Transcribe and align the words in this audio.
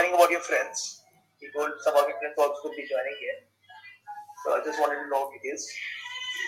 inquiring 0.00 0.14
about 0.14 0.30
your 0.30 0.40
friends. 0.40 1.02
You 1.40 1.50
told 1.56 1.70
some 1.80 1.94
of 1.96 2.04
your 2.08 2.18
friends 2.18 2.34
also 2.38 2.68
will 2.68 2.76
be 2.76 2.84
joining 2.88 3.16
here. 3.20 3.38
So 4.44 4.54
I 4.56 4.64
just 4.64 4.80
wanted 4.80 5.02
to 5.04 5.08
know 5.10 5.30
details. 5.32 5.66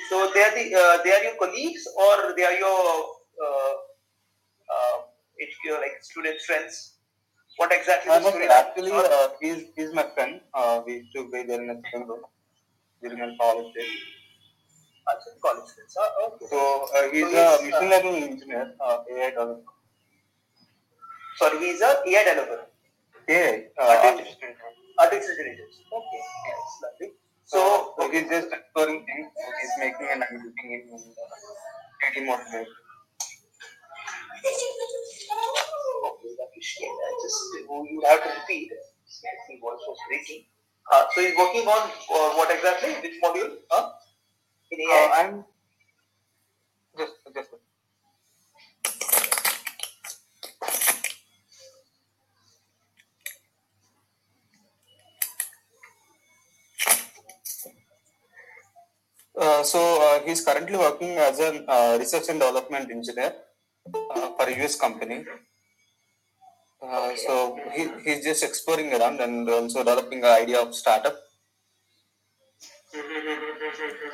So 0.08 0.30
they 0.34 0.42
are 0.42 0.54
the 0.54 0.64
uh, 0.74 1.02
they 1.02 1.12
are 1.12 1.22
your 1.24 1.36
colleagues 1.36 1.86
or 1.96 2.34
they 2.36 2.44
are 2.44 2.52
your 2.52 2.80
uh, 3.44 3.74
uh, 4.72 4.96
your 5.64 5.80
like 5.80 5.98
student 6.02 6.40
friends? 6.42 6.98
What 7.56 7.72
exactly? 7.72 8.10
Uh, 8.10 8.18
the 8.20 8.30
student- 8.30 8.50
actually, 8.50 8.92
uh, 8.92 9.28
he's 9.40 9.64
he's 9.76 9.92
my 9.92 10.06
friend. 10.14 10.40
Uh, 10.54 10.82
we 10.86 10.94
used 11.04 11.12
to 11.16 11.28
be 11.30 11.42
there 11.44 11.60
in 11.60 11.68
the 11.68 11.80
same 11.92 12.08
room 12.08 12.22
during 13.02 13.20
our 13.20 13.32
college 13.40 13.72
days. 13.74 13.92
College 15.42 15.68
friends. 15.74 15.96
Ah, 16.00 16.10
okay. 16.26 16.46
So 16.48 16.58
uh, 16.96 17.10
he's 17.12 17.30
So 17.30 17.36
a 17.36 17.62
he's, 17.62 17.72
machine 17.72 17.90
learning 17.90 18.22
engineer, 18.30 18.74
uh, 18.80 18.98
AI 19.12 19.30
developer. 19.30 19.72
Sorry, 21.36 21.58
he's 21.58 21.80
a 21.80 21.90
AI 22.06 22.24
developer. 22.24 22.71
AI, 23.28 23.68
uh, 23.78 23.82
Artificial- 23.82 24.32
intelligence. 24.32 24.96
Artificial 24.98 25.36
intelligence. 25.38 25.76
Okay, 25.92 26.20
that's 26.46 26.74
lovely. 26.82 27.08
So, 27.44 27.58
So, 27.98 28.10
he's 28.10 28.28
just 28.28 28.48
exploring 28.52 29.04
things. 29.06 29.28
He's 29.60 29.74
making 29.78 30.08
and 30.10 30.24
I'm 30.24 30.36
looking 30.42 30.70
in 30.72 30.82
uh, 30.94 30.98
3D 32.00 32.26
modeling. 32.26 32.66
okay, 36.08 36.32
that 36.38 36.50
is 36.56 36.64
shame. 36.64 36.90
I 36.92 37.10
just 37.22 37.38
you 37.68 38.02
have 38.08 38.22
to 38.22 38.30
repeat. 38.40 38.70
His 38.72 39.60
voice 39.60 39.82
was 39.86 39.98
breaking. 40.08 40.44
Uh, 40.90 41.04
so 41.14 41.20
he's 41.20 41.36
working 41.36 41.66
on 41.68 41.82
uh, 41.90 42.30
what 42.36 42.50
exactly? 42.50 42.90
Which 43.02 43.20
module? 43.22 43.56
Huh? 43.70 43.92
In 44.72 44.78
Uh, 44.90 45.08
I'm 45.20 45.44
just 46.98 47.14
just 47.34 47.50
Uh, 59.36 59.62
so 59.62 59.80
uh, 60.02 60.20
he's 60.26 60.44
currently 60.44 60.76
working 60.76 61.16
as 61.16 61.40
a 61.40 61.64
uh, 61.70 61.96
research 61.98 62.28
and 62.28 62.38
development 62.38 62.90
engineer 62.90 63.34
uh, 63.94 64.32
for 64.36 64.46
a 64.48 64.64
US 64.64 64.76
company. 64.76 65.24
Uh, 66.82 67.14
so 67.16 67.58
he, 67.74 67.88
he's 68.04 68.24
just 68.24 68.42
exploring 68.44 68.92
around 68.92 69.20
and 69.20 69.48
also 69.48 69.78
developing 69.78 70.18
an 70.18 70.32
idea 70.42 70.60
of 70.60 70.74
startup 70.74 71.16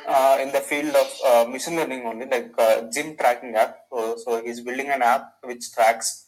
uh, 0.07 0.37
in 0.41 0.51
the 0.51 0.61
field 0.61 0.95
of 0.95 1.09
uh, 1.25 1.45
machine 1.49 1.75
learning 1.75 2.05
only, 2.05 2.25
like 2.25 2.51
uh, 2.57 2.81
gym 2.93 3.17
tracking 3.17 3.55
app. 3.55 3.79
So, 3.91 4.17
so 4.17 4.43
he's 4.43 4.61
building 4.61 4.87
an 4.89 5.01
app 5.01 5.33
which 5.43 5.71
tracks 5.73 6.27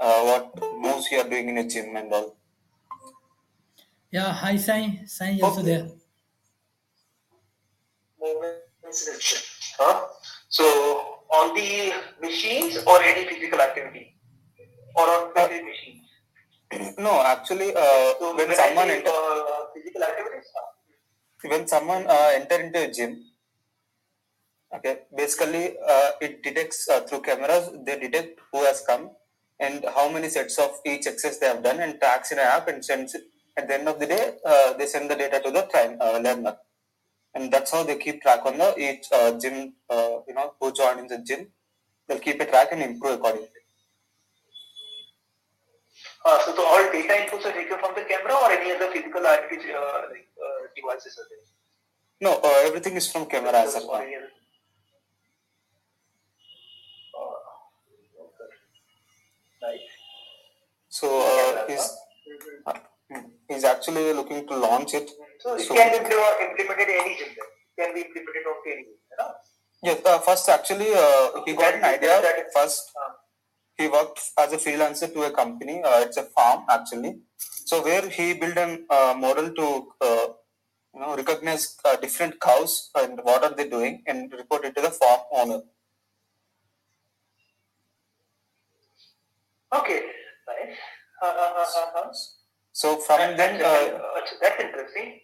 uh, 0.00 0.22
what 0.22 0.52
moves 0.80 1.10
you 1.10 1.18
are 1.20 1.28
doing 1.28 1.48
in 1.50 1.58
a 1.58 1.68
gym 1.68 1.94
and 1.96 2.12
all. 2.12 2.36
Yeah, 4.10 4.32
hi 4.32 4.56
Sai. 4.56 5.02
Sai 5.06 5.30
is 5.32 5.42
also 5.42 5.60
Okay. 5.60 5.70
there. 5.70 5.88
Movements 8.22 9.08
action. 9.14 9.38
Huh? 9.78 10.06
So 10.48 10.64
on 11.30 11.54
the 11.54 11.92
machines 12.20 12.78
or 12.86 13.02
any 13.02 13.26
physical 13.28 13.60
activity? 13.60 14.14
Or 14.94 15.06
on 15.08 15.34
physical 15.34 15.66
machines? 15.66 16.96
No, 16.98 17.20
actually, 17.22 17.74
uh, 17.74 18.12
So 18.18 18.36
when 18.36 18.50
I 18.50 18.54
someone 18.54 18.90
enter, 18.90 19.10
uh, 19.10 19.64
physical 19.74 20.02
activities, 20.04 20.46
when 21.44 21.66
someone 21.68 22.06
uh, 22.06 22.30
enter 22.34 22.60
into 22.60 22.88
a 22.88 22.90
gym, 22.90 23.24
okay, 24.74 25.00
basically 25.14 25.76
uh, 25.86 26.10
it 26.20 26.42
detects 26.42 26.88
uh, 26.88 27.00
through 27.00 27.20
cameras. 27.20 27.70
They 27.84 27.98
detect 27.98 28.40
who 28.52 28.64
has 28.64 28.82
come 28.86 29.10
and 29.60 29.84
how 29.94 30.08
many 30.10 30.28
sets 30.28 30.58
of 30.58 30.80
each 30.86 31.06
exercise 31.06 31.38
they 31.40 31.46
have 31.46 31.62
done, 31.62 31.80
and 31.80 32.00
tracks 32.00 32.32
in 32.32 32.38
an 32.38 32.46
app 32.46 32.68
and 32.68 32.84
sends 32.84 33.14
it. 33.14 33.24
At 33.56 33.68
the 33.68 33.74
end 33.74 33.88
of 33.88 34.00
the 34.00 34.06
day, 34.06 34.34
uh, 34.46 34.72
they 34.74 34.86
send 34.86 35.10
the 35.10 35.14
data 35.14 35.40
to 35.44 35.50
the 35.50 35.62
train, 35.62 35.98
uh, 36.00 36.18
learner, 36.24 36.56
and 37.34 37.52
that's 37.52 37.70
how 37.72 37.82
they 37.82 37.96
keep 37.96 38.22
track 38.22 38.44
on 38.44 38.58
the 38.58 38.78
each 38.78 39.06
uh, 39.12 39.38
gym. 39.38 39.74
Uh, 39.88 40.18
you 40.28 40.34
know, 40.34 40.52
who 40.60 40.72
joined 40.72 41.00
in 41.00 41.06
the 41.06 41.18
gym, 41.18 41.48
they'll 42.06 42.18
keep 42.18 42.40
a 42.40 42.46
track 42.46 42.68
and 42.72 42.82
improve 42.82 43.18
accordingly. 43.18 43.48
Uh, 46.24 46.38
so 46.44 46.52
the 46.52 46.62
all 46.62 46.84
data 46.92 47.14
inputs 47.14 47.44
are 47.46 47.52
taken 47.52 47.78
from 47.78 47.94
the 47.94 48.02
camera 48.02 48.34
or 48.34 48.50
any 48.52 48.70
other 48.72 48.90
physical 48.92 49.26
activity 49.26 49.72
uh, 49.72 49.78
uh, 49.78 50.62
devices 50.76 51.18
are 51.18 51.26
there? 51.30 51.38
No, 52.20 52.40
uh, 52.42 52.66
everything 52.66 52.94
is 52.94 53.10
from 53.10 53.26
camera 53.26 53.52
as 53.52 53.74
of 53.74 53.82
now. 53.84 53.94
Uh. 53.94 54.02
Right. 59.62 59.80
So 60.88 61.08
uh, 61.08 61.66
he's 61.68 61.90
he's 63.48 63.64
actually 63.64 64.12
looking 64.12 64.46
to 64.46 64.56
launch 64.56 64.94
it. 64.94 65.10
So 65.42 65.54
it 65.56 65.66
So- 65.66 65.74
can 65.74 65.90
be 65.90 65.98
implemented 66.46 66.88
any. 67.00 67.14
It 67.14 67.36
can 67.78 67.94
be 67.94 68.02
implemented 68.02 68.46
on 68.50 68.56
any 68.72 68.82
you? 68.82 68.96
Yes, 69.82 70.00
uh, 70.06 70.18
first 70.20 70.48
actually 70.48 70.90
uh, 70.94 71.42
he 71.44 71.54
got 71.54 71.74
an 71.74 71.84
idea. 71.84 72.20
That- 72.26 72.52
First, 72.56 72.92
Uh, 73.02 73.10
he 73.78 73.88
worked 73.88 74.20
as 74.42 74.52
a 74.52 74.58
freelancer 74.64 75.08
to 75.14 75.22
a 75.28 75.30
company. 75.40 75.76
Uh, 75.82 76.00
it's 76.06 76.18
a 76.22 76.26
farm 76.36 76.60
actually. 76.76 77.12
So 77.70 77.82
where 77.86 78.06
he 78.16 78.26
built 78.34 78.56
a 78.64 78.68
uh, 78.96 79.14
model 79.24 79.48
to 79.60 79.66
uh, 80.08 80.26
you 80.94 81.00
know 81.00 81.16
recognize 81.22 81.64
uh, 81.84 81.96
different 82.04 82.38
cows 82.46 82.90
and 83.02 83.20
what 83.28 83.42
are 83.46 83.54
they 83.60 83.68
doing 83.76 84.02
and 84.06 84.32
report 84.42 84.64
it 84.68 84.74
to 84.76 84.82
the 84.88 84.92
farm 85.00 85.20
owner. 85.40 85.60
okay. 89.80 90.00
Nice. 90.48 90.78
Uh, 91.22 91.34
uh, 91.44 91.90
uh. 92.00 92.12
So 92.72 92.96
from 92.98 93.36
then, 93.36 93.58
that's 93.58 94.60
interesting. 94.66 95.20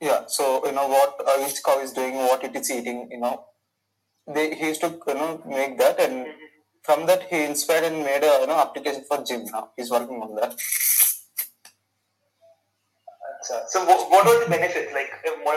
Yeah. 0.00 0.24
So 0.26 0.64
you 0.66 0.72
know 0.72 0.88
what 0.88 1.20
uh, 1.26 1.46
each 1.46 1.62
cow 1.64 1.80
is 1.80 1.92
doing, 1.92 2.14
what 2.16 2.44
it 2.44 2.54
is 2.56 2.70
eating. 2.70 3.08
You 3.10 3.20
know, 3.20 3.44
they 4.34 4.54
he 4.54 4.68
used 4.68 4.80
to 4.82 4.98
you 5.08 5.14
know 5.14 5.42
make 5.46 5.78
that 5.78 6.00
and 6.00 6.26
from 6.84 7.06
that 7.06 7.24
he 7.30 7.44
inspired 7.44 7.84
and 7.84 8.04
made 8.04 8.24
a 8.24 8.38
you 8.40 8.46
know 8.48 8.58
application 8.60 9.04
for 9.08 9.22
gym 9.24 9.44
now. 9.52 9.70
He's 9.76 9.90
working 9.90 10.16
on 10.22 10.34
that. 10.36 10.56
So 13.68 13.84
what, 13.84 14.10
what 14.10 14.26
were 14.26 14.44
the 14.44 14.50
benefits 14.50 14.92
like 14.92 15.10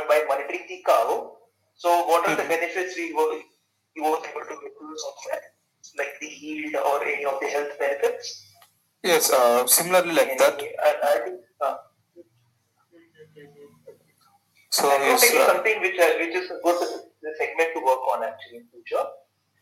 by 0.08 0.24
monitoring 0.28 0.66
the 0.68 0.84
cow? 0.86 1.38
So 1.76 1.90
what 2.08 2.28
are 2.28 2.36
the 2.36 2.44
Mhm. 2.44 2.50
benefits 2.56 2.96
we 2.98 3.14
were 3.14 3.34
you 3.96 4.04
were 4.04 4.20
able 4.30 4.46
to 4.50 4.56
get 4.64 4.74
the 4.80 4.88
software, 5.04 5.44
like 5.98 6.14
the 6.22 6.28
yield 6.28 6.76
or 6.76 7.04
any 7.04 7.26
of 7.26 7.40
the 7.42 7.48
health 7.48 7.74
benefits? 7.80 8.28
Yes, 9.04 9.32
uh, 9.32 9.66
similarly 9.68 10.14
like 10.14 10.38
that. 10.38 10.62
I, 10.88 10.92
I 11.12 11.20
think. 11.26 11.40
Uh, 11.62 11.78
So 14.70 14.90
I 14.90 15.18
think 15.18 15.36
uh, 15.36 15.48
something 15.48 15.82
which 15.82 15.98
uh, 15.98 16.14
which 16.22 16.36
is 16.36 16.50
a 16.52 16.60
good 16.64 16.78
uh, 16.78 17.32
segment 17.38 17.70
to 17.74 17.80
work 17.82 18.04
on 18.14 18.24
actually 18.24 18.62
in 18.62 18.66
future. 18.70 19.06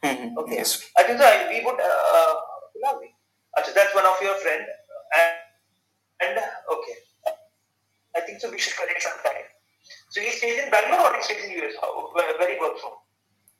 mhm, 0.03 0.37
Okay. 0.37 0.55
yes. 0.59 0.83
I 0.97 1.03
think 1.03 1.19
so. 1.19 1.27
We 1.49 1.63
would. 1.65 1.79
Uh. 1.79 2.35
Achha, 3.57 3.73
that's 3.73 3.93
one 3.95 4.05
of 4.05 4.21
your 4.21 4.35
friend. 4.35 4.63
And, 5.17 6.29
and 6.29 6.45
okay. 6.71 6.95
I 8.15 8.21
think 8.21 8.39
so. 8.39 8.51
We 8.51 8.59
should 8.59 8.77
connect 8.77 9.01
sometime. 9.01 9.45
So 10.09 10.21
he 10.21 10.29
stays 10.31 10.63
in 10.63 10.69
Bangalore 10.69 11.09
or 11.11 11.15
he 11.17 11.23
stays 11.23 11.43
in 11.45 11.51
US? 11.63 11.73
How, 11.81 12.09
where, 12.13 12.37
where 12.37 12.53
he 12.53 12.59
works 12.59 12.81
from? 12.81 12.93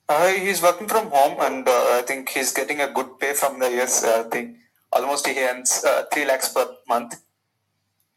Uh, 0.10 0.28
he's 0.28 0.62
working 0.62 0.88
from 0.88 1.10
home, 1.12 1.38
and 1.42 1.68
uh, 1.68 1.72
I 2.00 2.04
think 2.06 2.30
he's 2.30 2.54
getting 2.54 2.82
a 2.82 2.92
good 2.92 3.20
pay 3.20 3.34
from 3.34 3.60
the 3.60 3.70
US 3.82 4.04
uh, 4.04 4.24
thing. 4.26 4.58
Almost 4.94 5.28
he 5.28 5.38
earns 5.44 5.84
uh, 5.84 6.04
three 6.14 6.26
lakhs 6.26 6.50
per 6.50 6.66
month 6.88 7.16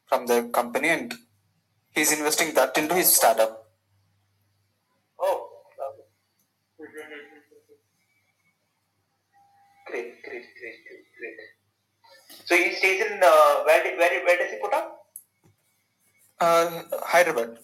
from 0.06 0.26
the 0.26 0.48
company, 0.52 0.88
and 0.88 1.14
he's 1.94 2.12
investing 2.12 2.54
that 2.54 2.76
into 2.76 2.94
his 2.94 3.14
startup. 3.14 3.66
Oh, 5.18 5.48
lovely. 5.78 6.04
Great, 9.86 10.22
great, 10.22 10.46
great, 10.60 10.78
great, 10.86 11.04
great. 11.18 11.36
So 12.44 12.56
he 12.56 12.72
stays 12.74 13.00
in 13.06 13.20
uh, 13.22 13.62
where, 13.64 13.82
where, 13.96 14.24
where 14.24 14.38
does 14.38 14.50
he 14.50 14.58
put 14.58 14.72
up? 14.72 15.06
Uh, 16.40 16.82
Hyderabad. 17.02 17.58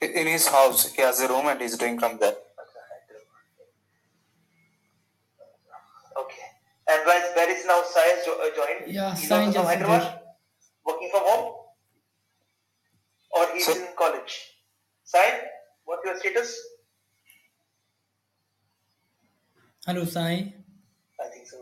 In 0.00 0.26
his 0.26 0.46
house, 0.46 0.92
he 0.94 1.02
has 1.02 1.20
a 1.20 1.28
room, 1.28 1.46
and 1.46 1.60
he's 1.60 1.76
doing 1.76 1.98
from 1.98 2.16
there. 2.18 2.34
Okay. 6.16 6.46
And 6.90 7.06
where, 7.06 7.32
where 7.34 7.50
is 7.50 7.66
now 7.66 7.82
Sai 7.84 8.22
jo- 8.24 8.40
uh, 8.40 8.48
joined? 8.56 8.92
Yeah, 8.94 9.14
he's 9.14 9.28
Sai 9.28 9.44
also 9.44 9.52
from 9.52 9.62
just 9.62 9.68
Hyderabad, 9.74 10.20
working 10.86 11.10
from 11.12 11.20
home, 11.24 11.54
or 13.40 13.46
he's 13.54 13.66
So- 13.66 13.72
in 13.74 13.88
college. 13.96 14.34
Sai, 15.04 15.26
what's 15.84 16.04
your 16.04 16.16
status? 16.18 16.50
Hello 19.86 20.04
Sai. 20.04 20.54
I 21.20 21.26
think 21.32 21.46
so. 21.46 21.58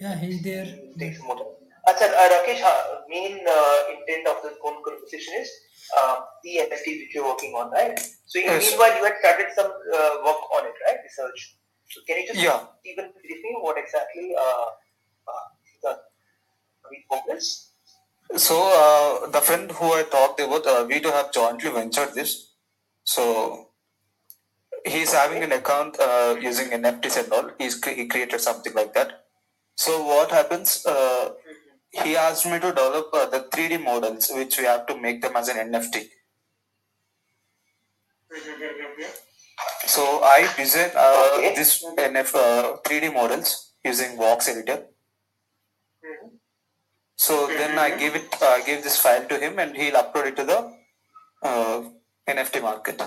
Yeah, 0.00 0.14
he's 0.16 0.42
there. 0.42 0.66
Takes 0.98 1.20
more 1.22 1.36
time. 1.36 1.54
Acha, 1.90 2.06
uh, 2.22 2.28
Rakesh, 2.32 2.62
main 3.08 3.40
uh, 3.48 3.78
intent 3.94 4.26
of 4.28 4.42
this 4.42 4.54
phone 4.62 4.82
conversation 4.84 5.34
is 5.40 5.50
uh, 5.98 6.16
the 6.44 6.56
NFT 6.64 6.86
which 7.00 7.14
you're 7.14 7.24
working 7.24 7.54
on, 7.54 7.70
right? 7.72 7.98
So 8.26 8.38
in 8.38 8.44
Yes. 8.46 8.70
meanwhile, 8.70 8.96
you 8.98 9.04
had 9.04 9.16
started 9.20 9.48
some 9.54 9.70
uh, 9.70 10.12
work 10.26 10.40
on 10.56 10.66
it, 10.70 10.76
right? 10.86 10.98
Research. 11.02 11.56
So 11.90 12.00
can 12.06 12.18
you 12.20 12.26
just 12.28 12.40
Yeah. 12.40 12.66
even 12.84 13.10
brief 13.12 13.40
me 13.42 13.56
what 13.60 13.78
exactly 13.78 14.34
uh, 14.36 14.66
uh, 15.32 15.44
is 15.74 15.80
the 15.82 15.94
progress? 17.08 17.67
So 18.36 18.56
uh, 18.82 19.30
the 19.30 19.40
friend 19.40 19.70
who 19.70 19.86
I 19.92 20.02
talked 20.04 20.40
about, 20.40 20.66
uh, 20.66 20.86
we 20.88 21.00
two 21.00 21.10
have 21.10 21.32
jointly 21.32 21.70
ventured 21.70 22.14
this. 22.14 22.52
So 23.04 23.70
he's 24.84 25.12
having 25.12 25.42
an 25.42 25.52
account 25.52 25.98
uh, 26.00 26.36
using 26.40 26.68
NFTs 26.70 27.24
and 27.24 27.32
all. 27.32 27.50
He's 27.58 27.82
he 27.84 28.06
created 28.06 28.40
something 28.40 28.74
like 28.74 28.94
that. 28.94 29.24
So 29.76 30.04
what 30.04 30.30
happens? 30.30 30.84
Uh, 30.86 31.32
he 31.90 32.16
asked 32.16 32.46
me 32.46 32.58
to 32.60 32.68
develop 32.68 33.08
uh, 33.14 33.26
the 33.26 33.40
3D 33.52 33.82
models, 33.82 34.30
which 34.34 34.58
we 34.58 34.64
have 34.64 34.86
to 34.88 34.98
make 35.00 35.22
them 35.22 35.36
as 35.36 35.48
an 35.48 35.56
NFT. 35.72 36.08
So 39.86 40.02
I 40.22 40.48
designed 40.56 40.92
uh, 40.94 41.30
Okay. 41.38 41.54
this 41.54 41.84
NF 41.84 42.34
uh, 42.34 42.76
3D 42.84 43.12
models 43.12 43.72
using 43.84 44.16
Vox 44.16 44.48
editor. 44.48 44.84
So 47.18 47.46
then 47.48 47.78
I 47.78 47.96
give 47.98 48.14
it, 48.16 48.28
uh, 48.42 48.58
give 48.64 48.82
this 48.82 48.98
file 48.98 49.26
to 49.28 49.38
him, 49.38 49.58
and 49.58 49.76
he'll 49.76 49.94
upload 50.02 50.26
it 50.28 50.36
to 50.36 50.44
the 50.44 50.58
uh, 51.42 51.82
NFT 52.28 52.62
market. 52.62 53.02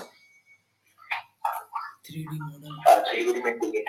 3D 2.04 2.38
model. 2.38 2.76
Acha, 2.88 3.14
you 3.18 3.32
will 3.32 3.42
making 3.42 3.74
it. 3.74 3.84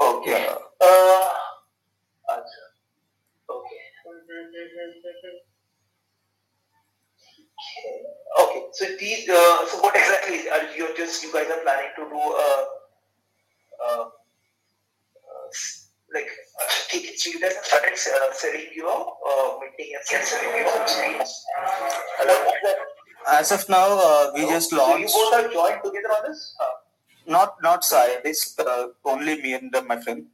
Okay. 0.00 0.30
Yeah. 0.44 0.56
Uh, 0.80 1.30
acha. 2.30 2.62
Okay. 3.50 3.80
Okay. 8.40 8.62
So 8.72 8.84
these. 8.98 9.28
Uh, 9.28 9.66
so 9.66 9.78
what 9.80 9.94
exactly 9.96 10.48
are 10.50 10.74
you 10.76 10.94
just 10.96 11.22
you 11.22 11.32
guys 11.32 11.48
are 11.50 11.60
planning 11.62 11.92
to 11.96 12.02
do? 12.08 12.18
Uh, 12.18 12.64
uh, 13.84 14.04
uh, 15.14 15.48
s- 15.50 15.83
like 16.14 16.30
uh, 16.62 16.68
guys 16.98 17.24
have 17.42 17.64
started 17.68 17.96
uh, 18.14 18.32
selling 18.32 18.68
your 18.74 18.96
uh, 19.30 19.48
minting 19.60 19.92
and 19.98 20.24
selling 20.32 20.56
your 20.60 20.88
screens. 20.88 21.32
As 23.26 23.52
of 23.52 23.68
now, 23.68 23.88
uh, 24.08 24.30
we 24.34 24.42
just 24.42 24.72
launched. 24.72 25.10
So 25.10 25.18
you 25.18 25.30
both 25.30 25.34
are 25.40 25.52
joined 25.52 25.82
together 25.84 26.12
on 26.18 26.22
this. 26.30 26.40
Uh, 26.60 26.72
Not 27.34 27.52
not 27.66 27.84
scientists, 27.90 28.58
uh, 28.58 28.88
only 29.12 29.34
me 29.42 29.54
and 29.58 29.74
uh, 29.74 29.82
my 29.90 29.96
friend. 30.04 30.26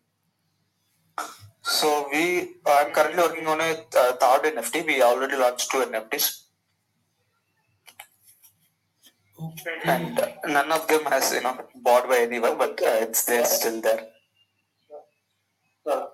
So 1.63 2.09
we, 2.13 2.23
I'm 2.67 2.91
currently 2.97 3.23
working 3.23 3.47
on 3.47 3.61
a 3.61 3.71
uh, 4.03 4.13
third 4.23 4.43
NFT. 4.55 4.87
We 4.87 4.97
already 5.03 5.37
launched 5.37 5.71
two 5.71 5.79
NFTs, 5.85 6.27
Okay. 9.41 9.77
and 9.85 10.19
uh, 10.19 10.29
none 10.57 10.71
of 10.73 10.87
them 10.89 11.05
has 11.15 11.33
you 11.33 11.43
know 11.43 11.55
bought 11.77 12.09
by 12.09 12.19
anyone, 12.29 12.59
but 12.59 12.81
uh, 12.83 12.97
it's 13.07 13.25
there 13.25 13.45
still 13.45 13.81
there. 13.81 14.03
Uh, 15.91 16.07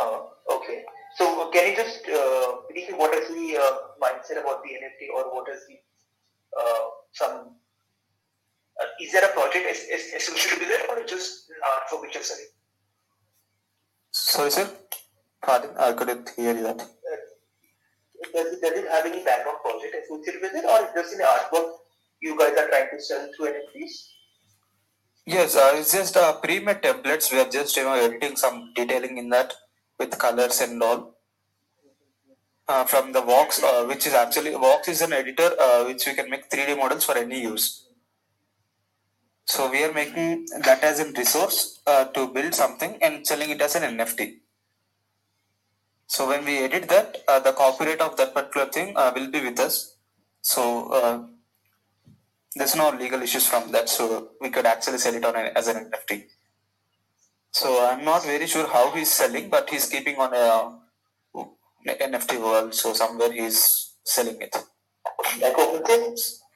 uh, 0.00 0.18
okay. 0.56 0.84
So 1.16 1.24
uh, 1.42 1.50
can 1.50 1.70
you 1.70 1.76
just 1.76 2.08
uh, 2.08 2.64
brief 2.70 2.90
what 2.96 3.14
is 3.14 3.28
the 3.28 3.56
uh, 3.56 3.74
mindset 4.02 4.40
about 4.40 4.62
the 4.62 4.70
NFT 4.80 5.12
or 5.14 5.34
what 5.34 5.48
is 5.54 5.60
the 5.68 5.76
uh, 6.58 6.84
some 7.12 7.34
uh, 8.80 8.86
is 9.00 9.12
there 9.12 9.24
a 9.24 9.32
project 9.32 9.66
is, 9.68 9.80
is 9.90 10.14
associated 10.16 10.60
with 10.60 10.70
it 10.70 10.88
or 10.88 11.04
just 11.04 11.50
art 11.72 11.90
for 11.90 12.00
which 12.00 12.14
you're 12.14 12.22
selling? 12.22 12.52
Sorry, 14.10 14.50
sir. 14.50 14.70
Pardon, 15.42 15.70
I 15.78 15.92
couldn't 15.92 16.30
hear 16.36 16.54
you 16.54 16.62
that. 16.62 16.78
Does, 16.78 18.46
it, 18.52 18.60
does 18.60 18.72
it 18.78 18.88
have 18.90 19.06
any 19.06 19.24
background 19.24 19.58
project 19.62 19.94
associated 20.04 20.42
with 20.42 20.54
it 20.54 20.64
or 20.64 20.86
is 20.86 20.94
just 20.94 21.14
in 21.14 21.20
artwork 21.20 21.70
you 22.20 22.36
guys 22.38 22.56
are 22.58 22.68
trying 22.68 22.88
to 22.90 23.00
sell 23.00 23.28
through 23.36 23.46
NFTs? 23.46 24.17
Yes, 25.28 25.56
uh, 25.56 25.72
it's 25.74 25.92
just 25.92 26.16
uh, 26.16 26.32
pre-made 26.42 26.80
templates. 26.80 27.30
We 27.30 27.38
are 27.38 27.50
just 27.56 27.76
you 27.76 27.84
know 27.84 27.92
editing 27.92 28.34
some 28.34 28.72
detailing 28.74 29.18
in 29.18 29.28
that 29.28 29.52
with 29.98 30.18
colors 30.18 30.62
and 30.62 30.82
all. 30.82 31.00
Uh, 32.66 32.84
from 32.84 33.12
the 33.12 33.20
Vox, 33.20 33.62
uh, 33.62 33.84
which 33.84 34.06
is 34.06 34.14
actually 34.14 34.52
Vox 34.52 34.88
is 34.88 35.02
an 35.02 35.12
editor 35.12 35.50
uh, 35.60 35.84
which 35.84 36.06
we 36.06 36.14
can 36.14 36.30
make 36.30 36.48
3D 36.50 36.78
models 36.78 37.04
for 37.04 37.16
any 37.18 37.42
use. 37.42 37.66
So 39.44 39.70
we 39.70 39.84
are 39.84 39.92
making 39.92 40.46
that 40.64 40.82
as 40.82 41.00
a 41.00 41.10
resource 41.12 41.80
uh, 41.86 42.06
to 42.06 42.28
build 42.28 42.54
something 42.54 42.98
and 43.02 43.26
selling 43.26 43.50
it 43.50 43.60
as 43.60 43.74
an 43.76 43.84
NFT. 43.96 44.38
So 46.06 46.28
when 46.28 46.46
we 46.46 46.58
edit 46.58 46.88
that, 46.88 47.18
uh, 47.28 47.40
the 47.40 47.52
copyright 47.52 48.00
of 48.00 48.16
that 48.16 48.34
particular 48.34 48.66
thing 48.68 48.94
uh, 48.96 49.12
will 49.14 49.30
be 49.30 49.42
with 49.42 49.60
us. 49.60 49.96
So 50.40 50.88
uh, 50.90 51.26
there's 52.58 52.76
no 52.76 52.90
legal 52.90 53.22
issues 53.22 53.46
from 53.46 53.70
that, 53.72 53.88
so 53.88 54.30
we 54.40 54.50
could 54.50 54.66
actually 54.66 54.98
sell 54.98 55.14
it 55.14 55.24
on 55.24 55.36
a, 55.36 55.50
as 55.54 55.68
an 55.68 55.90
NFT. 55.90 56.24
So 57.50 57.86
I'm 57.88 58.04
not 58.04 58.24
very 58.24 58.46
sure 58.46 58.66
how 58.66 58.90
he's 58.92 59.10
selling, 59.10 59.48
but 59.48 59.70
he's 59.70 59.88
keeping 59.88 60.16
on 60.16 60.34
a, 60.34 60.46
uh, 61.38 61.44
a 61.88 61.94
NFT 61.94 62.40
world. 62.42 62.74
So 62.74 62.92
somewhere 62.92 63.32
he's 63.32 63.94
selling 64.04 64.40
it. 64.40 64.54
Like 65.40 65.56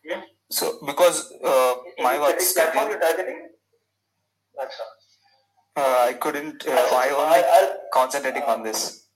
Yeah. 0.05 0.23
So 0.51 0.79
because 0.85 1.33
uh, 1.43 1.75
my 1.99 2.19
work 2.19 2.39
platform 2.39 2.91
you're 2.91 3.01
targeting. 3.01 3.49
Uh, 5.75 6.07
I 6.09 6.13
couldn't. 6.21 6.67
Uh, 6.67 6.73
I 6.73 7.09
only 7.17 7.79
concentrating 7.93 8.43
on 8.43 8.63
this. 8.63 9.09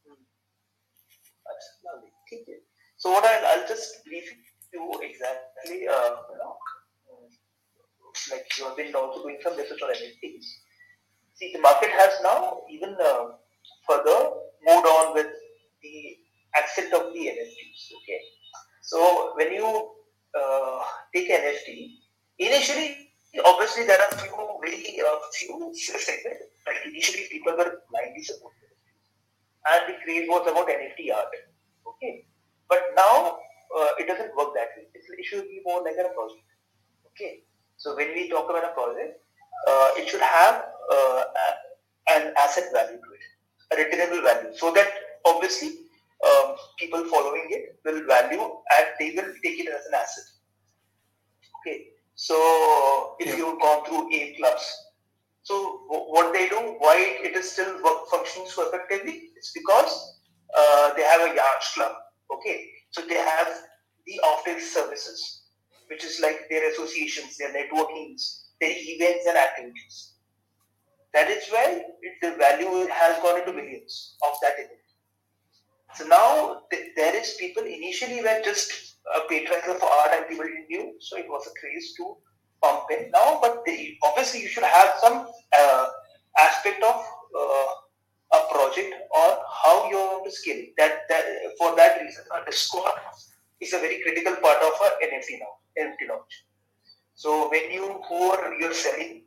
So 2.97 3.11
what 3.11 3.25
I'll, 3.25 3.61
I'll 3.61 3.69
just 3.69 4.05
brief 4.05 4.25
you 4.73 5.01
exactly. 5.03 5.87
Uh, 5.89 6.17
you 6.31 6.39
know, 6.41 6.56
like 8.31 8.47
you 8.59 8.65
have 8.65 8.77
been 8.77 8.95
also 8.95 9.23
doing 9.23 9.39
some 9.43 9.57
research 9.57 9.83
on 9.83 9.91
NFTs. 9.91 10.47
See, 11.35 11.53
the 11.53 11.61
market 11.61 11.91
has 11.91 12.13
now 12.23 12.63
even 12.71 12.97
uh, 13.01 13.37
further 13.89 14.31
moved 14.67 14.87
on 14.87 15.15
with 15.15 15.27
the 15.83 16.17
accent 16.57 16.93
of 16.95 17.13
the 17.13 17.21
NFTs. 17.21 17.81
Okay, 18.03 18.21
so 18.83 19.33
when 19.37 19.53
you 19.53 19.67
uh, 19.67 20.81
take 21.15 21.31
NFT, 21.31 21.99
initially, 22.39 23.11
obviously 23.45 23.85
there 23.85 24.01
are 24.01 24.19
few 24.19 24.37
very 24.63 25.01
uh, 25.01 25.19
few 25.35 25.73
segments. 25.75 26.45
Like 26.67 26.87
initially, 26.87 27.29
people 27.31 27.53
were 27.53 27.83
blindly 27.91 28.23
supporting 28.23 28.67
and 29.67 29.83
the 29.89 29.99
craze 30.05 30.27
was 30.29 30.47
about 30.47 30.69
NFT 30.69 31.11
art. 31.15 31.35
Okay, 31.87 32.27
but 32.69 32.83
now 32.95 33.39
uh, 33.77 33.91
it 33.99 34.07
doesn't 34.07 34.35
work 34.37 34.55
that 34.55 34.71
way. 34.77 34.87
It's, 34.95 35.07
it 35.11 35.25
should 35.25 35.45
be 35.45 35.61
more 35.65 35.83
like 35.83 35.99
a 35.99 36.11
project. 36.15 36.47
Okay, 37.11 37.43
so 37.77 37.95
when 37.97 38.09
we 38.15 38.29
talk 38.29 38.49
about 38.51 38.65
a 38.65 38.73
project, 38.75 39.21
uh, 39.69 39.91
it 39.97 40.09
should 40.09 40.21
have 40.21 40.65
uh, 40.93 41.23
an 42.11 42.33
asset 42.39 42.65
value 42.73 42.99
to 42.99 43.11
it, 43.17 43.25
a 43.73 43.77
returnable 43.85 44.23
value, 44.23 44.51
so 44.57 44.73
that 44.73 44.89
obviously 45.25 45.69
um, 46.27 46.57
people 46.79 47.05
following 47.07 47.47
it 47.51 47.79
will 47.85 48.07
value 48.07 48.41
and 48.43 48.87
they 48.99 49.11
will 49.17 49.33
take 49.45 49.59
it 49.61 49.69
as 49.69 49.87
an 49.87 49.95
asset. 49.95 50.25
Okay, 51.61 51.89
so 52.15 53.17
if 53.19 53.29
Yeah. 53.29 53.37
you've 53.37 53.61
gone 53.61 53.85
through 53.85 54.13
eight 54.13 54.37
clubs, 54.37 54.65
so 55.43 55.55
wh- 55.89 56.09
what 56.11 56.33
they 56.33 56.49
do, 56.49 56.61
why 56.79 56.97
it 57.23 57.37
is 57.37 57.51
still 57.53 57.83
work, 57.83 58.09
functioning 58.11 58.49
so 58.49 58.69
effectively, 58.69 59.31
it's 59.37 59.53
because 59.53 60.21
uh, 60.57 60.95
they 60.95 61.03
have 61.03 61.21
a 61.31 61.35
yacht 61.35 61.63
club. 61.75 61.93
Okay, 62.35 62.71
so 62.91 63.03
they 63.03 63.15
have 63.17 63.49
the 64.07 64.21
office 64.21 64.73
services, 64.73 65.43
which 65.89 66.05
is 66.05 66.21
like 66.21 66.49
their 66.51 66.71
associations, 66.71 67.37
their 67.37 67.53
networkings, 67.53 68.47
their 68.61 68.73
events 68.73 69.27
and 69.27 69.37
activities. 69.37 70.15
That 71.15 71.31
is 71.31 71.49
why 71.49 71.83
the 72.23 72.37
value 72.37 72.89
has 72.93 73.23
gone 73.23 73.41
into 73.41 73.53
millions 73.53 74.17
of 74.29 74.37
that 74.43 74.55
event. 74.55 74.81
So 75.95 76.07
now 76.07 76.63
th- 76.71 76.91
there 76.97 77.17
is 77.17 77.37
people 77.39 77.63
initially 77.63 78.21
were 78.23 78.43
just 78.45 78.99
a 79.17 79.21
patrons 79.29 79.65
of 79.69 79.83
art 79.83 80.11
and 80.13 80.29
people 80.29 80.45
didn't 80.45 80.69
knew, 80.69 80.95
so 81.01 81.17
it 81.17 81.27
was 81.29 81.47
a 81.47 81.59
craze 81.61 81.95
to 81.97 82.17
pump 82.63 82.85
in 82.91 83.11
now. 83.13 83.39
But 83.41 83.63
they, 83.65 83.97
obviously 84.03 84.43
you 84.43 84.49
should 84.49 84.65
have 84.65 84.95
some 85.01 85.27
uh, 85.59 85.87
aspect 86.39 86.83
of 86.83 86.97
uh, 86.97 87.73
a 88.35 88.41
project 88.53 88.95
or 89.15 89.39
how 89.65 89.89
you 89.89 89.97
want 89.97 90.25
to 90.25 90.33
scale. 90.33 90.65
That, 90.77 91.09
that 91.09 91.25
for 91.59 91.75
that 91.77 92.03
reason, 92.03 92.25
a 92.35 92.45
Discord 92.45 92.93
is 93.61 93.73
a 93.73 93.79
very 93.79 94.03
critical 94.03 94.37
part 94.37 94.61
of 94.63 94.73
our 94.81 94.93
NFT 95.01 95.41
now, 95.41 95.61
NFT 95.79 96.09
launch. 96.09 96.45
So 97.15 97.49
when 97.49 97.71
you 97.71 98.01
who 98.09 98.31
are 98.33 98.55
you're 98.61 98.75
selling, 98.75 99.23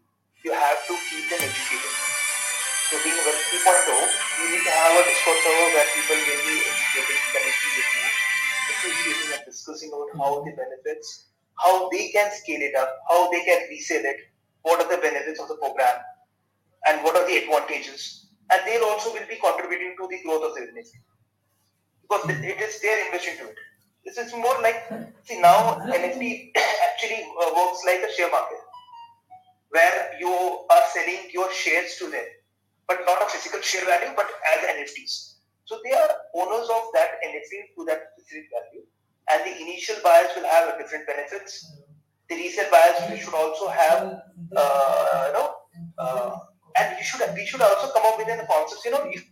you 0.46 0.54
have 0.54 0.80
to 0.88 0.94
keep 1.10 1.26
them 1.30 1.42
educated. 1.42 1.96
So 2.90 2.98
being 3.04 3.18
Web 3.18 3.38
3.0, 3.50 3.90
you 4.42 4.46
need 4.50 4.64
to 4.66 4.74
have 4.74 4.94
a 4.98 5.04
Discord 5.06 5.38
server 5.46 5.70
where 5.74 5.90
people 5.94 6.18
will 6.18 6.42
be 6.46 6.58
educated, 6.58 7.18
connecting 7.34 7.74
with 7.78 7.90
you, 7.94 8.06
appreciating 8.70 9.30
and 9.34 9.46
discussing 9.46 9.90
about 9.90 10.10
how 10.18 10.42
the 10.46 10.54
benefits, 10.58 11.30
how 11.58 11.90
they 11.90 12.10
can 12.10 12.32
scale 12.34 12.62
it 12.62 12.74
up, 12.74 12.90
how 13.10 13.30
they 13.30 13.44
can 13.46 13.70
resell 13.70 14.06
it, 14.06 14.18
what 14.62 14.82
are 14.82 14.90
the 14.90 15.02
benefits 15.02 15.40
of 15.40 15.48
the 15.50 15.58
program, 15.58 16.02
and 16.88 17.04
what 17.04 17.16
are 17.16 17.28
the 17.28 17.38
advantages. 17.38 18.26
And 18.52 18.62
they 18.66 18.78
also 18.82 19.14
will 19.14 19.28
be 19.30 19.38
contributing 19.38 19.94
to 20.00 20.08
the 20.10 20.22
growth 20.26 20.50
of 20.50 20.56
the 20.56 20.66
business. 20.66 20.94
Because 22.02 22.30
it 22.30 22.58
is 22.58 22.82
their 22.82 23.06
investment 23.06 23.38
to 23.40 23.46
it. 23.50 23.58
This 24.06 24.18
is 24.18 24.34
more 24.34 24.58
like, 24.62 24.90
see 25.24 25.40
now 25.42 25.80
NFT 25.86 26.52
actually 26.92 27.24
uh, 27.24 27.52
works 27.56 27.82
like 27.86 28.02
a 28.02 28.12
share 28.14 28.32
market 28.32 28.60
where 29.70 30.18
you 30.20 30.30
are 30.30 30.86
selling 30.94 31.30
your 31.32 31.52
shares 31.54 31.96
to 32.00 32.10
them, 32.10 32.26
but 32.88 33.00
not 33.06 33.22
a 33.22 33.26
physical 33.30 33.62
share 33.62 33.86
value, 33.86 34.14
but 34.16 34.26
as 34.26 34.66
NFTs. 34.76 35.36
So 35.66 35.80
they 35.84 35.92
are 35.92 36.10
owners 36.36 36.68
of 36.70 36.90
that 36.94 37.22
NFT 37.26 37.76
to 37.78 37.86
that 37.86 38.02
specific 38.18 38.50
value, 38.50 38.86
and 39.32 39.46
the 39.46 39.62
initial 39.62 39.98
buyers 40.04 40.32
will 40.36 40.50
have 40.50 40.80
different 40.80 41.06
benefits. 41.06 41.64
The 42.30 42.36
resale 42.36 42.72
buyers 42.72 43.20
should 43.20 43.34
also 43.34 43.68
have, 43.68 44.22
uh, 44.56 45.24
you 45.28 45.34
know, 45.34 45.54
uh, 46.00 46.38
and 46.78 46.98
we 46.98 47.04
should 47.04 47.22
we 47.36 47.46
should 47.46 47.62
also 47.62 47.94
come 47.94 48.06
up 48.06 48.18
with 48.18 48.28
a 48.28 48.48
concept. 48.50 48.86
You 48.86 48.92
know, 48.92 49.06
if 49.12 49.24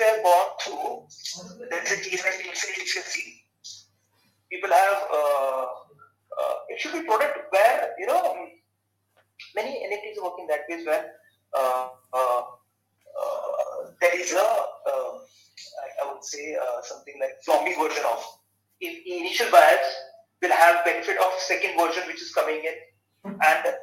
we 0.00 0.04
have 0.06 0.24
gone 0.24 0.48
through 0.64 1.06
case 2.08 2.24
like 2.24 2.40
Infinity 2.40 3.41
people 4.52 4.68
have 4.70 5.00
uh, 5.18 5.64
uh, 6.38 6.56
it 6.68 6.78
should 6.80 6.92
be 6.92 7.02
product 7.08 7.38
where 7.50 7.94
you 7.98 8.06
know 8.06 8.22
many 9.56 9.72
NFTs 9.88 10.22
work 10.22 10.36
in 10.38 10.46
that 10.48 10.68
case 10.68 10.86
where 10.86 11.04
uh, 11.56 11.88
uh, 12.12 12.42
uh, 13.20 13.78
there 14.00 14.20
is 14.20 14.32
a 14.32 14.48
uh, 14.92 15.12
I, 16.00 16.12
would 16.12 16.24
say 16.24 16.56
uh, 16.56 16.82
something 16.82 17.16
like 17.20 17.36
zombie 17.44 17.74
version 17.80 18.04
of 18.12 18.20
in, 18.80 18.94
initial 19.06 19.50
buyers 19.50 19.88
will 20.42 20.52
have 20.52 20.84
benefit 20.84 21.16
of 21.18 21.32
second 21.38 21.78
version 21.78 22.04
which 22.06 22.20
is 22.20 22.32
coming 22.34 22.60
in 22.70 22.76
and 23.24 23.74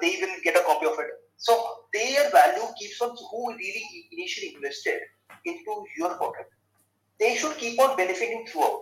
they 0.00 0.18
will 0.20 0.36
get 0.44 0.56
a 0.56 0.64
copy 0.64 0.86
of 0.86 0.98
it. 0.98 1.10
So 1.36 1.52
their 1.92 2.30
value 2.30 2.66
keeps 2.78 3.00
on 3.00 3.16
who 3.16 3.54
really 3.54 3.84
initially 4.12 4.54
invested 4.54 5.00
into 5.46 5.84
your 5.96 6.14
product. 6.14 6.52
They 7.18 7.34
should 7.36 7.56
keep 7.56 7.80
on 7.80 7.96
benefiting 7.96 8.46
throughout 8.46 8.80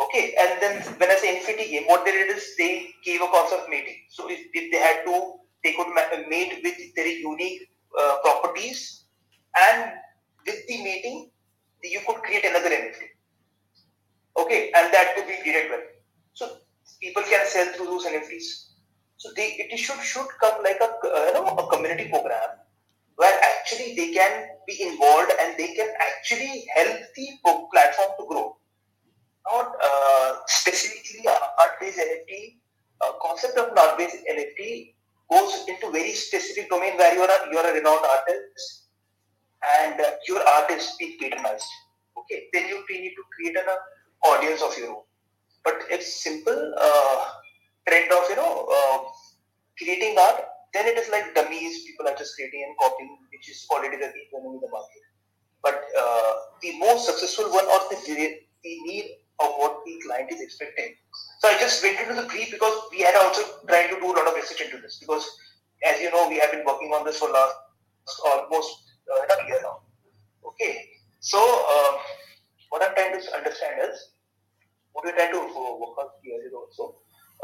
Okay, 0.00 0.34
and 0.40 0.62
then 0.62 0.82
when 0.96 1.10
I 1.10 1.16
say 1.16 1.36
infinity 1.36 1.70
game, 1.70 1.84
what 1.86 2.04
they 2.04 2.12
did 2.12 2.34
is 2.34 2.56
they 2.56 2.88
gave 3.04 3.20
a 3.20 3.26
concept 3.28 3.68
mating. 3.68 4.00
So 4.08 4.30
if, 4.30 4.40
if 4.54 4.72
they 4.72 4.78
had 4.78 5.04
to, 5.04 5.34
they 5.62 5.74
could 5.74 5.88
mate 6.28 6.60
with 6.64 6.78
very 6.96 7.20
unique 7.20 7.68
uh, 7.98 8.16
properties, 8.22 9.04
and 9.54 9.92
with 10.46 10.66
the 10.66 10.82
mating, 10.82 11.30
you 11.84 12.00
could 12.06 12.22
create 12.22 12.46
another 12.46 12.70
NFT. 12.70 13.02
Okay, 14.38 14.72
and 14.74 14.92
that 14.92 15.14
could 15.16 15.26
be 15.26 15.36
created 15.42 15.70
well. 15.70 15.84
So 16.32 16.48
people 17.02 17.22
can 17.24 17.46
sell 17.46 17.66
through 17.74 17.86
those 17.86 18.06
NFTs. 18.06 18.70
So 19.18 19.28
they 19.36 19.68
it 19.68 19.76
should 19.76 20.00
should 20.00 20.28
come 20.40 20.62
like 20.64 20.80
a 20.80 20.88
uh, 20.88 21.24
you 21.26 21.32
know 21.34 21.44
a 21.44 21.70
community 21.70 22.08
program 22.08 22.56
where 23.16 23.38
actually 23.52 23.94
they 23.94 24.12
can 24.14 24.48
be 24.66 24.80
involved 24.80 25.30
and 25.42 25.58
they 25.58 25.74
can 25.74 25.92
actually 26.00 26.64
help 26.74 26.96
the 27.14 27.28
platform 27.70 28.10
to 28.18 28.26
grow 28.26 28.56
not 29.48 29.72
uh, 29.82 30.36
specifically 30.46 31.26
art-based 31.28 31.98
NFT. 31.98 32.56
Uh, 33.00 33.12
concept 33.22 33.56
of 33.56 33.76
art-based 33.76 34.18
NFT 34.28 34.94
goes 35.30 35.64
into 35.68 35.90
very 35.90 36.12
specific 36.12 36.68
domain 36.68 36.96
where 36.98 37.14
you 37.14 37.22
are 37.22 37.30
a, 37.30 37.50
you 37.50 37.58
are 37.58 37.70
a 37.70 37.74
renowned 37.74 38.04
artist 38.04 38.90
and 39.62 40.00
uh, 40.00 40.10
your 40.28 40.40
art 40.46 40.70
is 40.70 40.94
being 40.98 41.16
patronized. 41.18 41.64
Okay, 42.18 42.48
then 42.52 42.68
you 42.68 42.84
need 42.90 43.14
to 43.14 43.24
create 43.34 43.56
an 43.56 43.68
uh, 43.68 44.28
audience 44.28 44.62
of 44.62 44.76
your 44.76 44.90
own. 44.90 45.02
But 45.64 45.84
if 45.90 46.02
simple 46.02 46.74
uh, 46.78 47.24
trend 47.88 48.12
of 48.12 48.24
you 48.28 48.36
know 48.36 48.68
uh, 48.68 48.98
creating 49.78 50.16
art, 50.18 50.44
then 50.74 50.86
it 50.86 50.98
is 50.98 51.08
like 51.10 51.34
dummies. 51.34 51.84
People 51.84 52.08
are 52.08 52.16
just 52.16 52.34
creating 52.36 52.64
and 52.66 52.76
copying, 52.78 53.16
which 53.32 53.48
is 53.48 53.66
already 53.70 53.96
the 53.96 54.06
in 54.06 54.60
the 54.60 54.68
market. 54.70 55.04
But 55.62 55.84
the 56.62 56.78
most 56.78 57.06
successful 57.06 57.50
one 57.52 57.64
or 57.64 57.80
the 57.90 57.96
the 58.62 58.74
need 58.84 59.16
of 59.40 59.50
what 59.56 59.80
the 59.84 60.00
client 60.04 60.30
is 60.32 60.40
expecting. 60.40 60.94
So 61.40 61.48
I 61.48 61.58
just 61.58 61.82
went 61.82 62.00
into 62.00 62.14
the 62.14 62.28
brief 62.28 62.50
because 62.50 62.76
we 62.90 63.00
had 63.00 63.14
also 63.16 63.42
tried 63.66 63.88
to 63.88 64.00
do 64.00 64.06
a 64.06 64.14
lot 64.16 64.28
of 64.28 64.34
research 64.34 64.60
into 64.60 64.78
this 64.78 64.98
because, 64.98 65.24
as 65.84 66.00
you 66.00 66.10
know, 66.10 66.28
we 66.28 66.38
have 66.38 66.52
been 66.52 66.64
working 66.64 66.92
on 66.92 67.04
this 67.04 67.18
for 67.18 67.30
last 67.30 67.54
almost 68.24 68.70
uh, 69.08 69.34
a 69.34 69.46
year 69.46 69.60
now. 69.62 69.80
Okay, 70.44 70.88
so 71.20 71.38
uh, 71.38 71.98
what 72.70 72.82
I'm 72.82 72.94
trying 72.94 73.20
to 73.20 73.36
understand 73.36 73.80
is 73.90 74.12
what 74.92 75.04
we're 75.04 75.14
trying 75.14 75.32
to 75.32 75.40
work 75.40 75.96
on 75.98 76.08
here 76.22 76.40
is 76.44 76.52
also 76.52 76.96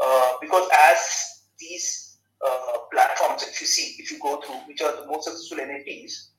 uh, 0.03 0.33
because 0.41 0.69
as 0.91 1.41
these 1.59 2.19
uh, 2.45 2.77
platforms, 2.91 3.43
if 3.43 3.59
you 3.61 3.67
see, 3.67 3.95
if 4.01 4.11
you 4.11 4.19
go 4.19 4.41
through, 4.41 4.61
which 4.67 4.81
are 4.81 4.95
the 4.95 5.07
most 5.07 5.25
successful 5.25 5.57
NFTs, 5.57 6.29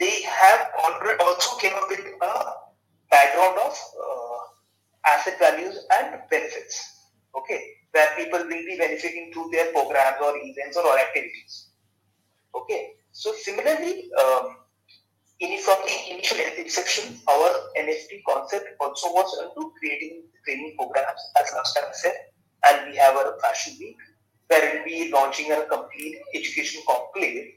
they 0.00 0.22
have 0.22 0.68
already 0.84 1.22
also 1.22 1.56
came 1.58 1.74
up 1.74 1.88
with 1.88 2.00
a 2.00 2.52
background 3.10 3.58
of 3.64 3.72
uh, 3.72 4.15
asset 5.26 5.38
values 5.38 5.86
and 5.98 6.20
benefits. 6.30 7.08
Okay, 7.36 7.60
where 7.92 8.08
people 8.16 8.38
will 8.40 8.64
be 8.64 8.76
benefiting 8.78 9.30
through 9.32 9.50
their 9.52 9.70
programs 9.72 10.16
or 10.22 10.34
events 10.36 10.76
or, 10.76 10.98
activities. 10.98 11.68
Okay, 12.54 12.92
so 13.12 13.32
similarly, 13.34 14.10
um, 14.18 14.56
in, 15.40 15.60
from 15.60 15.76
the 15.84 16.14
initial 16.14 16.38
inception, 16.58 17.18
our 17.28 17.50
NFT 17.78 18.22
concept 18.26 18.68
also 18.80 19.08
was 19.08 19.38
into 19.42 19.70
creating 19.78 20.22
training 20.44 20.76
programs, 20.78 21.20
as 21.38 21.52
I 21.54 21.92
said, 21.92 22.14
and 22.66 22.90
we 22.90 22.96
have 22.96 23.16
a 23.16 23.36
fashion 23.42 23.74
week 23.78 23.96
where 24.48 24.72
we'll 24.74 24.84
be 24.84 25.10
launching 25.12 25.52
a 25.52 25.66
complete 25.66 26.16
education 26.34 26.82
conclave 26.86 27.52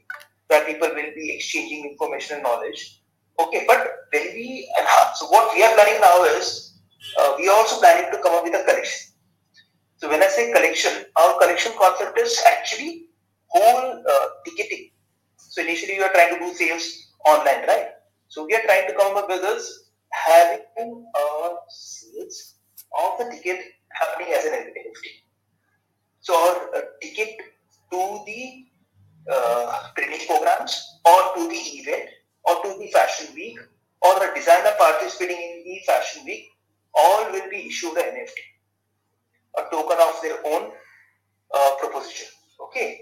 where 0.48 0.66
people 0.66 0.88
will 0.88 1.12
be 1.14 1.32
exchanging 1.36 1.88
information 1.88 2.36
and 2.36 2.42
knowledge. 2.42 3.00
Okay, 3.38 3.64
but 3.66 3.88
when 4.12 4.34
we 4.34 4.68
so 5.14 5.26
what 5.28 5.54
we 5.54 5.62
are 5.62 5.72
planning 5.74 6.00
now 6.02 6.24
is 6.24 6.69
uh, 7.18 7.34
we 7.38 7.48
are 7.48 7.56
also 7.56 7.80
planning 7.80 8.10
to 8.12 8.18
come 8.22 8.34
up 8.34 8.44
with 8.44 8.54
a 8.54 8.64
collection. 8.64 9.12
So 9.96 10.08
when 10.08 10.22
I 10.22 10.28
say 10.28 10.52
collection, 10.52 11.04
our 11.16 11.38
collection 11.38 11.72
concept 11.78 12.18
is 12.18 12.40
actually 12.46 13.06
whole 13.48 14.02
uh, 14.10 14.26
ticketing. 14.44 14.90
So 15.36 15.62
initially 15.62 15.96
you 15.96 16.02
are 16.02 16.12
trying 16.12 16.34
to 16.34 16.40
do 16.40 16.54
sales 16.54 17.14
online, 17.26 17.66
right? 17.66 17.88
So 18.28 18.46
we 18.46 18.54
are 18.54 18.62
trying 18.62 18.88
to 18.88 18.94
come 18.94 19.16
up 19.16 19.28
with 19.28 19.42
this 19.42 19.90
having 20.10 21.04
a 21.16 21.50
sales 21.68 22.54
of 22.98 23.18
the 23.18 23.30
ticket 23.30 23.60
happening 23.92 24.32
as 24.36 24.44
an 24.44 24.52
NFT. 24.52 24.94
So 26.20 26.34
our 26.34 26.76
uh, 26.76 26.80
ticket 27.02 27.36
to 27.92 28.20
the 28.26 28.66
uh, 29.30 29.88
training 29.96 30.26
programs 30.26 31.00
or 31.04 31.34
to 31.36 31.48
the 31.48 31.56
event 31.56 32.08
or 32.44 32.62
to 32.62 32.78
the 32.78 32.90
fashion 32.92 33.34
week 33.34 33.58
or 34.02 34.24
a 34.24 34.34
designer 34.34 34.72
participating 34.78 35.36
in 35.36 35.62
the 35.64 35.80
fashion 35.86 36.24
week 36.24 36.50
all 36.94 37.30
will 37.32 37.50
be 37.50 37.66
issued 37.66 37.96
an 37.96 38.14
NFT, 38.14 38.40
a 39.58 39.62
token 39.70 39.98
of 40.00 40.20
their 40.22 40.38
own 40.46 40.72
uh, 41.54 41.70
proposition. 41.78 42.28
Okay, 42.60 43.00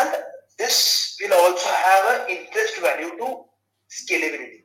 and 0.00 0.16
this 0.58 1.16
will 1.20 1.34
also 1.34 1.68
have 1.70 2.20
an 2.20 2.28
interest 2.28 2.80
value 2.80 3.16
to 3.18 3.44
scalability. 3.88 4.64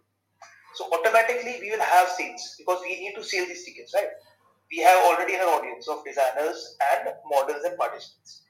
So 0.75 0.89
automatically 0.91 1.60
we 1.62 1.72
will 1.72 1.82
have 1.82 2.10
sales 2.10 2.55
because 2.58 2.82
we 2.82 3.00
need 3.00 3.13
to 3.15 3.24
sell 3.24 3.46
these 3.46 3.63
tickets, 3.63 3.93
right? 3.93 4.10
We 4.72 4.79
have 4.82 5.05
already 5.05 5.36
an 5.36 5.41
audience 5.41 5.88
of 5.88 6.03
designers 6.03 6.75
and 6.91 7.13
models 7.29 7.63
and 7.63 7.77
participants. 7.77 8.41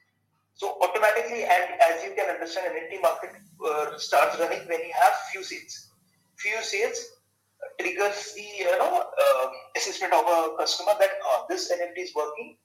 So 0.54 0.78
automatically, 0.80 1.42
and 1.42 1.64
as 1.82 2.02
you 2.04 2.14
can 2.16 2.30
understand, 2.30 2.72
NFT 2.72 3.02
market 3.02 3.30
uh, 3.60 3.98
starts 3.98 4.38
running 4.38 4.60
when 4.68 4.80
you 4.80 4.92
have 5.02 5.12
few 5.32 5.42
sales. 5.42 5.90
Few 6.38 6.62
sales 6.62 6.96
triggers 7.80 8.32
the 8.34 8.46
you 8.58 8.78
know 8.78 9.02
uh, 9.02 9.46
assessment 9.76 10.12
of 10.12 10.24
a 10.24 10.56
customer 10.58 10.92
that 10.98 11.10
uh, 11.32 11.42
this 11.48 11.72
NFT 11.72 12.02
is 12.02 12.14
working, 12.14 12.56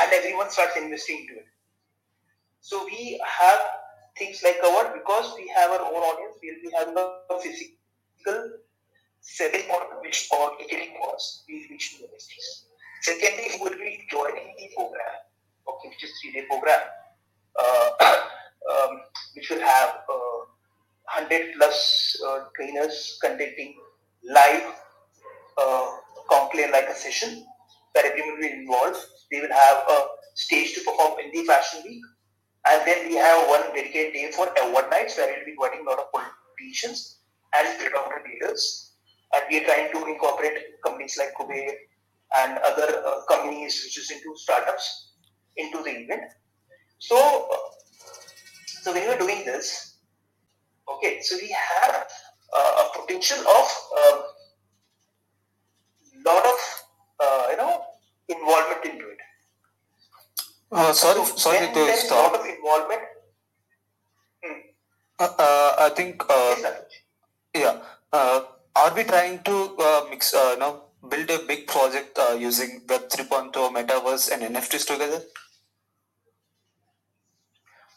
and 0.00 0.12
everyone 0.12 0.50
starts 0.50 0.76
investing 0.76 1.20
into 1.20 1.40
it. 1.40 1.46
So 2.60 2.84
we 2.84 3.20
have 3.24 3.60
things 4.18 4.42
like 4.42 4.60
covered 4.60 4.94
because 4.94 5.34
we 5.36 5.48
have 5.54 5.70
our 5.70 5.80
own 5.80 6.02
audience. 6.02 6.36
We'll 6.42 6.62
be 6.62 6.70
having 6.76 6.96
a 6.96 7.40
physical 7.40 8.58
selling 9.20 9.68
model 9.68 9.98
which 10.02 10.28
or 10.30 10.52
getting 10.58 10.94
was 11.00 11.44
we 11.48 11.66
reach 11.70 11.98
the 11.98 12.06
NFTs. 12.06 12.66
Secondly, 13.02 13.46
we 13.54 13.70
will 13.70 13.78
be 13.78 14.06
joining 14.10 14.54
the 14.58 14.70
program, 14.74 15.14
okay, 15.68 15.88
which 15.88 16.04
is 16.04 16.10
three 16.20 16.32
day 16.32 16.46
program, 16.48 16.80
uh, 17.58 17.90
um, 18.72 19.00
which 19.34 19.50
will 19.50 19.60
have 19.60 20.02
uh, 20.08 20.38
100 21.14 21.54
plus 21.56 22.16
uh, 22.26 22.44
trainers 22.56 23.18
conducting 23.20 23.74
live 24.28 24.62
uh, 25.58 25.86
conclave 26.30 26.70
like 26.70 26.88
a 26.88 26.94
session 26.94 27.44
where 27.92 28.06
everyone 28.06 28.34
will 28.34 28.40
be 28.40 28.52
involved. 28.52 28.98
They 29.30 29.40
will 29.40 29.52
have 29.52 29.78
a 29.88 30.06
stage 30.34 30.74
to 30.74 30.80
perform 30.80 31.18
in 31.20 31.30
the 31.32 31.46
fashion 31.46 31.82
week. 31.84 32.02
And 32.68 32.86
then 32.86 33.08
we 33.08 33.14
have 33.14 33.48
one 33.48 33.62
dedicated 33.74 34.12
day 34.12 34.30
for 34.32 34.48
award 34.62 34.90
nights 34.90 35.16
where 35.16 35.28
we'll 35.28 35.44
be 35.44 35.52
inviting 35.52 35.86
a 35.86 35.90
lot 35.90 36.00
of 36.00 36.06
politicians 36.12 37.20
and 37.56 37.78
predominant 37.78 38.26
leaders. 38.26 38.92
And 39.34 39.44
we 39.50 39.60
are 39.60 39.64
trying 39.64 39.92
to 39.92 40.06
incorporate 40.06 40.58
companies 40.84 41.16
like 41.18 41.34
Kuber 41.38 41.70
and 42.38 42.58
other 42.58 43.02
uh, 43.06 43.20
companies 43.28 43.80
which 43.84 43.98
is 43.98 44.10
into 44.10 44.34
startups 44.36 45.12
into 45.56 45.82
the 45.82 45.90
event. 45.90 46.32
So, 46.98 47.16
uh, 47.16 47.56
so 48.82 48.92
when 48.92 49.06
we're 49.06 49.18
doing 49.18 49.44
this, 49.44 49.98
okay, 50.88 51.20
so 51.20 51.36
we 51.40 51.54
have 51.80 52.06
a 52.54 52.84
potential 52.94 53.38
of 53.38 53.66
um, 54.00 54.22
lot 56.24 56.44
of 56.46 56.58
uh, 57.20 57.46
you 57.50 57.56
know 57.56 57.82
involvement 58.28 58.84
into 58.84 59.08
it. 59.08 59.18
Uh, 60.72 60.92
sorry, 60.92 61.24
so 61.24 61.36
sorry 61.36 61.72
to 61.72 61.96
stop. 61.96 62.32
lot 62.32 62.40
of 62.40 62.46
involvement. 62.46 63.02
Hmm. 64.44 64.60
Uh, 65.18 65.32
uh, 65.38 65.74
I 65.78 65.88
think, 65.90 66.22
uh, 66.28 66.54
yeah, 67.54 67.78
uh, 68.12 68.40
are 68.74 68.94
we 68.94 69.04
trying 69.04 69.42
to 69.44 69.76
uh, 69.78 70.06
mix, 70.10 70.34
uh, 70.34 70.50
you 70.54 70.58
know, 70.58 70.82
build 71.08 71.30
a 71.30 71.38
big 71.46 71.66
project 71.68 72.18
uh, 72.18 72.34
using 72.34 72.82
Web 72.88 73.08
3.0, 73.08 73.52
Metaverse, 73.52 74.32
and 74.32 74.42
NFTs 74.54 74.86
together? 74.86 75.22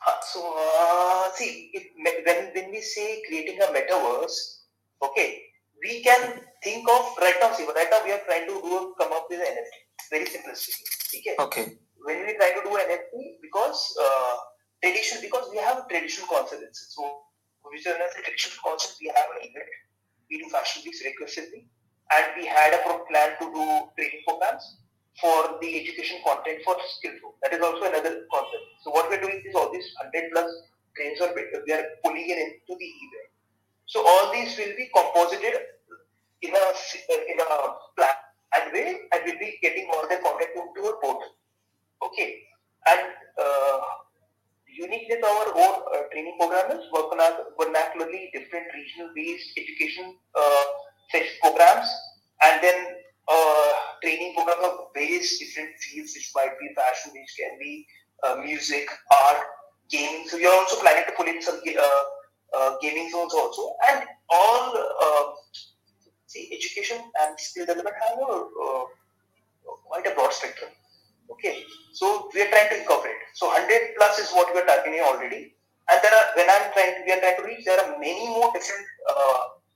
Uh, 0.07 0.13
so, 0.21 0.53
uh, 0.57 1.28
see, 1.39 1.71
if, 1.73 1.83
when, 1.95 2.51
when 2.53 2.71
we 2.71 2.81
say 2.81 3.23
creating 3.27 3.59
a 3.61 3.71
metaverse, 3.71 4.67
okay, 5.01 5.41
we 5.81 6.03
can 6.03 6.41
think 6.63 6.83
of 6.89 7.15
right 7.21 7.39
now, 7.41 7.53
see, 7.53 7.65
right 7.65 7.87
now 7.89 8.03
we 8.03 8.11
are 8.11 8.23
trying 8.27 8.45
to 8.47 8.59
do 8.61 8.93
come 8.99 9.13
up 9.13 9.27
with 9.29 9.39
an 9.39 9.47
NFT. 9.47 9.75
Very 10.11 10.25
simplistic. 10.25 10.75
Okay. 11.15 11.35
Okay. 11.39 11.65
When 12.03 12.25
we 12.25 12.35
try 12.35 12.51
to 12.51 12.61
do 12.63 12.75
an 12.75 12.85
NFT, 12.91 13.39
because 13.41 13.95
uh, 14.01 14.35
tradition, 14.83 15.19
because 15.21 15.47
we 15.51 15.57
have 15.57 15.87
traditional 15.87 16.27
concepts. 16.27 16.95
So, 16.95 17.23
which 17.63 17.85
is 17.85 17.87
a 17.87 18.21
traditional 18.23 18.59
concept, 18.63 18.97
we 19.01 19.07
have 19.07 19.29
an 19.35 19.49
event. 19.49 19.71
We 20.29 20.39
do 20.39 20.49
fashion 20.49 20.83
weeks 20.85 21.03
recursively, 21.03 21.67
and 22.11 22.25
we 22.37 22.45
had 22.47 22.73
a 22.73 22.81
plan 22.83 23.35
to 23.39 23.45
do 23.51 23.63
training 23.97 24.23
programs 24.27 24.63
for 25.19 25.59
the 25.59 25.69
education 25.81 26.23
content 26.23 26.63
for 26.63 26.77
Skillful. 26.79 27.35
That 27.43 27.53
is 27.53 27.61
also 27.61 27.91
another 27.91 28.23
concept. 28.31 28.65
So 28.83 28.91
what 28.91 29.09
we're 29.09 29.19
doing 29.21 29.43
is 29.45 29.53
all 29.53 29.71
these 29.71 29.89
100 29.99 30.31
plus 30.31 30.49
trains 30.99 31.21
or 31.23 31.31
we 31.33 31.71
are 31.71 31.85
pulling 32.03 32.27
it 32.27 32.37
into 32.37 32.75
the 32.75 32.89
event. 33.07 33.29
So 33.87 34.05
all 34.05 34.33
these 34.33 34.57
will 34.57 34.75
be 34.75 34.89
composited 34.93 35.55
in 36.41 36.51
a 36.51 36.65
in 37.31 37.39
a 37.39 37.47
planned 37.95 38.73
way 38.73 39.07
and 39.11 39.21
will 39.25 39.39
be 39.39 39.57
getting 39.61 39.87
all 39.93 40.03
the 40.03 40.17
content 40.17 40.51
into 40.55 40.87
a 40.87 40.93
portal. 41.01 41.31
Okay. 42.03 42.43
And 42.87 43.01
uh, 43.39 43.79
unique 44.67 45.07
with 45.09 45.23
our 45.23 45.47
own 45.55 45.75
uh, 45.93 46.03
training 46.11 46.37
program 46.39 46.71
is 46.77 46.85
work 46.91 47.11
on 47.11 47.19
our 47.19 47.49
vernacularly 47.59 48.31
different 48.33 48.67
regional 48.73 49.09
based 49.15 49.49
education 49.57 50.15
uh, 50.35 50.63
programs 51.41 51.89
and 52.43 52.63
then 52.63 52.95
uh, 53.27 53.71
training 54.01 54.33
program 54.35 54.63
of 54.63 54.93
various 54.93 55.39
different 55.39 55.75
fields, 55.79 56.13
which 56.15 56.31
might 56.35 56.57
be 56.59 56.69
fashion, 56.75 57.11
which 57.13 57.35
can 57.37 57.59
be 57.59 57.85
uh, 58.23 58.35
music, 58.37 58.89
art, 59.25 59.43
gaming. 59.89 60.27
So 60.27 60.37
we 60.37 60.45
are 60.45 60.53
also 60.53 60.79
planning 60.79 61.03
to 61.07 61.13
pull 61.17 61.27
in 61.27 61.41
some 61.41 61.59
uh, 61.59 62.03
uh 62.57 62.77
gaming 62.81 63.09
zones 63.09 63.33
also, 63.33 63.75
and 63.89 64.03
all 64.29 64.73
uh, 64.77 65.23
see 66.25 66.49
education 66.53 66.97
and 67.21 67.39
skill 67.39 67.65
development 67.65 67.95
have 68.07 68.17
a, 68.17 68.31
uh, 68.31 68.85
quite 69.85 70.05
a 70.07 70.15
broad 70.15 70.33
spectrum. 70.33 70.71
Okay, 71.31 71.63
so 71.93 72.29
we 72.33 72.41
are 72.41 72.49
trying 72.49 72.69
to 72.69 72.79
incorporate. 72.79 73.21
So 73.35 73.47
100 73.47 73.95
plus 73.97 74.19
is 74.19 74.31
what 74.31 74.53
we 74.53 74.61
are 74.61 74.65
targeting 74.65 75.01
already, 75.01 75.53
and 75.89 75.99
there 76.01 76.13
are 76.13 76.25
when 76.35 76.49
I'm 76.49 76.73
trying, 76.73 76.95
to, 76.95 77.01
we 77.05 77.11
are 77.13 77.21
trying 77.21 77.37
to 77.37 77.43
reach. 77.43 77.65
There 77.65 77.79
are 77.79 77.99
many 77.99 78.27
more 78.27 78.51
different 78.53 78.85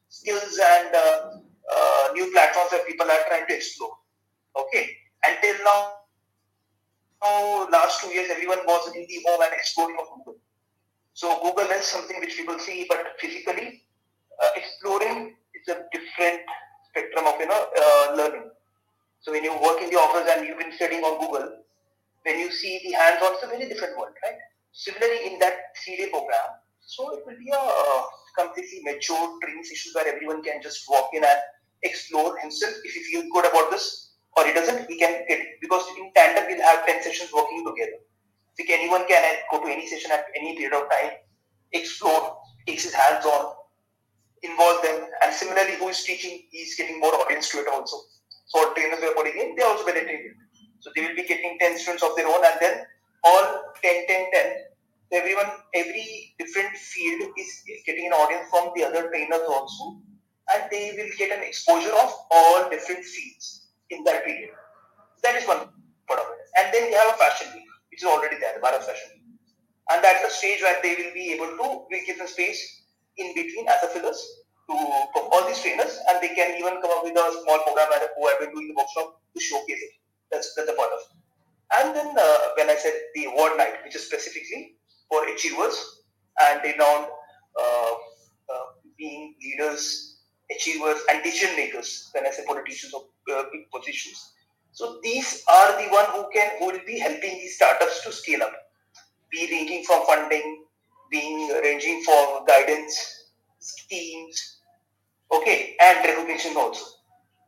skills 0.09 0.59
and 0.61 0.93
uh, 0.93 2.13
new 2.13 2.31
platforms 2.31 2.71
that 2.71 2.85
people 2.87 3.09
are 3.09 3.23
trying 3.27 3.47
to 3.47 3.55
explore. 3.55 3.97
Okay, 4.55 4.89
until 5.25 5.55
now, 5.65 6.02
last 7.71 8.01
two 8.01 8.09
years, 8.09 8.29
everyone 8.29 8.59
was 8.65 8.93
in 8.95 9.05
the 9.07 9.19
home 9.25 9.41
and 9.41 9.53
exploring 9.53 9.97
of 9.99 10.07
Google. 10.17 10.39
So 11.13 11.41
Google 11.41 11.69
is 11.71 11.85
something 11.85 12.19
which 12.19 12.35
people 12.37 12.57
see, 12.59 12.85
but 12.89 13.15
physically 13.19 13.83
uh, 14.41 14.49
exploring 14.55 15.35
is 15.53 15.67
a 15.69 15.85
different 15.91 16.41
spectrum 16.89 17.25
of 17.27 17.39
you 17.39 17.47
know 17.47 17.67
uh, 17.79 18.15
learning. 18.15 18.49
So 19.21 19.31
when 19.31 19.43
you 19.43 19.53
work 19.53 19.81
in 19.81 19.89
the 19.89 19.97
office 19.97 20.29
and 20.35 20.45
you've 20.47 20.57
been 20.57 20.73
studying 20.73 21.03
on 21.03 21.19
Google, 21.19 21.63
when 22.23 22.39
you 22.39 22.51
see 22.51 22.79
the 22.83 22.91
hands-on, 22.93 23.33
it's 23.35 23.43
a 23.43 23.47
very 23.47 23.69
different 23.69 23.97
world, 23.97 24.13
right? 24.25 24.35
Similarly, 24.71 25.33
in 25.33 25.39
that 25.39 25.53
three-day 25.83 26.09
program, 26.09 26.59
so 26.81 27.13
it 27.13 27.23
will 27.25 27.37
be 27.37 27.49
a 27.53 27.59
uh, 27.59 28.03
completely 28.37 28.81
mature 28.83 29.39
training 29.41 29.63
session 29.63 29.91
where 29.95 30.07
everyone 30.07 30.41
can 30.43 30.61
just 30.61 30.83
walk 30.89 31.09
in 31.13 31.23
and 31.23 31.39
explore 31.83 32.37
himself. 32.39 32.73
If 32.83 32.93
he 32.93 33.03
feels 33.03 33.25
good 33.31 33.45
about 33.45 33.71
this 33.71 34.02
or 34.37 34.45
he 34.45 34.53
doesn't, 34.53 34.89
he 34.89 34.97
can 34.97 35.25
get 35.27 35.39
because 35.61 35.83
in 35.97 36.11
tandem 36.15 36.45
we'll 36.47 36.63
have 36.63 36.85
10 36.85 37.03
sessions 37.03 37.31
working 37.33 37.65
together. 37.65 37.99
So 38.55 38.63
anyone 38.69 39.05
can 39.07 39.23
go 39.51 39.61
to 39.63 39.67
any 39.71 39.87
session 39.87 40.11
at 40.11 40.25
any 40.35 40.55
period 40.55 40.73
of 40.73 40.89
time, 40.89 41.11
explore, 41.71 42.37
takes 42.67 42.83
his 42.83 42.93
hands 42.93 43.25
on, 43.25 43.53
involve 44.43 44.83
them, 44.83 45.07
and 45.23 45.33
similarly 45.33 45.75
who 45.79 45.89
is 45.89 46.03
teaching, 46.03 46.43
he's 46.51 46.75
getting 46.75 46.99
more 46.99 47.13
audience 47.15 47.49
to 47.49 47.59
it 47.59 47.67
also. 47.67 47.97
So 48.47 48.73
trainers 48.73 48.99
we 49.01 49.07
are 49.07 49.15
putting 49.15 49.39
in, 49.41 49.55
they 49.55 49.63
also 49.63 49.85
benefit. 49.85 50.19
So 50.81 50.91
they 50.95 51.01
will 51.01 51.15
be 51.15 51.23
getting 51.23 51.57
10 51.59 51.79
students 51.79 52.03
of 52.03 52.15
their 52.15 52.27
own 52.27 52.43
and 52.45 52.57
then 52.59 52.85
all 53.23 53.63
10, 53.81 54.07
10, 54.07 54.31
10 54.33 54.53
everyone, 55.13 55.45
every 55.73 56.35
different 56.39 56.75
field 56.75 57.29
is 57.37 57.63
getting 57.85 58.07
an 58.07 58.13
audience 58.13 58.49
from 58.49 58.71
the 58.75 58.83
other 58.83 59.09
trainers 59.09 59.41
also, 59.47 60.01
and 60.53 60.63
they 60.71 60.93
will 60.97 61.09
get 61.17 61.37
an 61.37 61.43
exposure 61.43 61.93
of 61.93 62.13
all 62.31 62.69
different 62.69 63.05
fields 63.05 63.62
in 63.93 64.03
that 64.03 64.25
period. 64.25 64.51
That 65.23 65.35
is 65.35 65.47
one 65.47 65.69
part 66.07 66.19
of 66.19 66.27
it. 66.33 66.41
And 66.59 66.73
then 66.73 66.89
we 66.89 66.93
have 66.93 67.13
a 67.13 67.17
fashion 67.17 67.47
week, 67.53 67.69
which 67.91 68.01
is 68.01 68.07
already 68.07 68.37
there, 68.39 68.53
the 68.55 68.61
Bharat 68.65 68.83
Fashion 68.83 69.09
Week. 69.13 69.23
And 69.91 70.03
that's 70.03 70.23
a 70.23 70.31
stage 70.31 70.61
where 70.61 70.77
they 70.81 70.95
will 70.95 71.13
be 71.13 71.33
able 71.33 71.47
to, 71.47 71.85
we'll 71.89 72.05
give 72.05 72.17
them 72.17 72.27
space 72.27 72.59
in 73.17 73.33
between 73.35 73.67
as 73.69 73.83
a 73.83 73.87
fillers 73.87 74.19
to 74.69 74.73
all 74.73 75.45
these 75.45 75.61
trainers, 75.61 75.99
and 76.09 76.21
they 76.21 76.29
can 76.29 76.55
even 76.57 76.81
come 76.81 76.91
up 76.91 77.03
with 77.03 77.13
a 77.13 77.25
small 77.43 77.59
program 77.67 77.87
as 77.95 78.01
a 78.01 78.07
who 78.15 78.27
have 78.27 78.39
been 78.39 78.53
doing 78.53 78.67
the 78.69 78.75
workshop 78.75 79.19
to 79.35 79.39
showcase 79.39 79.81
it. 79.81 79.91
That's, 80.31 80.53
that's 80.55 80.69
the 80.69 80.73
part 80.73 80.89
of 80.91 80.99
it. 80.99 81.13
And 81.77 81.95
then 81.95 82.15
uh, 82.17 82.37
when 82.55 82.69
I 82.69 82.75
said 82.75 82.93
the 83.15 83.25
award 83.25 83.57
night, 83.57 83.83
which 83.83 83.95
is 83.95 84.07
specifically 84.07 84.75
for 85.09 85.27
achievers 85.27 86.03
and 86.41 86.61
renowned 86.63 87.07
uh, 87.59 87.93
uh, 88.49 88.65
being 88.97 89.35
leaders, 89.41 90.12
achievers, 90.55 90.99
and 91.09 91.23
decision 91.23 91.55
makers. 91.55 92.09
When 92.13 92.25
I 92.25 92.31
say 92.31 92.45
politicians 92.45 92.93
of 92.93 93.03
uh, 93.31 93.43
big 93.51 93.69
positions, 93.71 94.33
so 94.71 94.99
these 95.03 95.43
are 95.51 95.81
the 95.81 95.89
one 95.91 96.05
who 96.11 96.29
can 96.33 96.51
who 96.59 96.67
will 96.67 96.85
be 96.85 96.99
helping 96.99 97.37
these 97.39 97.55
startups 97.55 98.03
to 98.03 98.11
scale 98.11 98.43
up, 98.43 98.53
be 99.31 99.47
ranging 99.51 99.83
from 99.83 100.05
funding, 100.05 100.65
being 101.11 101.49
ranging 101.63 102.03
for 102.03 102.43
guidance, 102.47 103.29
schemes, 103.59 104.59
okay, 105.31 105.75
and 105.81 106.05
recognition 106.05 106.57
also. 106.57 106.85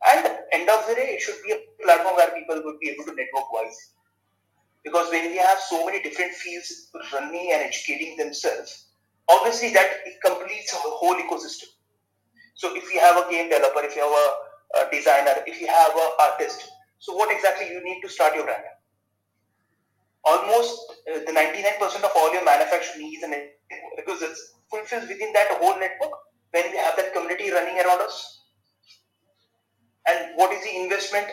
And 0.06 0.38
end 0.52 0.68
of 0.68 0.86
the 0.86 0.94
day, 0.94 1.16
it 1.16 1.22
should 1.22 1.42
be 1.44 1.52
a 1.52 1.84
platform 1.84 2.16
where 2.16 2.30
people 2.30 2.62
would 2.64 2.78
be 2.80 2.90
able 2.90 3.04
to 3.04 3.14
network 3.14 3.52
wise 3.52 3.92
because 4.86 5.10
when 5.10 5.30
we 5.32 5.36
have 5.36 5.58
so 5.58 5.84
many 5.84 6.00
different 6.00 6.32
fields 6.32 6.90
running 7.12 7.50
and 7.52 7.62
educating 7.62 8.16
themselves, 8.16 8.86
obviously 9.28 9.72
that 9.74 9.88
completes 10.24 10.72
a 10.72 10.76
whole 10.78 11.16
ecosystem. 11.16 11.66
So 12.56 12.74
if 12.74 12.92
you 12.92 13.00
have 13.00 13.16
a 13.20 13.30
game 13.30 13.48
developer, 13.48 13.84
if 13.84 13.94
you 13.94 14.02
have 14.02 14.16
a, 14.16 14.26
a 14.80 14.90
designer, 14.90 15.44
if 15.46 15.60
you 15.60 15.68
have 15.68 15.92
an 15.94 16.10
artist, 16.18 16.68
so 16.98 17.14
what 17.14 17.30
exactly 17.30 17.68
you 17.68 17.84
need 17.84 18.00
to 18.02 18.08
start 18.08 18.34
your 18.34 18.44
brand? 18.44 18.64
Almost 20.24 20.74
uh, 21.06 21.20
the 21.20 21.32
99% 21.32 22.02
of 22.02 22.10
all 22.16 22.32
your 22.32 22.44
manufacturing 22.44 23.06
needs 23.06 23.22
and 23.22 23.34
because 23.94 24.22
it 24.22 24.34
fulfills 24.70 25.06
within 25.06 25.32
that 25.34 25.48
whole 25.60 25.78
network 25.78 26.18
when 26.50 26.70
we 26.72 26.78
have 26.78 26.96
that 26.96 27.12
community 27.12 27.52
running 27.52 27.78
around 27.78 28.00
us. 28.00 28.42
And 30.08 30.32
what 30.36 30.52
is 30.52 30.64
the 30.64 30.82
investment 30.82 31.26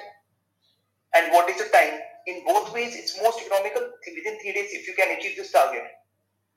and 1.16 1.32
what 1.32 1.50
is 1.50 1.58
the 1.58 1.70
time 1.72 2.00
in 2.28 2.44
both 2.46 2.74
ways, 2.74 2.96
it's 2.96 3.22
most 3.22 3.40
economical 3.42 3.82
within 4.16 4.40
three 4.40 4.54
days 4.54 4.72
if 4.72 4.88
you 4.88 4.94
can 4.96 5.18
achieve 5.18 5.36
this 5.38 5.52
target. 5.52 5.84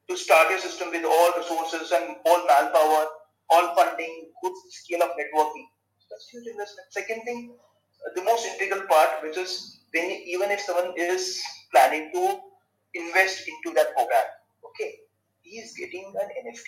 To 0.09 0.17
start 0.17 0.51
your 0.51 0.61
system 0.61 0.91
with 0.91 1.05
all 1.05 1.33
resources 1.37 1.91
and 1.91 2.17
all 2.25 2.47
manpower, 2.47 3.07
all 3.51 3.75
funding, 3.75 4.33
good 4.43 4.53
scale 4.71 5.03
of 5.03 5.11
networking. 5.11 5.67
That's 6.11 6.29
huge 6.29 6.47
investment. 6.47 6.87
Second 6.91 7.23
thing, 7.25 7.55
uh, 7.55 8.11
the 8.15 8.23
most 8.25 8.47
integral 8.47 8.87
part, 8.89 9.23
which 9.23 9.37
is 9.37 9.81
when 9.93 10.11
even 10.11 10.51
if 10.51 10.61
someone 10.61 10.93
is 10.97 11.43
planning 11.73 12.11
to 12.15 12.41
invest 12.95 13.49
into 13.49 13.75
that 13.75 13.95
program, 13.95 14.25
okay, 14.65 14.95
he 15.43 15.59
is 15.59 15.75
getting 15.79 16.13
an 16.21 16.29
NFT, 16.45 16.65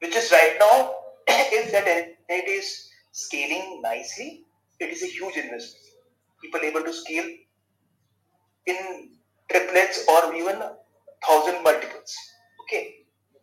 which 0.00 0.16
is 0.16 0.30
right 0.32 0.56
now, 0.58 0.94
if 1.28 1.72
that 1.72 1.86
NFT 1.86 2.58
is 2.58 2.88
scaling 3.12 3.80
nicely, 3.82 4.44
it 4.80 4.90
is 4.90 5.02
a 5.02 5.06
huge 5.06 5.36
investment. 5.36 5.84
People 6.42 6.60
able 6.60 6.82
to 6.82 6.92
scale 6.92 7.28
in 8.66 9.10
triplets 9.50 10.04
or 10.08 10.34
even 10.34 10.62
thousand 11.26 11.62
multiples. 11.64 12.14
Okay. 12.62 12.97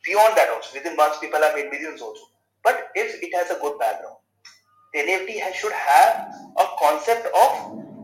Beyond 0.05 0.37
that 0.37 0.49
also, 0.49 0.77
within 0.77 0.95
months 0.95 1.19
people 1.19 1.41
have 1.41 1.55
made 1.55 1.71
millions 1.71 2.01
also. 2.01 2.21
But 2.63 2.89
if 2.95 3.21
it 3.21 3.33
has 3.35 3.49
a 3.51 3.59
good 3.59 3.79
background, 3.79 4.17
the 4.93 4.99
NFT 4.99 5.39
has, 5.41 5.55
should 5.55 5.73
have 5.73 6.33
a 6.57 6.65
concept 6.79 7.25
of 7.27 7.51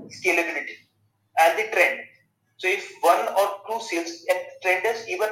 scalability 0.09 0.77
and 1.39 1.57
the 1.57 1.71
trend. 1.71 1.99
So 2.57 2.67
if 2.67 2.91
one 3.01 3.27
or 3.27 3.47
two 3.67 3.79
sales 3.85 4.25
and 4.29 4.39
trend 4.61 4.85
is 4.85 5.07
even 5.09 5.29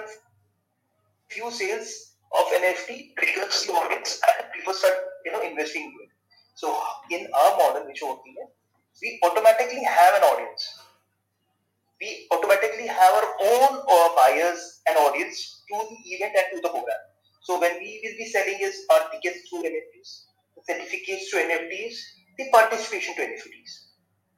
few 1.29 1.51
sales 1.51 2.15
of 2.33 2.45
NFT 2.47 3.13
triggers 3.17 3.65
the 3.65 3.73
audience 3.73 4.21
and 4.27 4.51
people 4.53 4.73
start 4.73 4.93
you 5.25 5.31
know 5.31 5.41
investing 5.41 5.83
in 5.83 5.93
it. 6.05 6.09
So 6.55 6.75
in 7.11 7.27
our 7.33 7.57
model 7.57 7.85
which 7.85 7.99
we're 8.01 8.09
working 8.09 8.35
in, 8.39 8.47
we 9.01 9.19
automatically 9.23 9.83
have 9.83 10.15
an 10.15 10.23
audience 10.23 10.79
we 12.01 12.27
automatically 12.31 12.87
have 12.87 13.13
our 13.13 13.27
own 13.43 13.83
uh, 13.83 14.09
buyers 14.15 14.81
and 14.87 14.97
audience 14.97 15.63
to 15.67 15.75
the 15.75 15.99
event 16.15 16.33
and 16.37 16.47
to 16.55 16.61
the 16.61 16.69
program. 16.69 17.01
So 17.41 17.59
when 17.59 17.79
we 17.79 17.99
will 18.03 18.17
be 18.17 18.25
selling 18.25 18.59
is 18.61 18.85
our 18.91 19.09
tickets 19.11 19.49
through 19.49 19.63
NFTs, 19.63 20.09
the 20.55 20.61
certificates 20.63 21.31
to 21.31 21.37
NFTs, 21.37 21.95
the 22.37 22.45
participation 22.51 23.15
to 23.15 23.21
NFTs. 23.21 23.71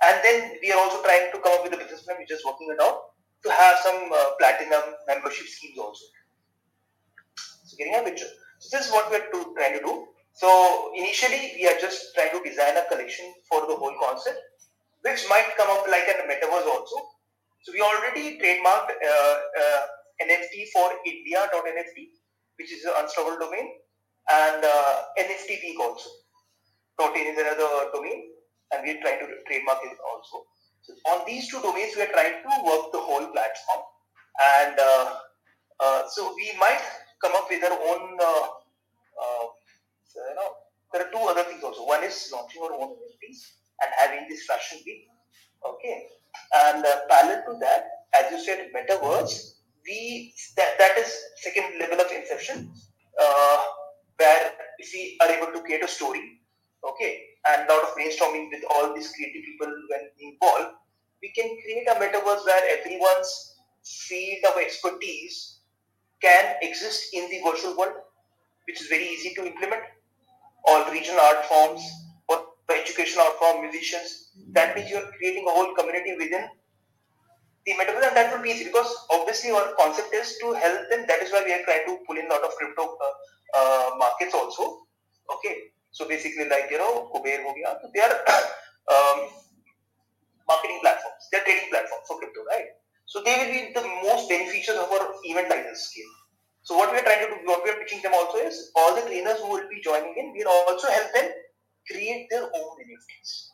And 0.01 0.17
then 0.23 0.57
we 0.61 0.71
are 0.71 0.79
also 0.79 1.03
trying 1.03 1.31
to 1.31 1.39
come 1.39 1.53
up 1.53 1.63
with 1.63 1.73
a 1.73 1.77
business 1.77 2.01
plan 2.01 2.17
which 2.17 2.31
is 2.31 2.41
working 2.45 2.73
it 2.73 2.81
out 2.81 3.13
to 3.43 3.51
have 3.51 3.77
some 3.83 4.09
uh, 4.09 4.31
platinum 4.39 4.81
membership 5.07 5.45
schemes 5.45 5.77
also. 5.77 6.05
So 7.65 7.77
getting 7.77 7.95
a 7.95 8.03
picture. 8.03 8.31
So 8.59 8.77
this 8.77 8.87
is 8.87 8.91
what 8.91 9.09
we 9.11 9.17
are 9.17 9.29
to, 9.33 9.53
trying 9.55 9.77
to 9.77 9.83
do. 9.85 10.07
So 10.33 10.91
initially 10.95 11.53
we 11.57 11.67
are 11.67 11.77
just 11.79 12.15
trying 12.15 12.31
to 12.31 12.41
design 12.47 12.77
a 12.77 12.85
collection 12.89 13.33
for 13.49 13.61
the 13.67 13.75
whole 13.75 13.93
concept, 14.01 14.39
which 15.01 15.25
might 15.29 15.53
come 15.57 15.69
up 15.69 15.85
like 15.89 16.09
a 16.09 16.25
metaverse 16.25 16.65
also. 16.65 17.20
So 17.63 17.71
we 17.73 17.81
already 17.81 18.39
trademarked 18.41 18.89
uh, 18.89 19.35
uh, 19.61 19.81
NFT 20.21 20.69
for 20.73 20.89
India.nft, 21.05 21.97
which 22.57 22.71
is 22.71 22.85
an 22.85 22.93
unstoppable 22.97 23.37
domain, 23.37 23.69
and 24.31 24.65
uh, 24.65 24.93
NFT 25.19 25.61
week 25.61 25.79
also. 25.79 26.09
Protein 26.97 27.27
is 27.27 27.37
another 27.37 27.91
domain, 27.93 28.33
and 28.73 28.81
we're 28.83 28.99
trying 29.01 29.19
to 29.19 29.27
trademark 29.45 29.77
it 29.83 29.97
also. 30.01 30.45
So 30.81 30.93
on 31.13 31.25
these 31.27 31.49
two 31.49 31.61
domains, 31.61 31.93
we 31.95 32.01
are 32.01 32.13
trying 32.13 32.41
to 32.41 32.51
work 32.65 32.91
the 32.91 32.99
whole 32.99 33.29
platform, 33.29 33.81
and 34.41 34.79
uh, 34.79 35.15
uh, 35.79 36.01
so 36.09 36.33
we 36.35 36.51
might 36.59 36.81
come 37.21 37.33
up 37.35 37.45
with 37.49 37.63
our 37.63 37.77
own. 37.77 38.17
Uh, 38.19 38.45
uh, 39.21 39.45
you 40.17 40.35
know, 40.35 40.49
there 40.91 41.05
are 41.05 41.11
two 41.11 41.25
other 41.29 41.43
things 41.43 41.63
also. 41.63 41.85
One 41.85 42.03
is 42.03 42.29
launching 42.33 42.61
our 42.63 42.73
own 42.73 42.97
NFTs 42.97 43.39
and 43.85 43.89
having 43.97 44.25
this 44.27 44.45
fashion 44.45 44.79
week. 44.85 45.05
Okay, 45.61 46.09
and 46.53 46.85
uh, 46.85 46.99
parallel 47.09 47.43
to 47.47 47.59
that, 47.59 47.87
as 48.13 48.31
you 48.31 48.39
said, 48.43 48.69
metaverse. 48.75 49.55
We 49.85 50.33
that, 50.57 50.77
that 50.77 50.97
is 50.97 51.11
second 51.37 51.79
level 51.79 51.99
of 51.99 52.11
inception, 52.11 52.71
uh, 53.19 53.63
where 54.17 54.51
if 54.77 54.91
we 54.93 55.17
are 55.21 55.29
able 55.29 55.51
to 55.53 55.61
create 55.61 55.83
a 55.83 55.87
story, 55.87 56.41
okay, 56.87 57.21
and 57.49 57.67
a 57.67 57.73
lot 57.73 57.83
of 57.83 57.95
brainstorming 57.95 58.49
with 58.51 58.63
all 58.69 58.93
these 58.93 59.11
creative 59.11 59.43
people 59.43 59.73
when 59.89 60.09
involved, 60.19 60.75
we 61.21 61.31
can 61.33 61.49
create 61.63 61.87
a 61.89 61.95
metaverse 61.95 62.45
where 62.45 62.79
everyone's 62.79 63.55
field 63.83 64.45
of 64.51 64.61
expertise 64.61 65.61
can 66.21 66.55
exist 66.61 67.13
in 67.13 67.29
the 67.31 67.41
virtual 67.43 67.75
world, 67.75 67.93
which 68.67 68.79
is 68.79 68.87
very 68.87 69.07
easy 69.07 69.33
to 69.33 69.45
implement. 69.45 69.81
All 70.67 70.91
regional 70.91 71.19
art 71.19 71.45
forms 71.45 71.81
or 72.71 72.79
educational 72.79 73.25
art 73.25 73.35
form, 73.39 73.61
musicians. 73.61 74.31
That 74.55 74.75
means 74.75 74.89
you 74.89 74.97
are 74.97 75.11
creating 75.17 75.45
a 75.47 75.51
whole 75.51 75.75
community 75.75 76.15
within 76.17 76.47
the 77.65 77.73
metaverse, 77.73 78.07
and 78.07 78.15
that 78.15 78.31
will 78.33 78.41
be 78.41 78.51
easy 78.51 78.65
because 78.65 78.89
obviously 79.11 79.51
our 79.51 79.75
concept 79.77 80.13
is 80.13 80.37
to 80.39 80.53
help 80.53 80.89
them. 80.89 81.05
That 81.07 81.21
is 81.21 81.31
why 81.31 81.43
we 81.45 81.53
are 81.53 81.63
trying 81.63 81.85
to 81.85 81.99
pull 82.07 82.17
in 82.17 82.25
a 82.25 82.33
lot 82.33 82.43
of 82.43 82.55
crypto 82.55 82.95
uh, 82.95 83.13
uh, 83.59 83.89
markets 83.97 84.33
also. 84.33 84.87
Okay, 85.35 85.75
so 85.91 86.07
basically, 86.07 86.47
like 86.47 86.71
you 86.71 86.79
know, 86.79 87.11
Kuber. 87.13 87.43
They 87.93 88.01
are 88.01 88.15
um, 88.95 89.19
marketing 90.47 90.79
platforms. 90.81 91.27
They 91.31 91.39
are 91.39 91.45
trading 91.45 91.69
platforms 91.69 92.07
for 92.07 92.17
crypto, 92.17 92.41
right? 92.49 92.71
So 93.05 93.21
they 93.21 93.35
will 93.35 93.51
be 93.51 93.61
the 93.75 93.85
most 94.07 94.29
beneficial 94.29 94.79
of 94.79 94.89
our 94.89 95.13
event 95.27 95.49
like 95.49 95.67
this 95.67 95.91
scale. 95.91 96.13
So 96.63 96.77
what 96.77 96.91
we 96.91 96.99
are 96.99 97.03
trying 97.03 97.25
to 97.25 97.29
do, 97.33 97.37
what 97.43 97.63
we 97.63 97.71
are 97.71 97.79
pitching 97.81 98.01
them 98.01 98.13
also 98.13 98.37
is 98.37 98.71
all 98.75 98.95
the 98.95 99.01
trainers 99.01 99.39
who 99.41 99.49
will 99.49 99.67
be 99.67 99.81
joining 99.83 100.13
in, 100.15 100.31
we'll 100.31 100.47
also 100.69 100.87
help 100.87 101.11
them 101.13 101.27
create 101.89 102.27
their 102.29 102.43
own 102.43 102.73
NFTs. 102.83 103.49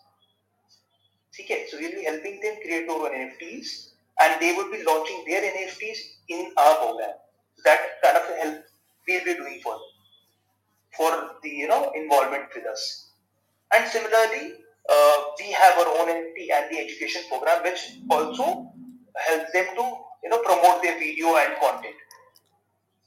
Okay, 1.40 1.68
so 1.70 1.78
we'll 1.80 1.92
be 1.92 2.04
helping 2.04 2.42
them 2.42 2.56
create 2.64 2.88
their 2.88 2.96
own 2.96 3.12
NFTs 3.14 3.92
and 4.22 4.42
they 4.42 4.54
will 4.54 4.72
be 4.72 4.84
launching 4.84 5.24
their 5.28 5.42
NFTs 5.42 5.98
in 6.30 6.52
our 6.58 6.76
program. 6.78 7.14
That 7.64 7.80
kind 8.04 8.18
of 8.18 8.24
help 8.38 8.64
we'll 9.08 9.24
be 9.24 9.34
doing 9.36 9.60
for 9.64 9.74
them 9.74 9.98
for 10.96 11.12
the 11.44 11.50
you 11.50 11.68
know 11.68 11.92
involvement 11.96 12.46
with 12.56 12.66
us. 12.66 13.12
And 13.74 13.88
similarly, 13.88 14.54
uh, 14.90 15.18
we 15.40 15.52
have 15.52 15.78
our 15.78 15.88
own 16.00 16.08
NFT 16.08 16.48
and 16.54 16.72
the 16.72 16.80
education 16.80 17.22
program, 17.30 17.64
which 17.64 18.00
also 18.10 18.72
helps 19.16 19.52
them 19.52 19.68
to 19.76 19.84
you 20.24 20.30
know 20.30 20.40
promote 20.40 20.82
their 20.82 20.98
video 21.00 21.36
and 21.38 21.56
content. 21.60 21.96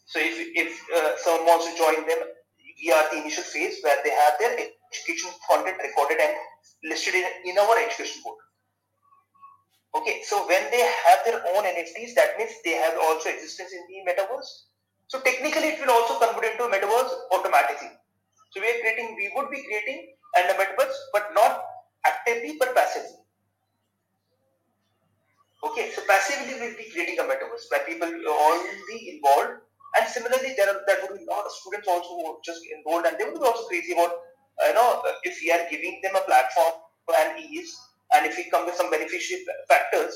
So 0.07 0.19
if 0.21 0.37
if 0.55 0.81
uh, 0.95 1.17
someone 1.19 1.47
wants 1.47 1.67
to 1.71 1.77
join 1.77 2.07
them, 2.07 2.19
we 2.83 2.93
are 2.93 3.05
the 3.11 3.21
initial 3.23 3.45
phase 3.45 3.81
where 3.83 3.99
they 4.05 4.11
have 4.11 4.35
their 4.39 4.57
education 4.93 5.31
content 5.49 5.79
recorded 5.83 6.19
and 6.19 6.35
listed 6.85 7.15
in, 7.15 7.27
in 7.47 7.59
our 7.59 7.79
education 7.79 8.23
board. 8.23 8.39
Okay, 9.95 10.23
so 10.23 10.47
when 10.47 10.71
they 10.71 10.83
have 10.83 11.21
their 11.27 11.43
own 11.55 11.65
NFTs, 11.67 12.15
that 12.15 12.39
means 12.39 12.53
they 12.65 12.79
have 12.79 12.95
also 12.99 13.29
existence 13.29 13.73
in 13.75 13.83
the 13.91 14.07
metaverse. 14.07 14.71
So 15.09 15.19
technically, 15.21 15.75
it 15.75 15.81
will 15.83 15.91
also 15.91 16.15
convert 16.23 16.47
into 16.47 16.71
metaverse 16.71 17.11
automatically. 17.35 17.91
So 18.51 18.61
we 18.61 18.71
are 18.71 18.81
creating, 18.81 19.17
we 19.19 19.33
would 19.35 19.51
be 19.51 19.63
creating 19.67 20.15
and 20.39 20.51
a 20.51 20.55
metaverse, 20.55 20.95
but 21.13 21.35
not 21.35 21.63
actively 22.07 22.57
but 22.59 22.75
passively. 22.75 23.19
Okay, 25.63 25.91
so 25.91 26.03
passively 26.09 26.55
we'll 26.59 26.77
be 26.77 26.89
creating 26.91 27.19
a 27.19 27.23
metaverse 27.23 27.69
where 27.71 27.85
people 27.85 28.09
all 28.31 28.59
be 28.89 29.19
involved. 29.19 29.61
And 29.99 30.09
similarly, 30.09 30.55
there 30.57 30.71
are 30.71 30.81
there 30.87 31.03
would 31.03 31.19
be 31.19 31.27
a 31.27 31.31
lot 31.31 31.45
of 31.45 31.53
students 31.53 31.89
also 31.89 32.39
just 32.45 32.63
enrolled, 32.71 33.05
and 33.05 33.19
they 33.19 33.25
would 33.25 33.35
be 33.35 33.45
also 33.45 33.67
crazy 33.67 33.93
about, 33.93 34.15
you 34.67 34.75
know, 34.75 35.03
if 35.25 35.39
we 35.43 35.51
are 35.53 35.65
giving 35.71 36.01
them 36.03 36.17
a 36.17 36.21
platform 36.21 36.75
and 37.17 37.39
ease, 37.41 37.77
and 38.15 38.27
if 38.27 38.37
we 38.37 38.51
come 38.51 38.67
with 38.67 38.75
some 38.75 38.91
beneficial 38.91 39.39
factors, 39.69 40.15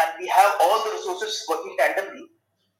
and 0.00 0.16
we 0.18 0.26
have 0.28 0.54
all 0.60 0.84
the 0.84 0.90
resources 0.90 1.44
working 1.48 1.76
tandemly, 1.78 2.24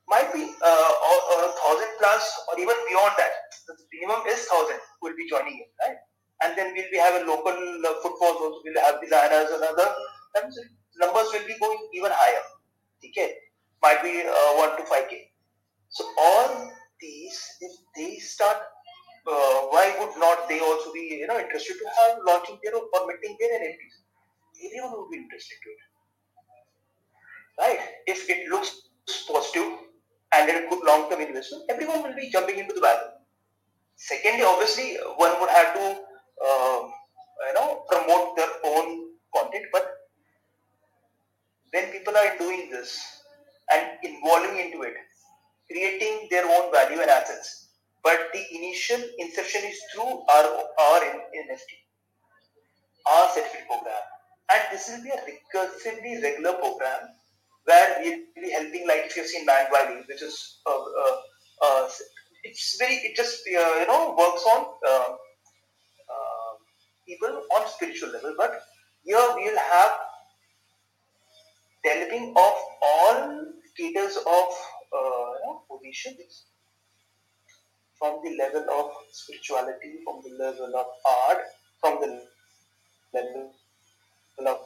might 0.08 0.32
be 0.32 0.42
uh, 0.42 0.92
a 0.92 1.52
thousand 1.60 1.92
plus 1.98 2.24
or 2.48 2.58
even 2.58 2.74
beyond 2.88 3.12
that. 3.16 3.32
The 3.68 3.76
minimum 3.92 4.26
is 4.26 4.44
thousand 4.46 4.80
who 5.00 5.08
will 5.08 5.16
be 5.16 5.28
joining 5.28 5.54
in, 5.54 5.68
right? 5.80 5.96
And 6.42 6.58
then 6.58 6.74
we'll 6.74 6.90
be 6.90 6.98
having 6.98 7.26
local 7.26 7.52
uh, 7.52 7.94
footfalls 8.02 8.40
also. 8.40 8.60
We'll 8.64 8.82
have 8.82 9.00
designers 9.00 9.48
and 9.52 9.62
other. 9.62 9.94
Numbers 10.98 11.28
will 11.32 11.46
be 11.46 11.56
going 11.60 11.78
even 11.94 12.10
higher. 12.12 12.44
Okay, 13.04 13.34
might 13.82 14.02
be 14.02 14.22
uh, 14.26 14.52
one 14.56 14.76
to 14.76 14.84
five 14.84 15.08
k. 15.08 15.30
So 15.88 16.04
all 16.18 16.72
these, 17.00 17.38
if 17.60 17.72
they 17.96 18.16
start, 18.16 18.58
uh, 19.26 19.60
why 19.70 19.94
would 19.98 20.18
not 20.18 20.48
they 20.48 20.60
also 20.60 20.92
be 20.92 21.18
you 21.20 21.26
know 21.26 21.38
interested 21.38 21.74
to 21.74 21.86
have 21.98 22.18
launching 22.26 22.58
their 22.62 22.74
or 22.74 23.06
minting 23.06 23.36
their 23.38 23.58
NFTs? 23.60 23.94
Everyone 24.66 24.92
would 24.98 25.10
be 25.10 25.18
interested 25.18 25.56
to 25.62 25.68
it, 25.70 25.82
right? 27.60 27.80
If 28.06 28.28
it 28.30 28.48
looks 28.48 28.88
positive 29.28 29.78
and 30.34 30.50
a 30.50 30.68
good 30.68 30.84
long-term 30.84 31.20
investment, 31.20 31.64
everyone 31.68 32.02
will 32.02 32.14
be 32.14 32.30
jumping 32.30 32.58
into 32.58 32.74
the 32.74 32.80
wagon. 32.80 33.12
Secondly, 33.96 34.42
obviously, 34.42 34.96
one 35.16 35.38
would 35.40 35.50
have 35.50 35.74
to, 35.74 35.84
uh, 36.46 36.80
you 37.48 37.54
know, 37.54 37.84
promote 37.88 38.36
their 38.36 38.48
own 38.64 39.10
content. 39.34 39.66
But 39.72 39.86
when 41.72 41.90
people 41.90 42.16
are 42.16 42.36
doing 42.38 42.70
this 42.70 42.98
and 43.72 43.98
involving 44.02 44.58
into 44.58 44.82
it, 44.82 44.94
creating 45.70 46.28
their 46.30 46.44
own 46.44 46.72
value 46.72 47.00
and 47.00 47.10
assets, 47.10 47.61
but 48.02 48.30
the 48.32 48.42
initial 48.56 49.00
inception 49.18 49.62
is 49.64 49.80
through 49.92 50.24
our 50.34 50.46
our 50.86 51.00
NFT, 51.00 51.70
our 53.06 53.28
certificate 53.30 53.66
program, 53.68 54.02
and 54.52 54.62
this 54.72 54.90
will 54.90 55.02
be 55.02 55.10
a 55.10 55.22
recursively 55.22 56.22
regular 56.22 56.54
program 56.54 57.08
where 57.64 57.98
we'll 58.00 58.18
be 58.42 58.50
helping, 58.50 58.86
like 58.88 59.06
if 59.06 59.16
you've 59.16 59.26
seen 59.26 59.46
Valley, 59.46 60.02
which 60.08 60.22
is 60.22 60.60
uh, 60.66 60.70
uh, 60.70 61.16
uh, 61.62 61.88
it's 62.42 62.76
very 62.78 62.94
it 62.94 63.16
just 63.16 63.40
uh, 63.46 63.74
you 63.80 63.86
know 63.86 64.14
works 64.18 64.44
on 64.44 64.66
uh, 64.86 65.12
uh, 66.10 66.52
people 67.06 67.42
on 67.54 67.68
spiritual 67.68 68.10
level, 68.10 68.34
but 68.36 68.62
here 69.04 69.28
we'll 69.36 69.58
have 69.58 69.92
developing 71.84 72.30
of 72.30 72.54
all 72.82 73.44
status 73.74 74.16
of 74.16 74.48
you 74.92 75.46
know, 75.46 75.62
positions 75.70 76.46
from 78.02 78.18
the 78.24 78.36
level 78.36 78.64
of 78.68 78.90
spirituality, 79.12 80.02
from 80.02 80.20
the 80.26 80.34
level 80.36 80.74
of 80.74 80.86
art, 81.06 81.38
from 81.80 82.00
the 82.00 82.08
level 83.14 83.52
of 84.44 84.58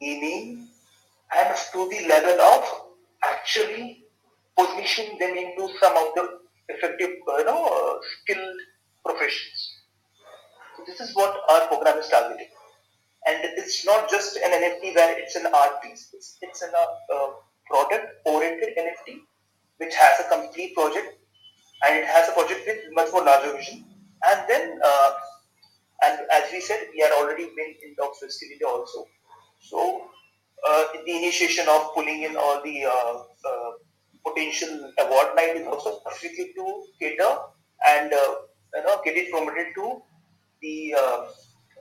gaming, 0.00 0.68
and 1.36 1.56
to 1.72 1.86
the 1.90 2.08
level 2.08 2.40
of 2.40 2.64
actually 3.22 4.04
positioning 4.56 5.18
them 5.18 5.36
into 5.36 5.68
some 5.78 5.94
of 5.98 6.14
the 6.14 6.38
effective, 6.70 7.10
you 7.10 7.44
know, 7.44 8.00
skilled 8.22 8.60
professions. 9.04 9.74
So 10.78 10.84
this 10.86 10.98
is 10.98 11.14
what 11.14 11.38
our 11.50 11.66
program 11.68 11.98
is 11.98 12.08
targeting. 12.08 12.48
And 13.26 13.36
it's 13.58 13.84
not 13.84 14.08
just 14.08 14.38
an 14.38 14.50
NFT 14.50 14.94
where 14.94 15.18
it's 15.18 15.36
an 15.36 15.44
art 15.54 15.82
piece. 15.82 16.08
It's, 16.14 16.38
it's 16.40 16.62
an 16.62 16.70
uh, 17.12 17.26
product-oriented 17.66 18.78
NFT 18.78 19.20
which 19.76 19.94
has 19.94 20.24
a 20.24 20.28
complete 20.30 20.74
project 20.74 21.17
and 21.84 21.96
it 21.96 22.06
has 22.06 22.28
a 22.28 22.32
project 22.32 22.66
with 22.66 22.78
much 22.92 23.12
more 23.12 23.24
larger 23.24 23.56
vision. 23.56 23.84
And 24.28 24.40
then, 24.48 24.78
uh, 24.84 25.10
and 26.04 26.20
as 26.32 26.52
we 26.52 26.60
said, 26.60 26.88
we 26.92 27.02
are 27.02 27.12
already 27.20 27.44
been 27.56 27.74
in 27.82 27.94
talks 27.96 28.18
with 28.22 28.32
Skill 28.32 28.50
India 28.52 28.66
also. 28.66 29.06
So 29.60 30.08
uh, 30.66 30.84
the 31.04 31.16
initiation 31.16 31.66
of 31.68 31.94
pulling 31.94 32.22
in 32.22 32.36
all 32.36 32.62
the 32.62 32.84
uh, 32.84 33.14
uh, 33.48 33.70
potential 34.26 34.92
award 34.98 35.36
night 35.36 35.56
is 35.56 35.66
also 35.66 36.00
specifically 36.00 36.52
to 36.56 36.84
cater 37.00 37.36
and 37.86 38.10
you 38.10 38.82
know 38.82 39.00
get 39.04 39.16
it 39.16 39.30
promoted 39.30 39.68
to 39.74 40.02
the 40.60 40.94
uh, 40.98 41.26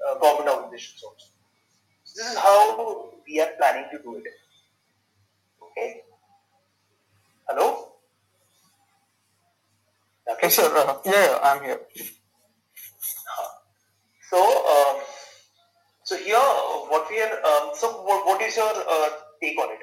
uh, 0.05 0.19
government 0.19 0.49
organizations 0.55 1.03
also. 1.03 1.27
So 2.03 2.21
this 2.21 2.31
is 2.31 2.37
how 2.37 3.09
we 3.27 3.41
are 3.41 3.49
planning 3.57 3.89
to 3.91 3.97
do 4.01 4.15
it. 4.17 4.23
Okay. 5.61 6.01
Hello. 7.49 7.96
Okay, 10.33 10.49
sure. 10.49 10.75
Uh, 10.77 10.97
yeah, 11.05 11.13
yeah, 11.13 11.39
I'm 11.41 11.63
here. 11.63 11.79
So, 14.29 14.39
um, 14.43 15.01
so 16.03 16.17
here, 16.17 16.35
what 16.35 17.09
we 17.09 17.21
are, 17.21 17.31
um, 17.45 17.71
so 17.73 18.03
what, 18.03 18.25
what 18.25 18.41
is 18.41 18.57
your 18.57 18.67
uh, 18.67 19.09
take 19.41 19.57
on 19.57 19.71
it? 19.71 19.79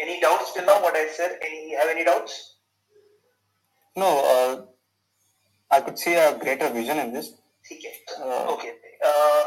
Any 0.00 0.20
doubts 0.20 0.52
till 0.52 0.66
now? 0.66 0.82
What 0.82 0.96
I 0.96 1.06
said? 1.06 1.38
Any 1.40 1.76
have 1.76 1.88
any 1.88 2.04
doubts? 2.04 2.56
No, 3.96 4.06
uh, 4.26 4.62
I 5.70 5.80
could 5.82 5.98
see 5.98 6.14
a 6.14 6.36
greater 6.36 6.68
vision 6.70 6.98
in 6.98 7.12
this. 7.12 7.30
Okay. 7.70 7.94
Uh, 8.20 8.54
okay. 8.54 8.72
Uh, 9.06 9.44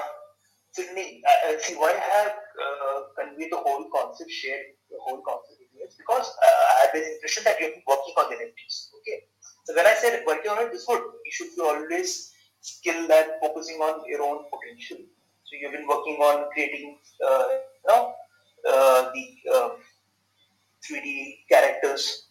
Sydney, 0.71 1.21
uh, 1.27 1.51
see 1.59 1.75
why 1.75 1.91
I 1.91 2.17
have 2.17 2.31
uh, 2.31 2.99
conveyed 3.19 3.51
the 3.51 3.57
whole 3.57 3.89
concept, 3.93 4.31
shared 4.31 4.67
the 4.89 4.97
whole 5.03 5.21
concept 5.27 5.59
you 5.87 5.91
is 5.91 5.95
because 5.95 6.27
uh, 6.27 6.63
I 6.75 6.85
have 6.85 6.93
the 6.93 7.13
impression 7.15 7.43
that 7.45 7.59
you've 7.59 7.73
been 7.73 7.87
working 7.87 8.13
on 8.17 8.25
NFTs. 8.33 8.91
Okay. 8.99 9.23
So 9.63 9.75
when 9.75 9.85
I 9.85 9.95
said 9.95 10.23
working 10.27 10.51
on 10.51 10.59
it, 10.63 10.71
this 10.71 10.85
would 10.87 10.99
you 10.99 11.31
should 11.31 11.55
be 11.55 11.61
always 11.61 12.31
skilled 12.61 13.11
at 13.11 13.39
focusing 13.41 13.77
on 13.77 14.03
your 14.07 14.21
own 14.21 14.45
potential. 14.51 14.97
So 15.43 15.51
you've 15.59 15.71
been 15.71 15.87
working 15.87 16.17
on 16.19 16.49
creating, 16.51 16.97
uh, 17.23 17.43
you 17.49 17.87
know, 17.87 18.13
uh, 18.67 19.11
the 19.13 19.27
um, 19.55 19.71
3D 20.83 21.47
characters 21.49 22.27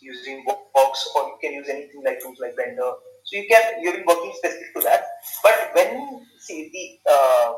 using 0.00 0.44
box, 0.44 1.08
or 1.14 1.22
you 1.28 1.36
can 1.40 1.52
use 1.54 1.68
anything 1.68 2.02
like 2.04 2.20
tools 2.20 2.38
like 2.40 2.56
Blender. 2.56 2.94
So 3.24 3.36
you 3.36 3.46
can 3.48 3.82
you've 3.82 3.96
been 3.96 4.06
working 4.06 4.32
specific 4.34 4.74
to 4.74 4.82
that. 4.82 5.04
But 5.42 5.70
when 5.74 6.26
see 6.38 6.70
the 6.72 7.10
uh, 7.10 7.52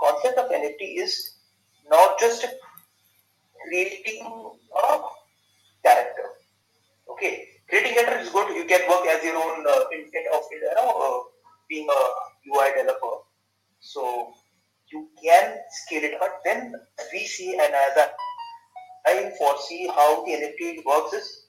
concept 0.00 0.38
of 0.38 0.50
NFT 0.50 0.96
is 0.96 1.34
not 1.90 2.18
just 2.18 2.46
creating 3.64 4.22
a 4.24 4.98
character. 5.84 6.26
Okay, 7.10 7.48
creating 7.68 7.94
character 7.94 8.18
is 8.20 8.30
good. 8.30 8.54
You 8.56 8.64
can 8.64 8.88
work 8.88 9.06
as 9.06 9.22
your 9.24 9.36
own 9.36 9.66
uh, 9.66 9.84
intent 9.92 10.26
of 10.34 10.42
you 10.50 10.60
know 10.76 10.90
uh, 10.90 11.18
being 11.68 11.88
a 11.88 12.02
UI 12.48 12.70
developer. 12.76 13.24
So 13.80 14.32
you 14.92 15.08
can 15.22 15.56
scale 15.70 16.04
it, 16.04 16.16
but 16.20 16.40
then 16.44 16.74
we 17.12 17.26
see 17.26 17.52
and 17.54 17.74
as 17.74 17.96
a 17.96 18.10
I 19.06 19.32
foresee 19.38 19.86
how 19.88 20.24
the 20.24 20.32
NFT 20.32 20.84
works 20.84 21.14
is 21.14 21.46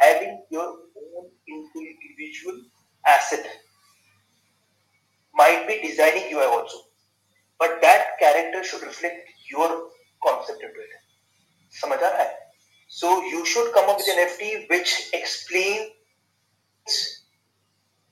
having 0.00 0.44
your 0.50 0.68
own 0.68 1.30
individual 1.48 2.60
asset. 3.06 3.46
Might 5.34 5.66
be 5.66 5.80
designing 5.82 6.32
UI 6.32 6.44
also, 6.44 6.78
but 7.58 7.80
that 7.82 8.18
character 8.20 8.62
should 8.62 8.82
reflect 8.82 9.28
your 9.50 9.88
concept 10.24 10.62
into 10.62 10.80
it. 10.80 11.03
समझ 11.80 11.98
आ 12.02 12.08
रहा 12.08 12.22
है? 12.22 12.38
So 12.88 13.22
you 13.32 13.44
should 13.44 13.72
come 13.74 13.88
up 13.90 13.98
with 13.98 14.08
an 14.08 14.18
NFT 14.24 14.70
which 14.70 15.10
explains 15.12 15.90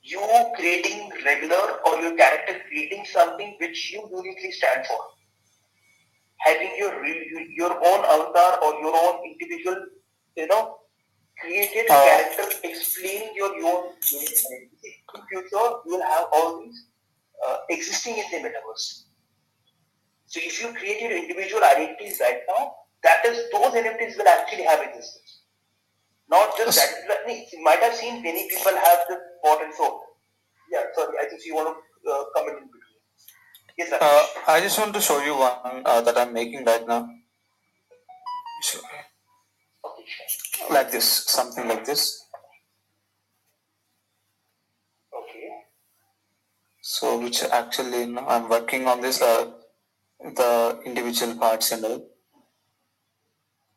you 0.03 0.21
creating 0.57 1.11
regular 1.25 1.81
or 1.87 2.01
your 2.01 2.17
character 2.17 2.61
creating 2.69 3.05
something 3.05 3.57
which 3.61 3.93
you 3.93 4.01
uniquely 4.13 4.51
stand 4.51 4.87
for 4.87 4.99
having 6.45 6.73
your 6.77 6.93
your 7.61 7.73
own 7.91 8.05
avatar 8.15 8.59
or 8.65 8.71
your 8.81 8.95
own 9.03 9.21
individual, 9.31 9.77
you 10.37 10.47
know, 10.47 10.79
created 11.41 11.87
Uh, 11.91 12.01
character 12.09 12.47
explaining 12.71 13.31
your 13.37 13.53
own 13.71 13.93
identity. 13.93 14.93
In 15.15 15.23
future, 15.31 15.69
you 15.87 15.93
will 15.95 16.03
have 16.03 16.27
all 16.33 16.59
these 16.65 16.83
uh, 17.47 17.59
existing 17.71 18.19
in 18.19 18.27
the 18.33 18.43
metaverse. 18.49 19.05
So 20.27 20.41
if 20.43 20.61
you 20.63 20.73
create 20.75 21.01
your 21.03 21.13
individual 21.13 21.63
identities 21.63 22.21
right 22.21 22.42
those 23.73 23.85
NFTs 23.85 24.17
will 24.19 24.29
actually 24.29 24.65
have 24.65 24.81
existence. 24.81 25.41
Not 26.29 26.57
just 26.57 26.77
that. 26.79 27.53
You 27.53 27.63
might 27.63 27.81
have 27.81 27.95
seen 27.95 28.23
many 28.23 28.49
people 28.49 28.73
have 28.73 28.99
the 29.09 29.19
bought 29.43 29.63
and 29.63 29.75
sold. 29.75 30.01
Yeah, 30.71 30.85
sorry. 30.95 31.17
I 31.21 31.29
think 31.29 31.43
you 31.45 31.55
want 31.55 31.77
to 31.77 32.11
uh, 32.11 32.25
comment 32.35 32.59
in 32.59 32.65
between. 32.65 32.83
Yes, 33.77 33.91
sir. 33.91 33.99
Uh, 34.01 34.27
I 34.49 34.61
just 34.61 34.79
want 34.79 34.95
to 34.95 35.01
show 35.01 35.23
you 35.23 35.37
one 35.37 35.83
uh, 35.85 36.01
that 36.01 36.17
I'm 36.17 36.33
making 36.33 36.65
right 36.65 36.87
now. 36.87 37.09
So, 38.63 38.79
okay, 38.79 40.05
sure. 40.29 40.73
like 40.73 40.91
this, 40.91 41.05
something 41.05 41.67
like 41.69 41.85
this. 41.85 42.25
Okay. 45.13 45.49
So, 46.81 47.19
which 47.21 47.43
actually, 47.45 48.01
you 48.01 48.13
know, 48.13 48.25
I'm 48.27 48.49
working 48.49 48.87
on 48.87 49.01
this, 49.01 49.21
uh, 49.21 49.51
the 50.21 50.81
individual 50.87 51.35
parts 51.35 51.73
and 51.73 51.85
all. 51.85 52.12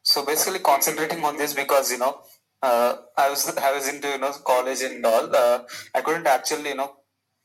So 0.06 0.26
basically, 0.26 0.60
concentrating 0.60 1.24
on 1.26 1.38
this 1.38 1.54
because 1.54 1.92
you 1.92 1.98
know, 1.98 2.22
uh, 2.62 2.96
I 3.18 3.30
was 3.30 3.42
I 3.58 3.74
was 3.74 3.90
into 3.90 4.08
you 4.10 4.20
know 4.20 4.32
college 4.46 4.82
and 4.84 5.06
all. 5.06 5.36
Uh, 5.36 5.64
I 5.96 6.02
couldn't 6.02 6.28
actually 6.28 6.70
you 6.70 6.76
know 6.76 6.92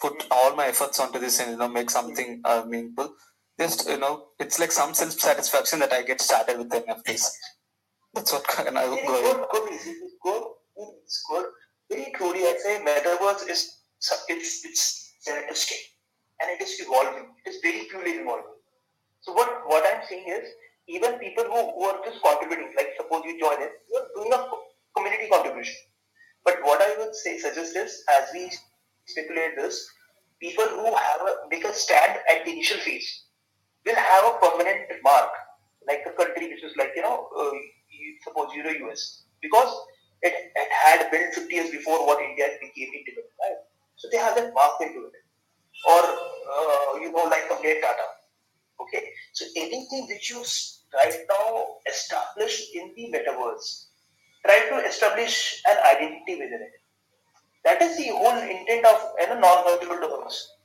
put 0.00 0.26
all 0.30 0.54
my 0.56 0.66
efforts 0.66 1.00
onto 1.00 1.18
this 1.18 1.40
and 1.40 1.52
you 1.52 1.56
know 1.58 1.68
make 1.68 1.90
something 1.90 2.42
uh, 2.44 2.64
meaningful. 2.68 3.14
Just 3.58 3.88
you 3.88 3.98
know, 3.98 4.28
it's 4.38 4.58
like 4.58 4.72
some 4.72 4.94
self 4.94 5.12
satisfaction 5.12 5.80
that 5.80 5.92
I 5.92 6.02
get 6.02 6.20
started 6.20 6.58
with 6.58 6.70
NFTs. 6.70 7.24
That's 8.14 8.32
what 8.32 8.46
kind 8.46 8.68
of 8.68 8.74
Very 8.74 9.06
going. 9.06 9.22
good, 9.22 9.46
good, 9.52 9.70
good, 10.22 10.44
good. 11.30 11.46
Very 11.90 12.12
truly, 12.16 12.40
I'd 12.40 12.60
say 12.60 12.78
metaverse 12.84 13.48
is 13.50 13.78
it's 14.28 14.62
it's 14.64 15.12
to 15.26 15.54
stay, 15.54 15.76
and 16.40 16.50
it 16.50 16.62
is 16.62 16.80
evolving. 16.80 17.26
It 17.44 17.50
is 17.50 17.60
very 17.62 17.86
purely 17.90 18.12
evolving. 18.22 18.56
So 19.20 19.32
what 19.32 19.62
what 19.66 19.84
I'm 19.92 20.02
saying 20.08 20.26
is, 20.28 20.48
even 20.90 21.18
people 21.18 21.44
who, 21.44 21.60
who 21.74 21.84
are 21.84 22.00
just 22.04 22.22
contributing, 22.22 22.72
like 22.76 22.90
suppose 22.96 23.22
you 23.24 23.38
join 23.38 23.62
it, 23.62 23.72
you're 23.90 24.08
doing 24.16 24.32
a 24.32 24.46
community 24.96 25.28
contribution. 25.30 25.76
But 26.44 26.58
what 26.62 26.80
I 26.82 26.96
would 26.98 27.14
say 27.14 27.38
suggest 27.38 27.76
is, 27.76 28.02
as 28.10 28.28
we 28.34 28.50
speculate 29.06 29.56
this, 29.56 29.88
people 30.40 30.64
who 30.64 30.86
have 30.86 31.20
a 31.20 31.34
make 31.50 31.64
a 31.64 31.72
stand 31.72 32.18
at 32.30 32.44
the 32.44 32.52
initial 32.52 32.78
phase 32.78 33.24
will 33.86 33.94
have 33.94 34.24
a 34.24 34.38
permanent 34.42 34.88
mark, 35.04 35.30
like 35.86 36.02
a 36.06 36.12
country 36.12 36.48
which 36.48 36.64
is 36.64 36.76
like 36.76 36.92
you 36.96 37.02
know, 37.02 37.28
uh, 37.38 37.50
suppose 38.24 38.50
the 38.52 38.86
US, 38.86 39.22
because 39.42 39.70
it, 40.22 40.32
it 40.54 40.68
had 40.84 41.10
built 41.10 41.34
50 41.34 41.54
years 41.54 41.70
before 41.70 42.06
what 42.06 42.22
India 42.22 42.46
became 42.60 42.90
independent, 42.92 43.32
right? 43.40 43.60
So 43.96 44.08
they 44.10 44.18
have 44.18 44.34
that 44.36 44.52
mark 44.54 44.80
into 44.80 45.06
it, 45.06 45.12
or 45.88 46.02
uh, 46.02 47.00
you 47.00 47.12
know, 47.12 47.24
like 47.24 47.48
compare 47.48 47.80
Tata. 47.80 48.06
Okay, 48.80 49.04
so 49.32 49.44
anything 49.56 50.06
which 50.08 50.30
you 50.30 50.42
right 50.94 51.16
now 51.28 51.66
establish 51.88 52.70
in 52.74 52.92
the 52.96 53.12
metaverse, 53.12 53.86
try 54.44 54.68
to 54.70 54.86
establish 54.86 55.62
an 55.68 55.76
identity 55.96 56.34
within 56.34 56.60
it. 56.62 56.72
That 57.64 57.82
is 57.82 57.96
the 57.96 58.08
whole 58.08 58.38
intent 58.38 58.86
of 58.86 59.12
you 59.18 59.26
know, 59.28 59.40
non-fungible 59.40 60.00
tokens. 60.00 60.56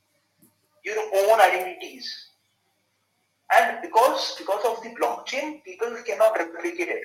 Your 0.84 0.98
own 0.98 1.42
identities. 1.42 2.08
And 3.58 3.82
because 3.82 4.36
because 4.38 4.66
of 4.66 4.84
the 4.84 4.90
blockchain, 5.00 5.64
people 5.64 5.96
cannot 6.06 6.38
replicate 6.38 6.90
it. 6.90 7.04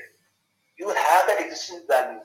You 0.79 0.89
have 0.89 1.27
that 1.27 1.41
existence 1.41 1.85
value. 1.89 2.21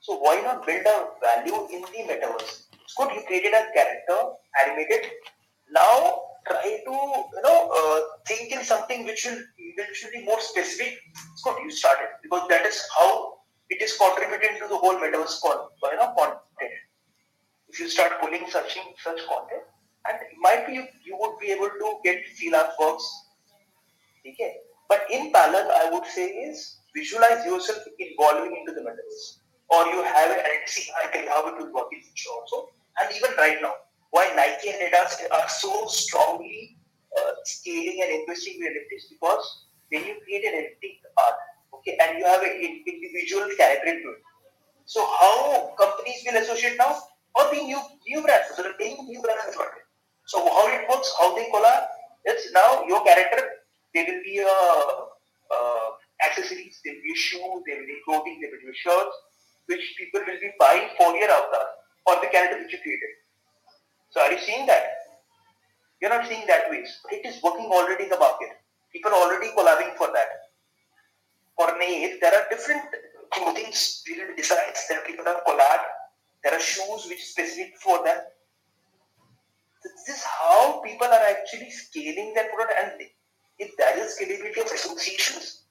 So 0.00 0.16
why 0.18 0.40
not 0.40 0.66
build 0.66 0.86
a 0.86 1.06
value 1.20 1.68
in 1.72 1.82
the 1.82 2.12
metaverse? 2.12 2.64
It's 2.82 2.94
good 2.96 3.10
you 3.14 3.22
created 3.26 3.52
a 3.52 3.66
character, 3.74 4.32
animated. 4.64 5.10
Now 5.70 6.20
try 6.48 6.80
to 6.86 6.94
you 7.36 7.42
know 7.44 7.58
uh, 7.78 8.00
think 8.26 8.52
in 8.52 8.64
something 8.64 9.04
which 9.04 9.24
will 9.26 9.40
which 9.78 10.04
will 10.04 10.12
be 10.12 10.24
more 10.24 10.40
specific. 10.40 10.98
It's 11.32 11.42
good 11.42 11.56
you 11.62 11.70
started 11.70 12.08
because 12.22 12.48
that 12.48 12.66
is 12.66 12.82
how 12.98 13.38
it 13.70 13.82
is 13.82 13.96
contributing 13.96 14.58
to 14.60 14.68
the 14.68 14.76
whole 14.76 14.96
metaverse 14.96 15.40
con, 15.42 15.68
you 15.92 15.96
know, 15.96 16.14
content. 16.16 16.76
If 17.68 17.80
you 17.80 17.88
start 17.88 18.20
pulling 18.20 18.46
searching 18.48 18.94
such 19.02 19.20
content 19.28 19.64
and 20.08 20.16
it 20.16 20.36
might 20.40 20.66
be 20.66 20.74
you, 20.74 20.84
you 21.04 21.18
would 21.20 21.38
be 21.38 21.52
able 21.52 21.68
to 21.68 21.88
get 22.02 22.26
freelance 22.36 22.72
works 22.80 23.04
okay? 24.26 24.56
But 24.88 25.04
in 25.10 25.32
parallel 25.32 25.70
i 25.72 25.90
would 25.90 26.06
say 26.06 26.26
is 26.26 26.78
visualize 26.94 27.44
yourself 27.44 27.78
evolving 27.98 28.56
into 28.56 28.72
the 28.72 28.80
metaverse. 28.80 29.38
Or 29.70 29.84
you 29.92 30.02
have 30.02 30.30
it 30.30 30.44
and 30.44 31.12
i 31.14 31.18
you 31.22 31.28
how 31.28 31.46
it 31.48 31.58
will 31.58 31.72
work 31.72 31.88
in 31.92 32.00
future 32.00 32.30
also. 32.40 32.68
And 33.00 33.14
even 33.14 33.36
right 33.36 33.58
now 33.60 33.74
why 34.10 34.24
nike 34.36 34.70
and 34.70 34.80
adidas 34.86 35.18
are 35.30 35.48
so 35.48 35.86
strongly 35.86 36.76
uh, 37.16 37.32
scaling 37.44 38.00
and 38.04 38.20
investing 38.20 38.60
in 38.60 38.72
NFTs 38.72 39.10
because 39.10 39.44
when 39.90 40.04
you 40.04 40.16
create 40.24 40.44
an 40.44 40.54
NFT 40.62 41.00
art 41.26 41.38
okay 41.74 41.98
and 42.02 42.18
you 42.18 42.24
have 42.24 42.42
an 42.42 42.54
individual 42.60 43.48
character 43.56 43.88
into 43.88 44.10
it 44.10 44.22
so 44.88 45.04
how 45.04 45.76
companies 45.76 46.24
will 46.24 46.40
associate 46.40 46.78
now? 46.78 46.96
Or 47.36 47.44
the 47.52 47.60
new 47.60 47.78
new 48.08 48.22
brands. 48.24 48.56
So 48.56 48.64
they're 48.64 48.72
new 48.80 49.20
brands 49.20 49.44
as 49.46 49.54
well. 49.54 49.68
So 50.24 50.40
how 50.40 50.64
it 50.72 50.88
works, 50.88 51.12
how 51.20 51.36
they 51.36 51.44
collab, 51.52 51.84
it's 52.24 52.50
now 52.52 52.84
your 52.88 53.04
character, 53.04 53.42
they 53.94 54.02
will 54.08 54.22
be 54.24 54.38
a 54.40 54.48
uh, 54.48 55.88
accessories, 56.24 56.80
they 56.84 56.92
will 56.96 57.04
be 57.04 57.12
a 57.12 57.20
shoe, 57.20 57.62
they 57.68 57.74
will 57.76 57.90
be 57.92 58.00
clothing, 58.04 58.40
they 58.40 58.48
will 58.48 58.64
be 58.64 58.76
shirts. 58.84 59.16
which 59.68 59.84
people 60.00 60.24
will 60.26 60.40
be 60.40 60.50
buying 60.58 60.88
for 60.96 61.12
your 61.20 61.30
avatar 61.30 61.64
or 62.08 62.14
the 62.24 62.28
character 62.32 62.56
which 62.60 62.72
you 62.72 62.80
created. 62.84 63.12
So 64.10 64.20
are 64.20 64.32
you 64.32 64.38
seeing 64.38 64.66
that? 64.66 64.84
You're 66.00 66.10
not 66.10 66.26
seeing 66.26 66.46
that 66.46 66.70
way. 66.70 66.84
It 67.10 67.26
is 67.26 67.42
working 67.42 67.66
already 67.66 68.04
in 68.04 68.10
the 68.10 68.18
market. 68.18 68.50
People 68.92 69.10
are 69.10 69.28
already 69.28 69.48
collabing 69.48 69.96
for 69.96 70.08
that. 70.12 70.28
For 71.56 71.76
Nate, 71.78 72.20
there 72.20 72.32
are 72.34 72.46
different 72.48 72.82
clothing 73.32 73.72
designs 74.36 74.80
that 74.88 75.04
people 75.06 75.24
have 75.24 75.44
collab. 75.46 75.80
There 76.44 76.54
are 76.54 76.60
shoes 76.60 77.06
which 77.08 77.18
are 77.18 77.32
specific 77.34 77.76
for 77.82 78.04
them. 78.04 78.18
This 79.82 80.16
is 80.16 80.24
how 80.24 80.80
people 80.84 81.06
are 81.06 81.26
actually 81.28 81.70
scaling 81.70 82.32
their 82.34 82.48
product 82.54 82.78
and 82.82 83.08
if 83.58 83.76
there 83.76 83.98
is 83.98 84.16
scalability 84.18 84.64
of 84.64 84.72
associations, 84.72 85.62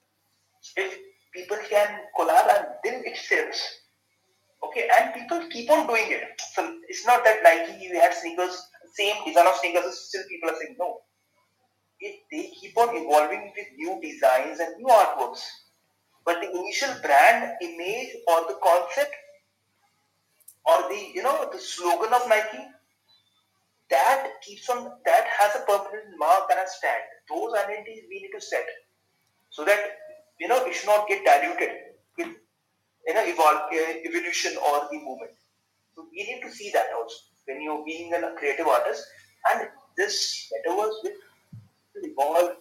if 0.76 0.98
people 1.34 1.58
can 1.70 1.88
collab 2.20 2.48
and 2.56 2.68
then 2.84 3.04
it 3.06 3.18
sells. 3.18 3.87
Okay, 4.64 4.90
and 5.00 5.14
people 5.14 5.48
keep 5.50 5.70
on 5.70 5.88
doing 5.88 6.12
it. 6.12 6.42
So 6.54 6.76
it's 6.88 7.06
not 7.06 7.24
that 7.24 7.44
Nike 7.44 7.84
you 7.84 8.00
had 8.00 8.14
sneakers, 8.14 8.68
same 8.96 9.16
design 9.26 9.48
of 9.48 9.56
sneakers, 9.56 9.98
still 10.10 10.24
people 10.30 10.50
are 10.50 10.56
saying 10.56 10.76
no. 10.80 11.02
If 12.00 12.16
they 12.32 12.52
keep 12.60 12.78
on 12.78 12.90
evolving 12.92 13.54
with 13.56 13.68
new 13.76 14.00
designs 14.02 14.60
and 14.60 14.78
new 14.78 14.88
artworks, 14.88 15.42
but 16.26 16.42
the 16.42 16.50
initial 16.50 16.94
brand 17.02 17.54
image 17.62 18.10
or 18.28 18.42
the 18.48 18.58
concept 18.64 19.14
or 20.66 20.90
the 20.90 21.12
you 21.14 21.24
know 21.24 21.50
the 21.52 21.60
slogan 21.60 22.14
of 22.14 22.28
Nike 22.28 22.66
that 23.90 24.28
keeps 24.42 24.70
on 24.70 24.92
that 25.06 25.26
has 25.40 25.56
a 25.56 25.66
permanent 25.66 26.18
mark 26.18 26.50
and 26.52 26.60
a 26.60 26.68
stand. 26.68 27.04
Those 27.30 27.54
identities 27.54 28.04
we 28.10 28.22
need 28.22 28.32
to 28.36 28.42
set 28.42 28.66
so 29.50 29.64
that 29.66 29.80
you 30.40 30.48
know 30.48 30.66
it 30.66 30.74
should 30.74 30.88
not 30.88 31.08
get 31.08 31.24
diluted 31.24 31.70
you 33.08 33.14
know 33.14 33.24
evolve, 33.26 33.72
uh, 33.72 33.94
evolution 34.06 34.58
or 34.58 34.88
the 34.92 34.98
movement. 34.98 35.32
So 35.96 36.06
we 36.12 36.24
need 36.24 36.42
to 36.42 36.52
see 36.52 36.72
that 36.74 36.88
also 36.96 37.16
when 37.46 37.62
you're 37.62 37.84
being 37.86 38.14
a 38.14 38.36
creative 38.38 38.68
artist 38.68 39.04
and 39.52 39.70
this 39.98 40.52
metaverse 40.52 40.98
will 41.04 42.04
evolve. 42.04 42.58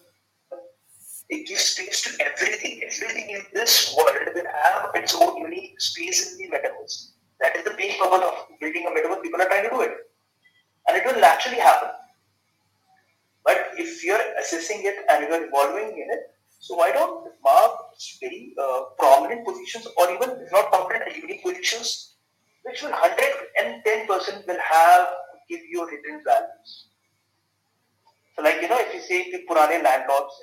It 1.29 1.45
gives 1.45 1.61
space 1.61 2.01
to 2.03 2.23
everything. 2.23 2.81
Everything 2.83 3.29
in 3.31 3.41
this 3.53 3.93
world 3.97 4.29
will 4.33 4.45
have 4.63 4.91
its 4.95 5.13
own 5.13 5.41
unique 5.41 5.79
space 5.81 6.31
in 6.31 6.37
the 6.37 6.55
metaverse. 6.55 7.11
That 7.41 7.57
is 7.57 7.65
the 7.65 7.75
main 7.75 7.99
purpose 7.99 8.23
of 8.23 8.47
building 8.61 8.87
a 8.87 8.91
metaverse. 8.91 9.21
People 9.21 9.41
are 9.41 9.47
trying 9.47 9.63
to 9.65 9.69
do 9.69 9.81
it 9.81 9.91
and 10.87 10.97
it 10.97 11.05
will 11.05 11.19
naturally 11.19 11.59
happen. 11.59 11.89
But 13.43 13.71
if 13.77 14.03
you're 14.03 14.23
assessing 14.39 14.81
it 14.83 15.05
and 15.09 15.27
you're 15.27 15.47
evolving 15.47 15.89
in 15.97 16.07
it, 16.11 16.31
so 16.59 16.75
why 16.75 16.91
don't 16.91 17.27
mark 17.43 17.86
very 18.21 18.53
uh, 18.61 18.81
prominent 18.97 19.45
positions 19.45 19.87
or 19.97 20.11
even 20.11 20.47
not 20.51 20.71
prominent, 20.71 21.15
unique 21.15 21.43
positions, 21.43 22.13
which 22.63 22.81
will 22.81 22.91
110% 22.91 24.47
will 24.47 24.59
have 24.59 25.07
give 25.49 25.61
you 25.69 25.85
hidden 25.87 26.21
values. 26.25 26.87
So 28.35 28.43
like, 28.43 28.61
you 28.61 28.67
know, 28.67 28.79
if 28.79 28.93
you 28.93 29.01
say 29.01 29.31
the 29.31 29.43
Purane 29.49 29.83
landlords, 29.83 30.33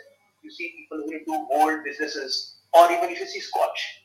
you 0.42 0.50
see 0.50 0.74
people 0.76 1.04
who 1.04 1.24
do 1.24 1.46
old 1.52 1.84
businesses, 1.84 2.56
or 2.72 2.90
even 2.90 3.10
if 3.10 3.20
you 3.20 3.26
see 3.26 3.40
Scotch, 3.40 4.00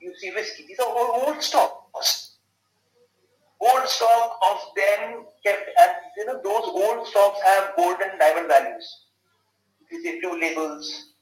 you 0.00 0.12
see 0.18 0.30
whiskey, 0.30 0.64
these 0.66 0.78
are 0.78 0.88
all 0.88 1.26
old 1.26 1.42
stocks 1.42 2.36
old 3.60 3.88
stock 3.88 4.38
of 4.50 4.58
them 4.76 5.24
kept 5.44 5.68
and 5.80 5.92
you 6.16 6.26
know 6.26 6.40
those 6.42 6.68
old 6.68 7.06
stocks 7.06 7.40
have 7.42 7.74
gold 7.76 7.96
and 8.02 8.18
diamond 8.18 8.48
values. 8.48 9.04
If 9.80 9.92
you 9.92 10.02
say 10.02 10.20
two 10.20 10.38
labels, 10.38 11.12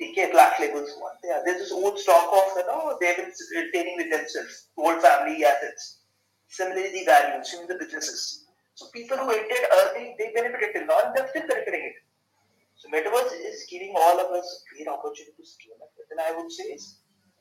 TK 0.00 0.32
black 0.32 0.58
labels, 0.60 0.90
one 1.00 1.14
there. 1.22 1.42
There's 1.44 1.58
this 1.58 1.72
old 1.72 1.98
stock 1.98 2.28
of 2.32 2.56
you 2.56 2.66
know 2.66 2.96
they've 3.00 3.16
been 3.16 3.32
retaining 3.56 3.96
with 3.96 4.10
themselves, 4.10 4.68
old 4.76 5.00
family 5.00 5.44
assets. 5.44 6.00
Similarly 6.48 6.92
the 6.92 7.04
values, 7.04 7.54
in 7.58 7.66
the 7.66 7.74
businesses. 7.74 8.44
So 8.74 8.86
people 8.92 9.16
who 9.16 9.30
entered 9.30 9.66
early, 9.80 10.14
they 10.18 10.32
benefited 10.34 10.70
till 10.74 10.86
now 10.86 11.00
and 11.04 11.16
they're 11.16 11.28
still 11.28 11.48
benefiting 11.48 11.90
it. 11.90 11.96
So 12.76 12.88
metaverse 12.92 13.32
is 13.40 13.66
giving 13.70 13.94
all 13.96 14.20
of 14.20 14.30
us 14.32 14.64
great 14.70 14.86
opportunity 14.86 15.32
to 15.36 15.46
scale 15.46 15.80
up. 15.82 15.90
Then 16.08 16.20
I 16.20 16.36
would 16.36 16.52
say 16.52 16.78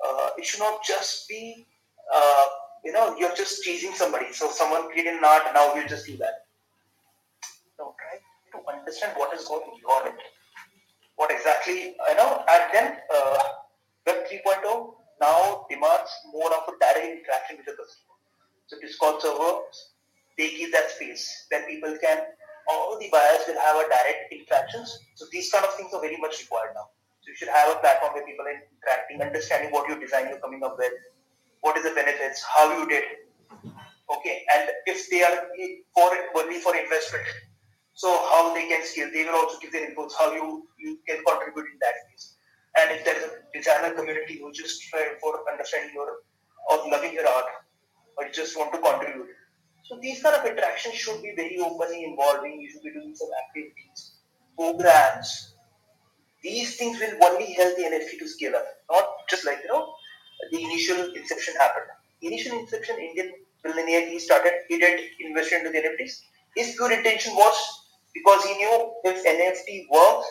uh, 0.03 0.29
it 0.37 0.45
should 0.45 0.61
not 0.61 0.83
just 0.83 1.27
be 1.27 1.67
uh, 2.13 2.45
you 2.83 2.93
know, 2.93 3.15
you're 3.17 3.35
just 3.35 3.63
chasing 3.63 3.93
somebody. 3.93 4.31
So 4.31 4.49
someone 4.51 4.89
created 4.91 5.15
an 5.15 5.25
art, 5.25 5.43
now 5.53 5.73
we'll 5.73 5.87
just 5.87 6.05
do 6.05 6.17
that. 6.17 6.45
No, 7.79 7.95
try 7.97 8.61
to 8.61 8.79
understand 8.79 9.13
what 9.17 9.33
is 9.33 9.47
going 9.47 9.63
on 9.63 9.73
in 9.73 9.79
your 9.81 10.07
it. 10.07 10.21
What 11.15 11.31
exactly, 11.31 11.95
you 11.95 12.15
know, 12.15 12.43
and 12.49 12.63
then 12.73 12.97
uh, 13.13 13.39
Web 14.05 14.27
3.0 14.27 14.93
now 15.21 15.65
demands 15.69 16.11
more 16.31 16.51
of 16.53 16.67
a 16.67 16.73
direct 16.79 17.23
interaction 17.23 17.57
with 17.57 17.65
the 17.65 17.71
customer. 17.71 18.15
So 18.67 18.77
Discord 18.81 19.21
servers, 19.21 19.95
they 20.37 20.51
give 20.57 20.71
that 20.73 20.91
space. 20.91 21.47
Then 21.49 21.63
people 21.65 21.95
can, 22.01 22.19
all 22.69 22.99
the 22.99 23.09
buyers 23.11 23.47
will 23.47 23.59
have 23.59 23.77
a 23.77 23.87
direct 23.87 24.33
interactions. 24.33 24.99
So 25.15 25.25
these 25.31 25.51
kind 25.51 25.63
of 25.63 25.73
things 25.75 25.93
are 25.93 26.01
very 26.01 26.17
much 26.17 26.41
required 26.41 26.75
now. 26.75 26.89
So 27.21 27.29
you 27.29 27.35
should 27.35 27.49
have 27.49 27.71
a 27.71 27.79
platform 27.79 28.13
where 28.13 28.25
people 28.25 28.45
are 28.45 28.59
interacting, 28.59 29.21
understanding 29.21 29.71
what 29.71 29.87
your 29.87 29.99
design 29.99 30.27
you're 30.29 30.39
coming 30.39 30.63
up 30.63 30.77
with, 30.77 30.93
what 31.61 31.77
is 31.77 31.83
the 31.83 31.95
benefits, 31.95 32.43
how 32.43 32.77
you 32.77 32.87
did, 32.89 33.03
okay, 34.13 34.45
and 34.53 34.69
if 34.85 35.09
they 35.09 35.23
are 35.23 35.47
for 35.93 36.11
only 36.35 36.59
for 36.59 36.75
investment, 36.75 37.25
so 37.95 38.11
how 38.11 38.53
they 38.53 38.67
can 38.67 38.85
scale, 38.85 39.09
they 39.13 39.23
will 39.23 39.35
also 39.35 39.57
give 39.59 39.71
their 39.71 39.89
inputs, 39.89 40.11
how 40.19 40.33
you, 40.33 40.67
you 40.77 40.99
can 41.07 41.23
contribute 41.23 41.71
in 41.71 41.79
that 41.79 41.95
case. 42.11 42.35
And 42.77 42.91
if 42.91 43.05
there 43.05 43.15
is 43.15 43.23
a 43.23 43.57
designer 43.57 43.95
community 43.95 44.39
who 44.39 44.51
just 44.51 44.83
try 44.89 45.15
for 45.21 45.39
understanding 45.49 45.91
your 45.95 46.19
or 46.69 46.89
loving 46.89 47.13
your 47.13 47.27
art, 47.27 47.45
or 48.17 48.27
just 48.29 48.57
want 48.57 48.73
to 48.73 48.79
contribute. 48.79 49.27
So 49.83 49.99
these 50.01 50.21
kind 50.21 50.35
of 50.35 50.45
interactions 50.45 50.95
should 50.95 51.21
be 51.21 51.33
very 51.35 51.57
openly 51.59 52.03
involving. 52.03 52.59
You 52.59 52.69
should 52.69 52.81
be 52.81 52.91
doing 52.91 53.13
some 53.15 53.29
activities, 53.47 54.15
programs. 54.57 55.53
These 56.41 56.75
things 56.75 56.99
will 56.99 57.23
only 57.23 57.53
help 57.53 57.77
the 57.77 57.83
NFT 57.83 58.19
to 58.19 58.27
scale 58.27 58.55
up, 58.55 58.65
not 58.91 59.05
just 59.29 59.45
like 59.45 59.59
you 59.63 59.69
know 59.69 59.93
the 60.51 60.63
initial 60.63 61.13
inception 61.13 61.53
happened. 61.59 61.85
Initial 62.21 62.59
inception, 62.59 62.97
Indian 62.99 63.31
billionaire, 63.63 64.09
he 64.09 64.19
started, 64.19 64.53
he 64.67 64.79
did 64.79 64.99
invest 65.19 65.51
into 65.51 65.69
the 65.69 65.77
NFTs. 65.77 66.21
His 66.55 66.75
pure 66.75 66.91
intention 66.91 67.35
was 67.35 67.84
because 68.15 68.43
he 68.45 68.53
knew 68.55 68.93
if 69.03 69.23
NFT 69.23 69.85
works, 69.91 70.27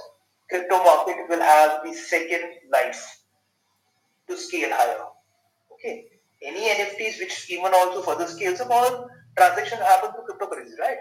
crypto 0.50 0.78
market 0.78 1.16
will 1.28 1.40
have 1.40 1.84
the 1.84 1.94
second 1.94 2.44
life 2.72 3.20
to 4.28 4.36
scale 4.36 4.70
higher. 4.72 5.04
Okay. 5.72 6.06
Any 6.42 6.68
NFTs 6.70 7.20
which 7.20 7.50
even 7.50 7.72
also 7.74 8.02
further 8.02 8.26
scales 8.26 8.60
up, 8.60 8.70
all 8.70 9.08
transactions 9.36 9.80
happen 9.82 10.10
through 10.12 10.26
cryptocurrency, 10.26 10.78
right? 10.80 10.98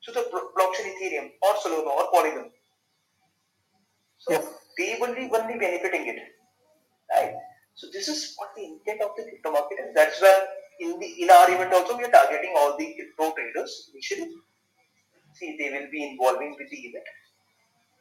So 0.00 0.12
the 0.12 0.24
blockchain 0.56 0.92
Ethereum 0.92 1.30
or 1.42 1.54
Solana 1.54 1.86
or 1.86 2.10
Polygon. 2.12 2.50
So 4.18 4.32
yes. 4.32 4.46
they 4.78 4.96
will 5.00 5.14
be 5.14 5.30
only 5.32 5.58
benefiting 5.58 6.06
it. 6.08 6.22
Right? 7.10 7.34
So 7.74 7.88
this 7.92 8.08
is 8.08 8.34
what 8.36 8.50
the 8.56 8.64
intent 8.64 9.02
of 9.02 9.10
the 9.16 9.24
crypto 9.24 9.52
market 9.52 9.78
is. 9.80 9.94
That's 9.94 10.20
where 10.20 10.46
in 10.80 10.98
the 10.98 11.06
in 11.22 11.30
our 11.30 11.50
event 11.50 11.72
also 11.72 11.96
we 11.96 12.04
are 12.04 12.10
targeting 12.10 12.54
all 12.56 12.76
the 12.78 12.94
crypto 12.94 13.34
traders 13.34 13.90
initially. 13.92 14.30
See, 15.34 15.56
they 15.58 15.70
will 15.70 15.90
be 15.90 16.10
involving 16.10 16.56
with 16.58 16.70
the 16.70 16.76
event, 16.76 17.04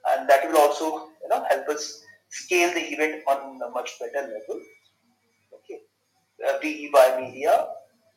and 0.10 0.30
that 0.30 0.48
will 0.48 0.58
also 0.58 1.10
you 1.22 1.30
know 1.30 1.44
help 1.50 1.68
us 1.70 2.04
scale 2.30 2.74
the 2.74 2.84
event 2.94 3.24
on 3.28 3.60
a 3.62 3.70
much 3.72 4.00
better 4.00 4.28
level. 4.28 4.62
Okay, 5.54 5.82
uh, 6.48 6.60
be 6.62 6.90
by 6.94 7.20
media, 7.20 7.68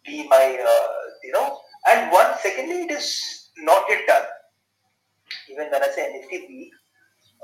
be 0.05 0.29
my 0.29 0.58
uh, 0.60 0.88
you 1.25 1.33
know, 1.33 1.60
and 1.90 2.12
one 2.12 2.33
secondly 2.42 2.83
it 2.85 2.90
is 2.90 3.50
not 3.58 3.85
yet 3.88 4.06
done. 4.06 4.27
Even 5.50 5.71
when 5.71 5.83
I 5.83 5.88
say 5.88 6.12
NFT 6.12 6.48
week. 6.48 6.73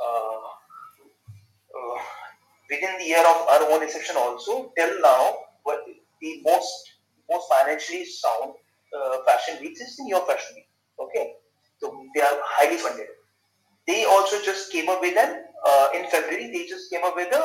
Uh, 0.03 0.49
uh 1.73 1.99
within 2.73 2.99
the 2.99 3.05
year 3.05 3.21
of 3.21 3.49
our 3.53 3.71
own 3.71 3.83
inception 3.83 4.17
also, 4.17 4.73
till 4.77 5.01
now, 5.03 5.37
what 5.65 5.85
the 6.21 6.41
most 6.45 6.93
most 7.31 7.47
financially 7.53 8.05
sound 8.05 8.55
uh, 8.97 9.17
fashion 9.27 9.61
weeks 9.61 9.81
is 9.81 9.99
in 10.01 10.09
your 10.09 10.25
fashion 10.27 10.57
week. 10.57 10.69
Okay, 10.99 11.35
so 11.83 11.91
they 12.15 12.23
are 12.23 12.39
highly 12.55 12.77
funded. 12.77 13.09
They 13.89 14.05
also 14.05 14.41
just 14.43 14.71
came 14.71 14.89
up 14.89 15.01
with 15.01 15.19
an 15.19 15.43
uh, 15.67 15.89
in 15.95 16.07
February. 16.09 16.47
They 16.53 16.67
just 16.67 16.91
came 16.91 17.03
up 17.03 17.17
with 17.17 17.35
a 17.35 17.43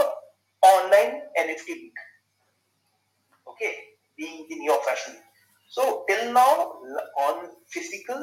online 0.61 1.21
NFT 1.33 1.67
week. 1.67 1.97
Okay, 3.49 3.73
being 4.15 4.45
the 4.49 4.55
New 4.57 4.77
Fashion. 4.85 5.15
So 5.69 6.05
till 6.07 6.31
now, 6.31 6.77
on 7.27 7.49
physical 7.67 8.15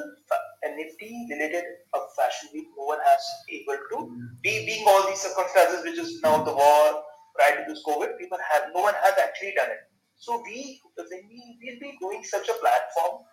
NFT 0.64 1.28
related 1.30 1.64
a 1.94 2.00
fashion 2.16 2.48
week, 2.54 2.68
no 2.78 2.84
one 2.84 3.02
has 3.04 3.22
able 3.50 3.78
to 3.90 3.98
be 4.42 4.64
being 4.64 4.84
all 4.86 5.06
these 5.08 5.20
circumstances, 5.20 5.84
which 5.84 5.98
is 5.98 6.22
now 6.22 6.42
the 6.42 6.54
war, 6.54 7.02
prior 7.34 7.58
to 7.58 7.64
this 7.68 7.82
COVID, 7.84 8.16
people 8.18 8.38
have 8.52 8.70
no 8.72 8.82
one 8.82 8.94
has 9.02 9.14
actually 9.18 9.52
done 9.56 9.68
it. 9.68 9.82
So 10.16 10.40
we 10.46 10.80
when 10.96 11.26
we 11.28 11.58
will 11.60 11.80
be 11.80 11.98
doing 12.00 12.22
such 12.22 12.48
a 12.48 12.54
platform, 12.54 13.26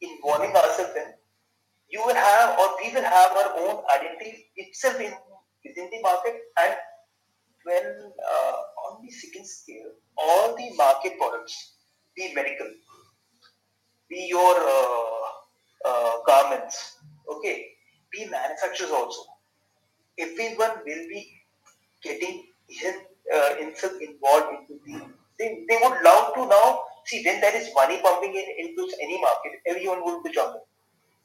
involving 0.00 0.54
ourselves 0.54 0.94
in, 0.94 1.16
you 1.90 2.04
will 2.04 2.14
have 2.14 2.58
or 2.58 2.68
we 2.82 2.92
will 2.94 3.08
have 3.16 3.30
our 3.32 3.50
own 3.64 3.82
identity 3.94 4.46
itself 4.56 5.00
in 5.00 5.12
within 5.64 5.88
the 5.90 6.00
market 6.02 6.34
and 6.62 6.76
when 7.64 7.86
uh, 8.32 8.56
on 8.86 9.02
the 9.04 9.10
second 9.10 9.46
scale 9.46 9.90
all 10.18 10.56
the 10.56 10.70
market 10.76 11.18
products, 11.18 11.74
be 12.16 12.32
medical, 12.34 12.68
be 14.08 14.26
your 14.28 14.54
uh, 14.56 15.88
uh, 15.88 16.12
garments, 16.26 16.98
okay, 17.30 17.66
be 18.12 18.26
manufacturers 18.26 18.90
also. 18.90 19.22
Everyone 20.18 20.78
will 20.86 21.06
be 21.08 21.28
getting 22.02 22.44
in, 22.68 22.94
uh, 23.34 23.54
involved 23.58 24.54
into 24.56 24.80
the. 24.86 25.02
They, 25.38 25.66
they 25.68 25.78
would 25.82 26.02
love 26.02 26.32
to 26.34 26.46
now 26.46 26.80
see 27.04 27.22
when 27.24 27.40
there 27.42 27.54
is 27.54 27.68
money 27.74 28.00
pumping 28.02 28.34
in 28.34 28.66
into 28.66 28.90
any 29.02 29.20
market, 29.20 29.60
everyone 29.66 30.02
would 30.04 30.22
be 30.22 30.32
jumping. 30.32 30.62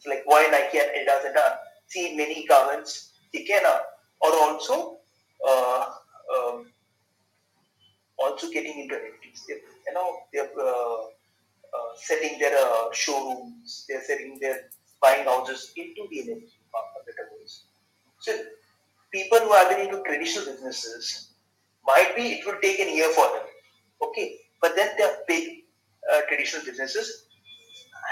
Like 0.06 0.24
why 0.26 0.48
Nike 0.52 0.80
and 0.80 0.90
Adidas 0.90 1.26
and 1.26 1.36
done. 1.36 1.58
See 1.88 2.16
many 2.16 2.46
garments 2.48 3.12
can 3.34 3.64
earn, 3.66 3.82
or 4.22 4.34
also 4.34 4.98
uh, 5.48 5.86
um, 6.36 6.66
also 8.18 8.50
getting 8.50 8.80
into. 8.80 8.96
They, 9.48 9.56
you 9.56 9.94
know, 9.94 10.18
they're 10.34 10.50
uh, 10.60 10.96
uh, 11.74 11.92
setting 11.96 12.40
their 12.40 12.58
uh, 12.58 12.92
showrooms, 12.92 13.86
they're 13.88 14.04
setting 14.04 14.38
their 14.42 14.70
buying 15.02 15.26
houses 15.26 15.74
into 15.76 16.08
the 16.10 16.24
metaverse. 16.24 17.62
So 18.20 18.34
people 19.12 19.40
who 19.40 19.54
have 19.54 19.70
been 19.70 19.88
into 19.88 20.02
traditional 20.04 20.46
businesses 20.46 21.32
might 21.86 22.16
be 22.16 22.34
it 22.34 22.46
will 22.46 22.60
take 22.62 22.80
an 22.80 22.96
year 22.96 23.10
for 23.10 23.28
them. 23.34 23.46
Okay, 24.04 24.38
but 24.62 24.76
then 24.76 24.90
they 24.98 25.04
are 25.04 25.18
big 25.28 25.64
uh, 26.12 26.22
traditional 26.28 26.66
businesses, 26.66 27.26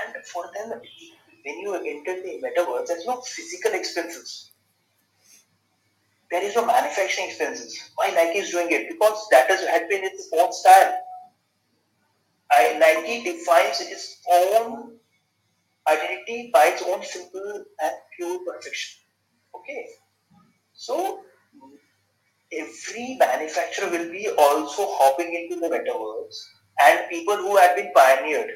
and 0.05 0.25
for 0.25 0.45
them, 0.55 0.79
when 1.49 1.59
you 1.59 1.73
enter 1.75 2.21
the 2.21 2.41
metaverse, 2.43 2.87
there's 2.87 3.05
no 3.05 3.21
physical 3.21 3.73
expenses 3.73 4.49
there 6.31 6.43
is 6.43 6.55
no 6.55 6.65
manufacturing 6.65 7.27
expenses. 7.27 7.91
Why 7.95 8.11
Nike 8.11 8.39
is 8.39 8.51
doing 8.51 8.67
it? 8.69 8.89
Because 8.89 9.27
that 9.31 9.49
has 9.49 9.65
had 9.65 9.89
been 9.89 10.03
its 10.03 10.29
own 10.37 10.53
style. 10.53 10.93
I, 12.51 12.77
Nike 12.79 13.23
defines 13.23 13.81
its 13.81 14.21
own 14.31 14.97
identity 15.87 16.51
by 16.53 16.65
its 16.65 16.83
own 16.83 17.03
simple 17.03 17.65
and 17.81 17.91
pure 18.15 18.39
perfection. 18.45 18.99
Okay. 19.55 19.87
So 20.73 21.21
every 22.51 23.17
manufacturer 23.19 23.89
will 23.89 24.11
be 24.11 24.29
also 24.37 24.87
hopping 24.87 25.33
into 25.33 25.59
the 25.59 25.67
metaverse 25.67 26.35
and 26.81 27.09
people 27.09 27.37
who 27.37 27.57
have 27.57 27.75
been 27.75 27.91
pioneered 27.95 28.51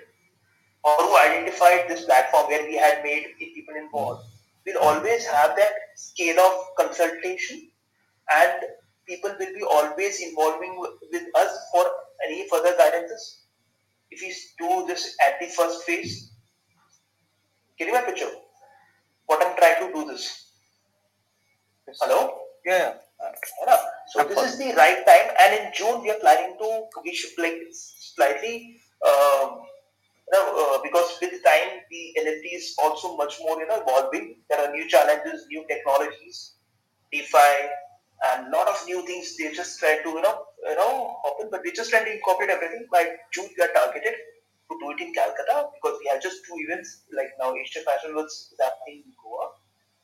or 0.83 0.95
who 0.97 1.17
identified 1.17 1.87
this 1.87 2.05
platform 2.05 2.47
where 2.47 2.65
we 2.65 2.75
had 2.75 3.03
made 3.03 3.27
people 3.39 3.75
involved 3.75 4.25
will 4.65 4.79
always 4.81 5.25
have 5.25 5.55
that 5.55 5.71
scale 5.95 6.39
of 6.39 6.53
consultation 6.77 7.69
and 8.31 8.63
people 9.07 9.35
will 9.39 9.53
be 9.53 9.63
always 9.63 10.21
involving 10.21 10.79
with 10.79 11.23
us 11.35 11.57
for 11.71 11.85
any 12.25 12.47
further 12.49 12.73
guidances. 12.79 13.43
If 14.11 14.21
we 14.21 14.33
do 14.59 14.87
this 14.87 15.15
at 15.25 15.39
the 15.39 15.47
first 15.47 15.83
phase, 15.83 16.31
get 17.77 17.91
my 17.93 18.01
picture? 18.01 18.29
What 19.25 19.45
I'm 19.45 19.55
trying 19.57 19.87
to 19.87 19.93
do 19.93 20.11
this. 20.11 20.51
Hello? 22.01 22.37
Yeah. 22.65 22.93
yeah. 23.67 23.77
So 24.07 24.23
this 24.23 24.53
is 24.53 24.59
the 24.59 24.73
right 24.75 25.05
time, 25.05 25.35
and 25.41 25.59
in 25.59 25.71
June 25.73 26.01
we 26.01 26.11
are 26.11 26.19
planning 26.19 26.55
to 26.59 26.83
we 27.03 27.13
should 27.13 27.31
like 27.37 27.59
slightly 27.71 28.79
um, 29.05 29.61
you 29.63 29.72
know, 30.33 30.75
uh, 30.75 30.77
because 30.83 31.17
with 31.21 31.43
time 31.43 31.85
the 31.89 32.15
NFT 32.19 32.45
is 32.53 32.75
also 32.81 33.15
much 33.15 33.37
more 33.39 33.59
you 33.59 33.67
know 33.67 33.81
evolving. 33.81 34.35
There 34.49 34.59
are 34.59 34.71
new 34.71 34.87
challenges, 34.89 35.45
new 35.49 35.65
technologies, 35.67 36.53
DeFi, 37.11 37.53
and 38.29 38.47
a 38.47 38.51
lot 38.51 38.67
of 38.67 38.77
new 38.85 39.05
things. 39.05 39.37
They 39.37 39.51
just 39.53 39.79
try 39.79 39.99
to 40.03 40.09
you 40.09 40.21
know 40.21 40.45
you 40.67 40.75
know 40.75 41.17
open, 41.25 41.49
but 41.51 41.61
we 41.63 41.71
just 41.71 41.89
trying 41.89 42.05
to 42.05 42.13
incorporate 42.13 42.49
everything. 42.49 42.87
By 42.91 43.07
June 43.31 43.49
we 43.55 43.63
are 43.63 43.73
targeted 43.73 44.13
to 44.13 44.73
do 44.81 44.91
it 44.91 45.01
in 45.01 45.13
Calcutta 45.13 45.69
because 45.75 45.97
we 46.01 46.09
have 46.11 46.21
just 46.21 46.45
two 46.45 46.55
events. 46.67 47.03
Like 47.15 47.31
now 47.39 47.53
Asian 47.55 47.83
Fashion 47.83 48.15
World 48.15 48.27
is 48.27 48.53
happening 48.59 49.03
in 49.05 49.13
Goa, 49.21 49.51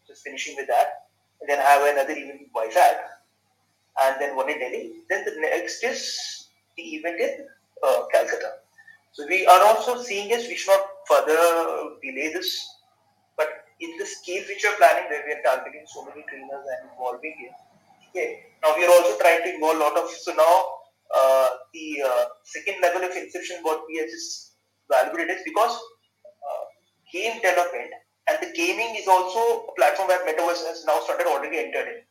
just 0.07 0.23
finishing 0.23 0.55
with 0.55 0.67
that, 0.67 1.09
and 1.41 1.49
then 1.49 1.59
I 1.59 1.69
have 1.77 1.83
another 1.83 2.13
event 2.13 2.41
in 2.41 2.49
Vizag, 2.55 2.97
and 4.03 4.21
then 4.21 4.35
one 4.35 4.49
in 4.49 4.59
Delhi. 4.59 5.03
Then 5.09 5.25
the 5.25 5.35
next 5.39 5.83
is 5.83 6.47
the 6.77 6.83
event 6.83 7.19
in 7.19 7.47
uh, 7.83 8.03
Calcutta. 8.11 8.68
So 9.11 9.25
we 9.27 9.45
are 9.45 9.63
also 9.65 10.01
seeing 10.01 10.29
this. 10.29 10.47
We 10.47 10.55
should 10.55 10.71
not 10.71 10.85
further 11.07 11.95
delay 12.01 12.31
this, 12.33 12.67
but 13.37 13.49
in 13.79 13.97
the 13.97 14.05
scale 14.05 14.43
which 14.47 14.63
we 14.63 14.69
are 14.69 14.77
planning, 14.77 15.09
where 15.09 15.23
we 15.25 15.33
are 15.33 15.43
targeting 15.43 15.85
so 15.87 16.05
many 16.05 16.23
trainers 16.29 16.65
and 16.65 16.91
involving 16.91 17.35
it. 17.39 17.55
Okay. 18.09 18.43
Now 18.63 18.75
we 18.75 18.85
are 18.85 18.91
also 18.91 19.17
trying 19.19 19.43
to 19.43 19.53
involve 19.55 19.77
a 19.77 19.79
lot 19.79 19.97
of. 19.97 20.09
So 20.09 20.33
now 20.33 20.55
uh, 21.15 21.47
the 21.73 22.03
uh, 22.05 22.25
second 22.43 22.81
level 22.81 23.03
of 23.03 23.15
inception, 23.15 23.57
what 23.63 23.83
we 23.87 23.97
have 23.97 24.09
just 24.09 24.53
validated 24.91 25.37
is 25.37 25.43
because 25.43 25.71
uh, 25.73 26.63
game 27.11 27.35
development 27.41 27.91
and 28.29 28.37
the 28.41 28.53
gaming 28.55 28.95
is 28.95 29.07
also 29.07 29.65
a 29.67 29.75
platform 29.75 30.07
where 30.07 30.19
metaverse 30.25 30.65
has 30.67 30.85
now 30.85 30.99
started 31.01 31.27
already 31.27 31.57
entered 31.57 31.87
in. 31.87 32.01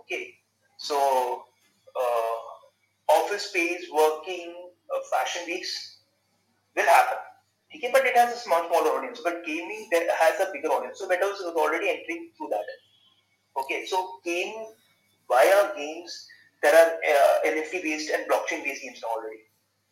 Okay. 0.00 0.34
So 0.78 1.44
uh, 1.96 3.12
office 3.12 3.48
space, 3.48 3.86
working, 3.92 4.65
uh, 4.94 5.00
fashion 5.10 5.42
weeks 5.46 5.98
will 6.76 6.86
happen. 6.86 7.18
Okay, 7.74 7.90
but 7.92 8.06
it 8.06 8.16
has 8.16 8.34
a 8.34 8.38
small, 8.38 8.66
smaller 8.68 8.90
audience. 8.98 9.20
But 9.22 9.44
gaming 9.44 9.88
has 9.92 10.40
a 10.40 10.52
bigger 10.52 10.68
audience. 10.68 10.98
So 10.98 11.08
Metaverse 11.08 11.40
is 11.40 11.54
already 11.56 11.90
entering 11.90 12.30
through 12.36 12.48
that. 12.50 12.64
Okay, 13.58 13.84
so 13.86 14.20
game 14.24 14.54
via 15.28 15.74
games, 15.76 16.26
there 16.62 16.74
are 16.74 16.92
uh, 16.94 17.48
NFT 17.48 17.82
based 17.82 18.10
and 18.10 18.28
blockchain 18.30 18.64
based 18.64 18.82
games 18.82 19.02
already. 19.02 19.40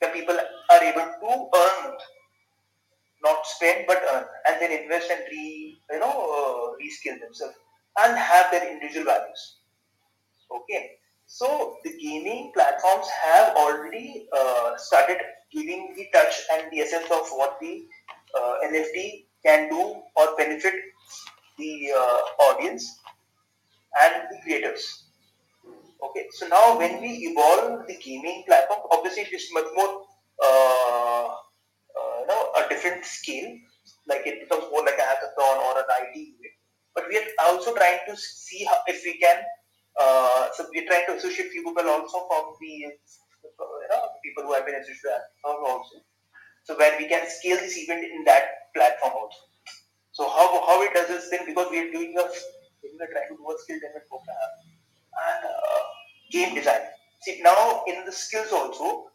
The 0.01 0.09
people 0.09 0.37
are 0.37 0.83
able 0.83 1.01
to 1.01 1.59
earn, 1.59 1.93
not 3.23 3.47
spend 3.47 3.87
but 3.87 4.03
earn, 4.13 4.25
and 4.49 4.61
then 4.61 4.71
invest 4.73 5.11
and 5.11 5.23
re 5.31 5.79
you 5.91 5.99
know 5.99 6.13
uh, 6.13 6.65
reskill 6.83 7.19
themselves 7.21 7.57
and 7.99 8.17
have 8.17 8.51
their 8.51 8.71
individual 8.71 9.07
values. 9.07 9.59
Okay, 10.51 10.99
so 11.27 11.77
the 11.85 11.93
gaming 11.99 12.53
platforms 12.55 13.07
have 13.23 13.57
already 13.57 14.29
uh, 14.33 14.77
started 14.77 15.19
giving 15.53 15.95
the 15.97 16.07
touch 16.13 16.35
and 16.53 16.71
the 16.71 16.81
essence 16.81 17.07
of 17.11 17.29
what 17.31 17.59
the 17.61 17.87
uh, 18.39 18.55
NFT 18.65 19.27
can 19.45 19.69
do 19.69 20.03
or 20.17 20.37
benefit 20.37 20.75
the 21.59 21.93
uh, 21.97 22.19
audience 22.49 22.99
and 24.03 24.25
the 24.31 24.39
creators. 24.43 25.05
Okay, 26.03 26.27
so 26.33 26.47
now 26.49 26.77
when 26.79 27.01
we 27.01 27.33
evolve 27.33 27.87
the 27.87 27.97
gaming 27.97 28.45
platform, 28.47 28.81
obviously 28.91 29.23
it 29.23 29.33
is 29.33 29.49
much 29.53 29.67
more, 29.75 30.03
uh, 30.43 31.27
uh, 31.29 32.17
you 32.21 32.27
know, 32.27 32.51
a 32.59 32.69
different 32.69 33.05
scale. 33.05 33.57
Like 34.07 34.27
it 34.27 34.41
becomes 34.41 34.71
more 34.71 34.85
like 34.85 34.99
a 34.99 35.07
hackathon 35.07 35.57
or 35.65 35.79
an 35.79 35.85
IT 36.03 36.35
But 36.95 37.05
we 37.09 37.17
are 37.19 37.25
also 37.47 37.75
trying 37.75 38.01
to 38.07 38.17
see 38.17 38.65
how, 38.65 38.79
if 38.87 39.03
we 39.05 39.19
can 39.19 39.43
uh, 40.01 40.49
so 40.55 40.67
we're 40.75 40.87
trying 40.87 41.07
to 41.07 41.15
associate 41.17 41.53
people 41.53 41.73
also 41.79 42.27
from 42.27 42.55
the 42.61 42.67
you 42.67 43.89
know, 43.91 44.09
people 44.25 44.45
who 44.45 44.53
have 44.53 44.67
been 44.67 44.75
associated 44.75 45.23
also. 45.45 46.03
So 46.65 46.77
where 46.79 46.99
we 46.99 47.09
can 47.09 47.29
scale 47.29 47.59
this 47.59 47.77
event 47.79 48.05
in 48.05 48.25
that 48.25 48.73
platform 48.75 49.13
also. 49.15 49.39
So 50.13 50.29
how, 50.29 50.65
how 50.67 50.83
it 50.83 50.95
does 50.95 51.09
this 51.09 51.29
thing 51.29 51.41
because 51.47 51.71
we 51.71 51.79
are 51.79 51.93
doing 51.93 52.15
a 52.19 52.25
we 52.83 53.05
are 53.05 53.11
trying 53.11 53.29
to 53.29 53.37
do 53.37 53.51
a 53.51 53.59
skill 53.59 53.77
development 53.77 54.07
program 54.09 54.51
and 55.29 55.41
uh, 55.45 55.83
game 56.31 56.55
design. 56.55 56.81
See 57.23 57.41
now 57.43 57.83
in 57.87 58.05
the 58.05 58.13
skills 58.13 58.53
also, 58.53 59.07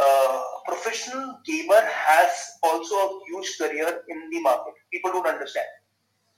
uh, 0.00 0.42
professional 0.66 1.38
gamer 1.44 1.82
has 1.84 2.30
also 2.62 2.94
a 2.94 3.20
huge 3.28 3.58
career 3.58 4.02
in 4.08 4.30
the 4.30 4.40
market. 4.40 4.74
People 4.92 5.12
don't 5.12 5.26
understand. 5.26 5.66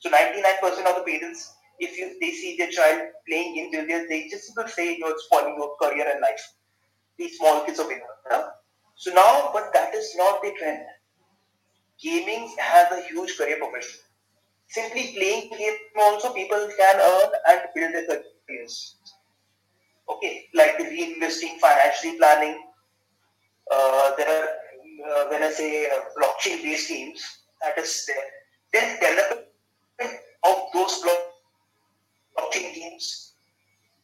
So 0.00 0.10
99% 0.10 0.86
of 0.86 0.96
the 0.96 1.04
parents 1.06 1.52
if 1.80 1.98
you, 1.98 2.16
they 2.20 2.32
see 2.32 2.56
their 2.56 2.70
child 2.70 3.08
playing 3.26 3.54
games, 3.54 3.72
they, 3.72 4.06
they 4.08 4.28
just 4.28 4.52
will 4.56 4.68
say 4.68 4.96
you're 4.98 5.18
spoiling 5.18 5.56
your 5.56 5.76
career 5.80 6.06
and 6.12 6.20
life. 6.20 6.52
These 7.18 7.38
small 7.38 7.64
kids 7.64 7.78
of 7.78 7.86
India. 7.86 8.52
So 8.96 9.12
now, 9.12 9.50
but 9.52 9.72
that 9.72 9.94
is 9.94 10.14
not 10.16 10.42
the 10.42 10.52
trend. 10.58 10.82
Gaming 12.02 12.54
has 12.58 12.92
a 12.92 13.02
huge 13.08 13.36
career 13.36 13.58
profession. 13.58 14.00
Simply 14.68 15.14
playing 15.16 15.50
game 15.50 15.74
also 15.98 16.32
people 16.32 16.68
can 16.78 16.96
earn 16.96 17.30
and 17.48 17.60
build 17.74 17.94
their 17.94 18.22
careers. 18.46 18.96
Okay, 20.08 20.46
like 20.54 20.78
the 20.78 20.84
reinvesting, 20.84 21.58
financially 21.58 22.16
planning. 22.18 22.62
Uh, 23.70 24.16
there 24.16 24.28
are, 24.28 24.48
uh, 25.08 25.28
when 25.30 25.42
I 25.42 25.50
say 25.50 25.86
uh, 25.86 26.00
blockchain-based 26.18 26.88
games, 26.88 27.22
that 27.62 27.78
is 27.78 28.06
there. 28.06 28.16
Then 28.72 29.00
development 29.00 29.46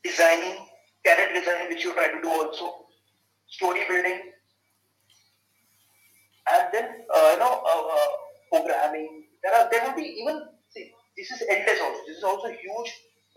designing, 0.04 0.56
character 1.04 1.40
design, 1.40 1.68
which 1.68 1.84
you 1.84 1.92
try 1.94 2.08
to 2.08 2.20
do 2.22 2.30
also, 2.30 2.86
story 3.48 3.82
building, 3.88 4.20
and 6.52 6.64
then 6.72 6.86
uh, 7.14 7.30
you 7.34 7.38
know 7.38 7.54
uh, 7.64 7.84
uh, 7.96 8.10
programming. 8.52 9.24
There 9.42 9.54
are 9.54 9.68
there 9.70 9.82
will 9.86 9.96
be 9.96 10.06
even 10.22 10.42
see 10.70 10.92
this 11.16 11.30
is 11.30 11.42
endless 11.48 11.80
also. 11.80 12.00
This 12.06 12.18
is 12.18 12.24
also 12.24 12.48
huge 12.48 12.90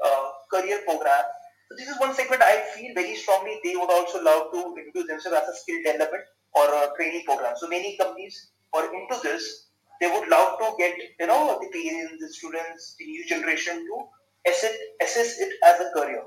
uh, 0.04 0.26
career 0.52 0.82
program 0.86 1.26
So 1.70 1.76
this 1.78 1.88
is 1.90 2.00
one 2.00 2.14
segment 2.16 2.42
I 2.42 2.62
feel 2.76 2.94
very 2.96 3.16
strongly 3.16 3.60
they 3.64 3.76
would 3.76 3.92
also 3.92 4.24
love 4.24 4.52
to 4.54 4.60
introduce 4.78 5.08
themselves 5.08 5.38
as 5.44 5.50
a 5.50 5.56
skill 5.62 5.80
development 5.86 6.26
or 6.54 6.66
a 6.66 6.90
training 6.98 7.24
program. 7.26 7.54
So 7.58 7.68
many 7.68 7.98
companies 7.98 8.52
are 8.74 8.86
into 8.94 9.18
this. 9.24 9.68
They 10.02 10.08
would 10.10 10.28
love 10.30 10.58
to 10.60 10.74
get 10.80 10.98
you 11.20 11.28
know 11.28 11.60
the 11.62 11.70
the 12.22 12.30
students, 12.30 12.96
the 13.00 13.06
new 13.06 13.26
generation 13.28 13.86
to 13.88 13.98
assess, 14.50 14.76
assess 15.02 15.40
it 15.40 15.54
as 15.66 15.80
a 15.80 15.92
career. 15.94 16.24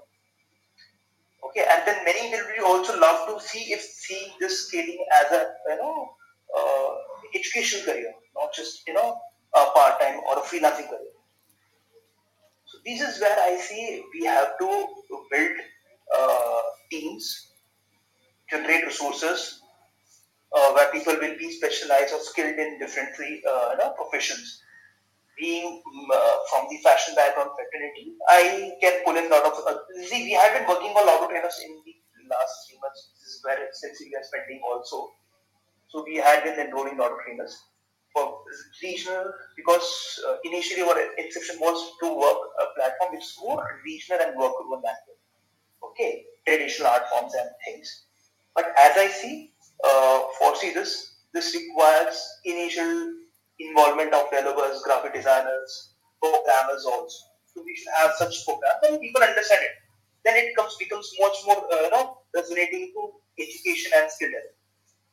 Okay, 1.45 1.67
and 1.69 1.83
then 1.87 2.05
many 2.05 2.31
will 2.31 2.67
also 2.67 2.99
love 2.99 3.29
to 3.29 3.47
see 3.47 3.73
if 3.73 3.81
seeing 3.81 4.31
this 4.41 4.69
scaling 4.69 5.05
as 5.21 5.33
a 5.33 5.47
you 5.69 5.77
know 5.77 6.11
uh, 6.57 6.91
education 7.35 7.85
career, 7.85 8.13
not 8.35 8.55
just 8.55 8.87
you 8.87 8.95
know 8.95 9.19
a 9.55 9.65
part 9.75 10.01
time 10.01 10.21
or 10.29 10.39
a 10.39 10.43
freelancing 10.43 10.89
career. 10.89 11.13
So 12.65 12.79
this 12.87 13.01
is 13.01 13.21
where 13.21 13.39
I 13.39 13.57
see 13.57 14.03
we 14.15 14.25
have 14.27 14.57
to 14.59 14.87
build 15.31 15.57
uh, 16.17 16.61
teams, 16.91 17.53
generate 18.49 18.87
resources 18.87 19.61
uh, 20.55 20.73
where 20.73 20.91
people 20.93 21.15
will 21.15 21.37
be 21.39 21.51
specialized 21.51 22.15
or 22.15 22.21
skilled 22.21 22.59
in 22.59 22.79
different 22.79 23.11
uh, 23.11 23.23
you 23.23 23.79
know, 23.79 23.95
professions. 23.97 24.63
Being 25.39 25.83
uh, 26.15 26.37
from 26.51 26.67
the 26.69 26.77
fashion 26.85 27.15
background 27.15 27.51
fraternity, 27.57 28.15
I 28.29 28.77
can 28.81 29.03
pull 29.05 29.17
in 29.17 29.27
a 29.27 29.35
lot 29.35 29.45
of. 29.47 29.55
Uh, 29.67 29.79
see, 30.05 30.25
we 30.25 30.33
have 30.33 30.53
been 30.53 30.69
working 30.69 30.91
on 30.91 31.03
a 31.03 31.07
lot 31.07 31.23
of 31.25 31.31
trainers 31.31 31.59
in 31.65 31.81
the 31.85 32.29
last 32.29 32.69
three 32.69 32.79
months. 32.83 33.11
This 33.19 33.35
is 33.35 33.41
where 33.43 33.59
since 33.73 33.99
we 34.01 34.15
are 34.15 34.23
spending 34.23 34.61
also. 34.61 35.11
So 35.89 36.05
we 36.07 36.17
had 36.17 36.45
been 36.45 36.59
enrolling 36.61 36.99
a 36.99 37.03
lot 37.03 37.13
of 37.13 37.19
trainers 37.25 37.57
for 38.13 38.39
regional 38.83 39.33
because 39.57 40.21
uh, 40.29 40.37
initially 40.45 40.83
our 40.83 40.97
exception 41.19 41.57
was 41.61 41.93
to 42.03 42.13
work 42.13 42.39
a 42.61 42.67
platform 42.79 43.13
which 43.13 43.25
is 43.25 43.37
more 43.41 43.65
regional 43.85 44.21
and 44.21 44.37
workable 44.37 44.81
language. 44.85 45.23
Okay, 45.83 46.25
traditional 46.47 46.89
art 46.89 47.09
forms 47.09 47.35
and 47.35 47.49
things. 47.65 48.05
But 48.55 48.67
as 48.79 48.97
I 48.97 49.09
see, 49.09 49.53
uh, 49.85 50.21
foresee 50.39 50.73
this, 50.73 51.17
this 51.33 51.55
requires 51.55 52.17
initial 52.45 53.15
involvement 53.59 54.15
of 54.15 54.31
developers, 54.31 54.83
graphic 54.83 55.15
designers, 55.15 55.95
programmers 56.21 56.85
also. 56.85 57.33
So 57.55 57.63
we 57.65 57.77
should 57.77 57.93
have 58.01 58.13
such 58.17 58.45
programs 58.45 58.81
and 58.85 59.01
people 59.01 59.23
understand 59.23 59.61
it. 59.63 59.75
Then 60.25 60.37
it 60.37 60.57
comes 60.57 60.77
becomes 60.79 61.11
much 61.21 61.37
more 61.47 61.61
uh, 61.73 61.83
you 61.83 61.91
know 61.91 62.19
resonating 62.35 62.93
to 62.95 63.11
education 63.39 63.93
and 63.97 64.11
skill 64.11 64.31
development. 64.31 64.57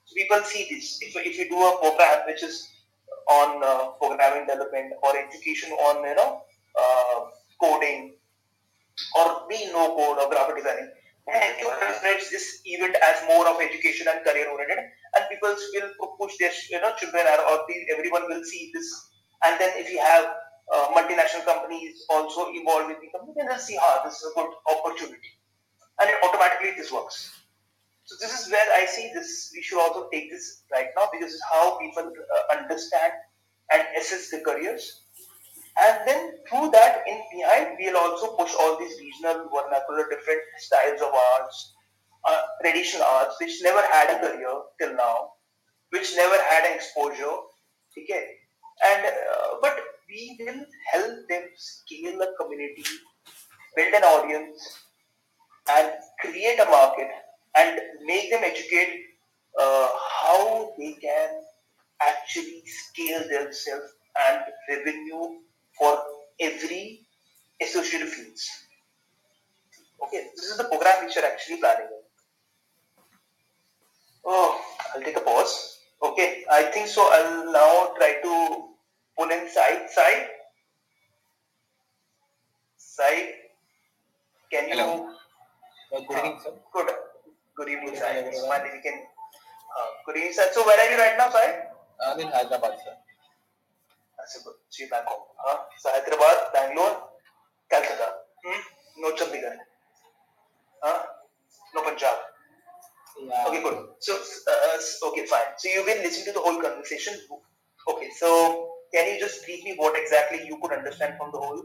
So 0.05 0.13
people 0.15 0.41
see 0.43 0.67
this. 0.69 0.99
If, 1.01 1.15
if 1.17 1.37
you 1.37 1.49
do 1.49 1.59
a 1.59 1.77
program 1.81 2.25
which 2.27 2.43
is 2.43 2.67
on 3.29 3.61
uh, 3.63 3.91
programming 3.99 4.47
development 4.47 4.93
or 5.03 5.17
education 5.17 5.71
on 5.73 6.03
you 6.07 6.15
know 6.15 6.41
uh, 6.79 7.19
coding 7.61 8.15
or 9.15 9.45
be 9.49 9.65
no 9.73 9.95
code 9.95 10.17
or 10.17 10.29
graphic 10.29 10.57
designing, 10.57 10.89
and 11.27 11.53
you 11.59 11.69
presents 11.79 12.29
this 12.29 12.61
event 12.65 12.95
as 13.03 13.27
more 13.27 13.47
of 13.47 13.61
education 13.61 14.07
and 14.09 14.23
career 14.23 14.49
oriented, 14.49 14.85
and 15.15 15.25
people 15.29 15.55
will 15.99 16.15
push 16.19 16.37
their 16.39 16.51
you 16.69 16.79
know 16.81 16.93
children 16.97 17.25
or 17.27 17.65
everyone 17.95 18.23
will 18.27 18.43
see 18.43 18.71
this. 18.73 18.87
And 19.45 19.59
then 19.59 19.71
if 19.75 19.91
you 19.91 19.99
have 19.99 20.25
uh, 20.73 20.87
multinational 20.93 21.45
companies 21.45 22.05
also 22.09 22.51
involved 22.51 22.87
with 22.87 22.99
the 23.01 23.09
company, 23.11 23.33
then 23.37 23.47
they'll 23.47 23.57
see, 23.57 23.77
ah, 23.81 24.01
this 24.03 24.15
is 24.15 24.31
a 24.31 24.33
good 24.35 24.51
opportunity, 24.69 25.31
and 26.01 26.09
automatically 26.23 26.71
this 26.77 26.91
works. 26.91 27.31
So 28.05 28.15
this 28.19 28.33
is 28.39 28.51
where 28.51 28.65
I 28.73 28.85
see 28.85 29.11
this. 29.13 29.51
We 29.53 29.61
should 29.61 29.79
also 29.79 30.09
take 30.11 30.31
this 30.31 30.63
right 30.71 30.87
now 30.97 31.09
because 31.11 31.33
it's 31.33 31.43
how 31.51 31.77
people 31.77 32.09
uh, 32.09 32.57
understand 32.57 33.13
and 33.71 33.83
assess 33.97 34.31
the 34.31 34.41
careers. 34.41 35.05
And 35.79 36.07
then 36.07 36.31
through 36.49 36.71
that, 36.71 37.03
in 37.07 37.21
behind, 37.31 37.77
we'll 37.79 37.97
also 37.97 38.35
push 38.35 38.51
all 38.59 38.77
these 38.79 38.97
regional, 38.99 39.47
vernacular, 39.53 40.09
different 40.09 40.41
styles 40.57 41.01
of 41.01 41.13
arts, 41.13 41.75
uh, 42.27 42.41
traditional 42.61 43.03
arts, 43.03 43.35
which 43.39 43.61
never 43.61 43.81
had 43.81 44.15
a 44.15 44.19
career 44.19 44.55
till 44.79 44.95
now, 44.95 45.31
which 45.89 46.15
never 46.15 46.35
had 46.49 46.65
an 46.65 46.75
exposure. 46.75 47.37
Okay, 47.97 48.25
and 48.85 49.05
uh, 49.05 49.55
but 49.61 49.77
we 50.09 50.37
will 50.39 50.65
help 50.93 51.27
them 51.29 51.43
scale 51.55 52.21
a 52.21 52.29
community, 52.41 52.83
build 53.75 53.93
an 53.93 54.03
audience, 54.03 54.79
and 55.69 55.91
create 56.21 56.59
a 56.59 56.65
market 56.65 57.09
and 57.57 57.79
make 58.05 58.29
them 58.29 58.41
educate 58.43 59.05
uh, 59.59 59.87
how 60.21 60.71
they 60.77 60.93
can 60.93 61.29
actually 62.01 62.63
scale 62.65 63.27
themselves 63.27 63.93
and 64.27 64.41
revenue 64.69 65.39
for 65.77 65.99
every 66.39 67.01
associated 67.61 68.07
fields. 68.07 68.49
Okay, 70.05 70.27
this 70.35 70.45
is 70.45 70.57
the 70.57 70.63
program 70.63 71.05
which 71.05 71.15
you're 71.15 71.25
actually 71.25 71.57
planning. 71.57 71.87
Oh, 74.29 74.61
I'll 74.93 75.01
take 75.01 75.17
a 75.17 75.25
pause. 75.25 75.81
Okay, 76.05 76.45
I 76.51 76.69
think 76.69 76.85
so. 76.85 77.01
I'll 77.01 77.51
now 77.51 77.97
try 77.97 78.21
to 78.21 78.33
pull 79.17 79.29
in 79.33 79.49
side 79.49 79.89
side. 79.89 80.29
Side. 82.77 83.49
Can 84.53 84.69
you? 84.69 84.77
Hello. 84.77 85.09
Uh, 85.89 86.05
good 86.05 86.17
evening, 86.21 86.37
sir. 86.45 86.53
Good. 86.71 86.89
Good 87.57 87.69
evening, 87.73 87.91
we 87.91 88.81
can. 88.85 88.97
Uh, 89.73 89.89
good 90.05 90.17
evening, 90.21 90.33
sir. 90.37 90.45
So, 90.53 90.61
where 90.61 90.77
are 90.77 90.89
you 90.93 90.97
right 91.01 91.17
now, 91.17 91.33
Sai? 91.33 91.65
I'm 92.05 92.19
in 92.21 92.29
Hyderabad, 92.29 92.77
sir. 92.85 92.93
That's 94.13 94.43
good. 94.45 94.53
See 94.69 94.83
you 94.83 94.89
back 94.93 95.09
home. 95.09 95.25
Huh? 95.41 95.57
So, 95.81 95.89
Hyderabad, 95.89 96.53
Bangalore, 96.53 97.17
Calcutta. 97.65 98.29
Hmm? 98.45 98.61
No 99.01 99.09
Chandigarh. 99.17 99.57
Huh? 100.85 101.01
No 101.73 101.81
Punjab. 101.81 102.28
Yeah. 103.27 103.45
Okay, 103.47 103.61
good. 103.63 103.77
So, 103.99 104.15
uh, 104.15 105.09
okay, 105.09 105.25
fine. 105.25 105.51
So, 105.57 105.69
you've 105.69 105.85
been 105.85 106.01
listening 106.03 106.25
to 106.27 106.33
the 106.33 106.39
whole 106.39 106.61
conversation. 106.61 107.15
Okay, 107.87 108.09
so 108.17 108.29
can 108.93 109.13
you 109.13 109.19
just 109.19 109.43
brief 109.45 109.63
me 109.63 109.75
what 109.77 109.97
exactly 109.99 110.45
you 110.47 110.57
could 110.61 110.71
understand 110.73 111.15
from 111.17 111.31
the 111.31 111.39
whole 111.39 111.63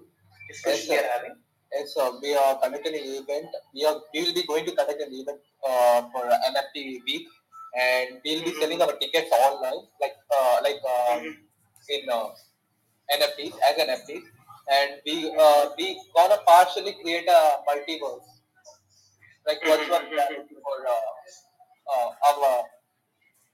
discussion 0.49 0.87
Yes, 0.87 0.89
we 0.91 0.97
are 0.99 1.11
having? 1.15 1.35
Yes, 1.73 1.95
sir. 1.95 2.11
We 2.23 2.35
are 2.35 2.55
conducting 2.63 2.95
an 2.95 3.05
event. 3.21 3.49
We 3.75 3.85
are 3.85 4.01
we 4.13 4.23
will 4.25 4.35
be 4.35 4.45
going 4.47 4.65
to 4.67 4.73
conduct 4.75 5.01
an 5.03 5.13
event 5.13 5.41
uh, 5.69 6.03
for 6.13 6.25
NFT 6.51 7.03
week, 7.07 7.27
and 7.77 8.21
we 8.25 8.37
will 8.37 8.45
be 8.49 8.53
Mhm. 8.53 8.61
selling 8.61 8.83
our 8.87 8.95
tickets 9.03 9.31
online, 9.47 9.81
like 10.03 10.17
uh, 10.39 10.57
like 10.67 10.81
uh, 10.95 11.19
Mhm. 11.19 11.35
in 11.97 12.11
uh, 12.19 12.29
NFTs 13.17 13.55
as 13.69 13.77
NFTs, 13.87 14.25
and 14.79 15.01
we 15.07 15.17
uh, 15.47 15.65
we 15.79 15.89
gonna 16.17 16.39
partially 16.47 16.95
create 17.03 17.29
a 17.29 17.41
multiverse, 17.69 18.29
like 19.47 19.61
virtual 19.65 20.01
Mhm. 20.01 20.11
reality 20.11 20.55
for 20.65 20.77
uh, 20.95 21.13
uh, 21.93 22.11
our 22.29 22.65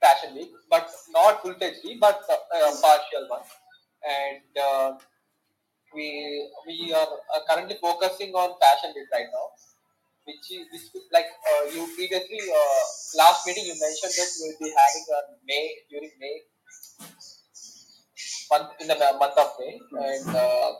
fashion 0.01 0.35
week, 0.35 0.53
but 0.71 0.91
not 1.11 1.43
full 1.43 1.55
HD, 1.55 1.99
but 2.01 2.21
uh, 2.31 2.71
a 2.71 2.81
partial 2.81 3.29
one, 3.29 3.45
and. 4.05 4.65
Uh, 4.71 4.99
we 5.95 6.07
we 6.67 6.93
are 6.95 7.13
uh, 7.35 7.41
currently 7.49 7.77
focusing 7.81 8.33
on 8.35 8.55
fashion 8.61 8.93
week 8.95 9.09
right 9.13 9.29
now 9.33 9.47
which 10.27 10.47
is 10.57 10.67
which 10.73 11.09
like 11.17 11.31
uh, 11.51 11.65
you 11.75 11.83
previously 11.97 12.41
uh, 12.61 12.83
last 13.21 13.47
meeting 13.47 13.67
you 13.71 13.77
mentioned 13.87 14.15
that 14.19 14.31
we 14.39 14.49
will 14.49 14.59
be 14.63 14.71
having 14.81 15.07
a 15.17 15.21
may 15.51 15.65
during 15.91 16.13
may 16.21 16.35
month 18.51 18.71
in 18.81 18.87
the 18.89 18.97
month 19.23 19.39
of 19.45 19.51
may 19.59 19.73
and 20.09 20.37
uh, 20.37 20.71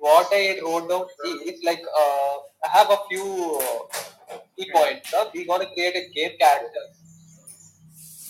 what 0.00 0.28
i 0.32 0.58
wrote 0.62 0.88
down 0.88 1.06
is 1.50 1.60
like 1.68 1.82
uh, 2.02 2.34
i 2.66 2.68
have 2.78 2.90
a 2.90 2.98
few 3.08 3.26
uh, 3.62 4.38
key 4.56 4.68
points 4.74 5.12
uh, 5.14 5.24
we're 5.34 5.46
to 5.64 5.70
create 5.74 5.96
a 6.02 6.06
game 6.18 6.36
character. 6.44 6.84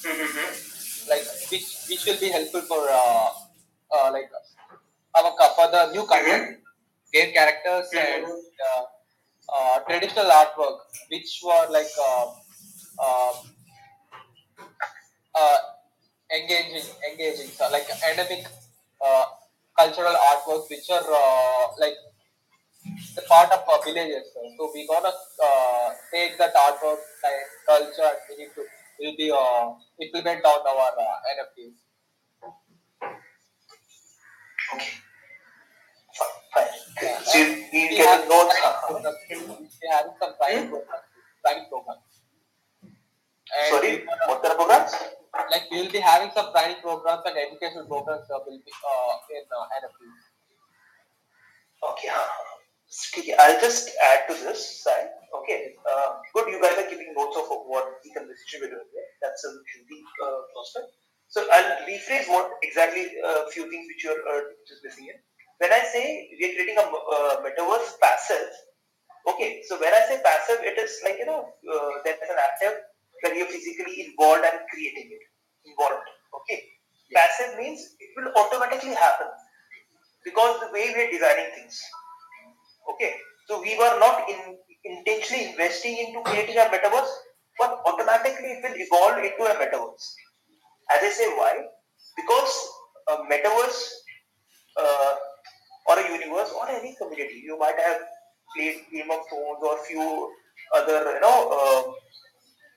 Mhm. 0.05 1.09
like 1.11 1.25
which 1.51 1.67
which 1.89 2.03
will 2.07 2.21
be 2.21 2.29
helpful 2.37 2.63
for 2.71 2.81
uh, 3.01 3.29
uh, 3.97 4.09
like 4.13 4.29
our 5.17 5.33
for 5.57 5.69
the 5.75 5.83
new 5.93 6.05
content. 6.07 6.59
Game 7.13 7.33
characters 7.33 7.89
and 7.95 8.25
uh, 8.27 8.83
uh, 9.57 9.79
traditional 9.89 10.27
artwork 10.27 10.79
which 11.11 11.41
were 11.45 11.67
like 11.71 11.93
uh, 15.35 15.59
engaging 16.37 16.87
engaging 17.11 17.49
so 17.49 17.69
like 17.71 17.87
endemic 18.09 18.47
uh, 19.05 19.25
cultural 19.79 20.15
artworks 20.31 20.69
which 20.71 20.89
are 20.91 21.07
uh, 21.23 21.67
like 21.81 21.95
the 23.17 23.23
part 23.23 23.51
of 23.53 23.63
our 23.69 23.81
villages 23.85 24.27
so, 24.57 24.71
we 24.75 24.87
gonna 24.87 25.09
uh, 25.09 25.91
take 26.13 26.37
that 26.39 26.55
artwork 26.55 27.01
like 27.23 27.43
culture 27.67 28.09
and 28.11 28.21
we 28.29 28.45
need 28.45 28.51
to 28.55 28.63
will 29.01 29.17
be 29.17 29.31
uh, 29.31 29.75
implement 30.01 30.45
on 30.45 30.61
our 30.67 30.91
uh, 30.95 31.17
NFTs. 31.35 31.75
Okay. 34.75 34.93
Fine. 36.55 36.67
Yeah, 37.03 37.19
So, 37.25 37.39
you, 37.39 37.45
you 37.73 37.89
we 37.91 37.97
get 37.97 38.29
notes. 38.29 38.55
We 39.31 39.89
have 39.91 40.07
some 40.21 40.35
programs. 40.39 41.05
Training 41.45 41.67
programs. 41.69 42.23
And 43.55 43.75
Sorry, 43.75 44.05
what 44.07 44.45
of 44.45 44.57
programs? 44.57 44.93
Like 45.51 45.71
we 45.71 45.83
will 45.83 45.93
be 45.93 46.01
having 46.01 46.31
some 46.35 46.53
training 46.53 46.81
programs 46.83 47.23
and 47.27 47.37
educational 47.37 47.87
programs 47.87 48.29
uh, 48.31 48.39
will 48.47 48.61
be 48.61 48.73
uh, 48.73 49.15
in 49.37 49.45
uh, 49.49 49.67
NFTs. 49.81 50.25
Okay. 51.91 52.09
I'll 53.39 53.61
just 53.61 53.91
add 54.03 54.29
to 54.29 54.35
this 54.35 54.83
side. 54.83 55.11
Okay, 55.35 55.75
uh, 55.83 56.23
good. 56.33 56.47
You 56.47 56.63
guys 56.63 56.79
are 56.79 56.89
keeping 56.89 57.13
notes 57.17 57.37
of 57.37 57.51
what 57.67 57.99
the 58.05 58.11
we're 58.15 58.71
doing 58.71 58.91
there. 58.95 59.11
That's 59.21 59.43
a 59.45 59.51
healthy 59.51 60.01
uh, 60.23 60.41
prospect. 60.55 60.95
So 61.27 61.43
I'll 61.51 61.83
rephrase 61.91 62.29
what 62.29 62.51
exactly 62.63 63.11
a 63.19 63.27
uh, 63.27 63.51
few 63.51 63.69
things 63.69 63.87
which 63.91 64.05
you're 64.05 64.23
uh, 64.31 64.55
just 64.69 64.85
missing 64.85 65.11
in. 65.11 65.19
When 65.59 65.73
I 65.73 65.83
say 65.91 66.31
we're 66.39 66.55
creating 66.55 66.79
a 66.79 66.87
uh, 66.87 67.43
metaverse 67.43 67.99
passive, 67.99 68.55
okay. 69.27 69.63
So 69.67 69.81
when 69.81 69.93
I 69.93 70.07
say 70.07 70.23
passive, 70.23 70.63
it 70.63 70.79
is 70.79 70.95
like 71.03 71.19
you 71.19 71.27
know 71.27 71.51
uh, 71.67 71.91
there's 72.05 72.23
an 72.31 72.39
active 72.39 72.79
where 73.23 73.35
you're 73.35 73.51
physically 73.51 74.07
involved 74.07 74.47
and 74.47 74.63
creating 74.71 75.19
it. 75.19 75.25
Involved. 75.65 76.09
Okay. 76.41 76.63
Passive 77.15 77.59
means 77.59 77.95
it 78.01 78.11
will 78.17 78.33
automatically 78.37 78.95
happen 78.95 79.29
because 80.25 80.61
the 80.61 80.73
way 80.73 80.93
we're 80.97 81.11
designing 81.11 81.53
things. 81.55 81.81
Okay, 82.91 83.15
so 83.47 83.61
we 83.61 83.77
were 83.79 83.97
not 84.01 84.29
in, 84.29 84.57
intentionally 84.85 85.51
investing 85.51 85.97
into 85.97 86.21
creating 86.25 86.57
a 86.57 86.69
metaverse, 86.73 87.13
but 87.59 87.81
automatically 87.87 88.57
it 88.57 88.65
will 88.65 88.77
evolve 88.77 89.19
into 89.19 89.45
a 89.45 89.55
metaverse. 89.61 90.05
As 90.91 91.01
I 91.05 91.11
say, 91.11 91.29
why? 91.37 91.65
Because 92.17 92.53
a 93.09 93.17
metaverse 93.31 93.81
uh, 94.81 95.15
or 95.89 95.99
a 96.01 96.13
universe 96.13 96.53
or 96.53 96.69
any 96.69 96.97
community, 96.97 97.43
you 97.45 97.59
might 97.59 97.79
have 97.79 98.01
played 98.57 98.77
Game 98.93 99.11
of 99.11 99.21
Thrones 99.29 99.63
or 99.63 99.85
few 99.85 100.31
other, 100.75 101.15
you 101.15 101.21
know, 101.21 101.39
uh, 101.53 101.93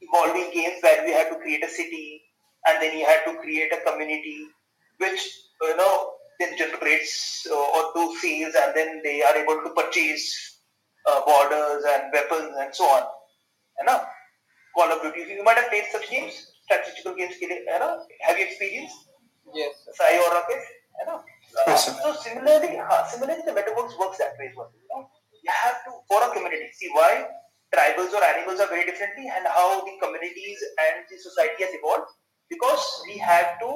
evolving 0.01 0.51
games 0.53 0.79
where 0.81 1.03
we 1.05 1.11
had 1.11 1.29
to 1.29 1.39
create 1.39 1.63
a 1.63 1.69
city 1.69 2.21
and 2.65 2.81
then 2.81 2.97
you 2.97 3.05
had 3.05 3.23
to 3.25 3.37
create 3.39 3.71
a 3.71 3.89
community, 3.89 4.45
which 4.97 5.21
you 5.61 5.77
know 5.77 6.13
then 6.39 6.57
generates 6.57 7.47
uh, 7.49 7.55
or 7.55 7.91
do 7.95 8.15
sales 8.17 8.53
and 8.55 8.75
then 8.75 9.01
they 9.03 9.21
are 9.23 9.35
able 9.35 9.61
to 9.63 9.73
purchase 9.75 10.61
uh, 11.09 11.21
borders 11.25 11.83
and 11.93 12.13
weapons 12.13 12.53
and 12.59 12.73
so 12.73 12.85
on. 12.85 13.03
You 13.79 13.85
know, 13.85 14.01
Call 14.75 14.91
of 14.91 15.01
Duty. 15.01 15.33
You 15.33 15.43
might 15.43 15.57
have 15.57 15.69
played 15.69 15.85
such 15.91 16.09
games, 16.09 16.33
strategical 16.63 17.15
games. 17.15 17.35
You 17.41 17.49
know, 17.65 18.03
have 18.21 18.37
you 18.37 18.45
experienced? 18.45 18.95
Yes. 19.53 19.73
Sai 19.93 20.17
or 20.17 20.31
Rakesh? 20.37 20.67
You 20.99 21.05
know. 21.07 21.21
Yes, 21.65 21.85
sir. 21.85 21.95
so 22.03 22.13
similarly, 22.13 22.77
uh, 22.77 23.05
similarly, 23.07 23.41
the 23.45 23.51
metaverse 23.51 23.97
works 23.97 24.17
that 24.17 24.37
way 24.37 24.51
as 24.51 24.55
well. 24.55 24.69
You, 24.75 24.85
know? 24.91 25.09
you 25.43 25.51
have 25.63 25.81
to 25.85 25.91
for 26.07 26.21
a 26.21 26.29
community 26.33 26.69
see 26.73 26.89
why 26.91 27.25
tribals 27.73 28.13
or 28.13 28.23
animals 28.23 28.59
are 28.59 28.67
very 28.67 28.85
differently 28.85 29.31
and 29.31 29.47
how 29.47 29.81
the 29.81 29.95
communities 30.01 30.59
and 30.85 31.07
the 31.09 31.17
society 31.17 31.63
has 31.63 31.73
evolved 31.73 32.11
because 32.49 32.83
we 33.07 33.17
have 33.17 33.59
to 33.59 33.71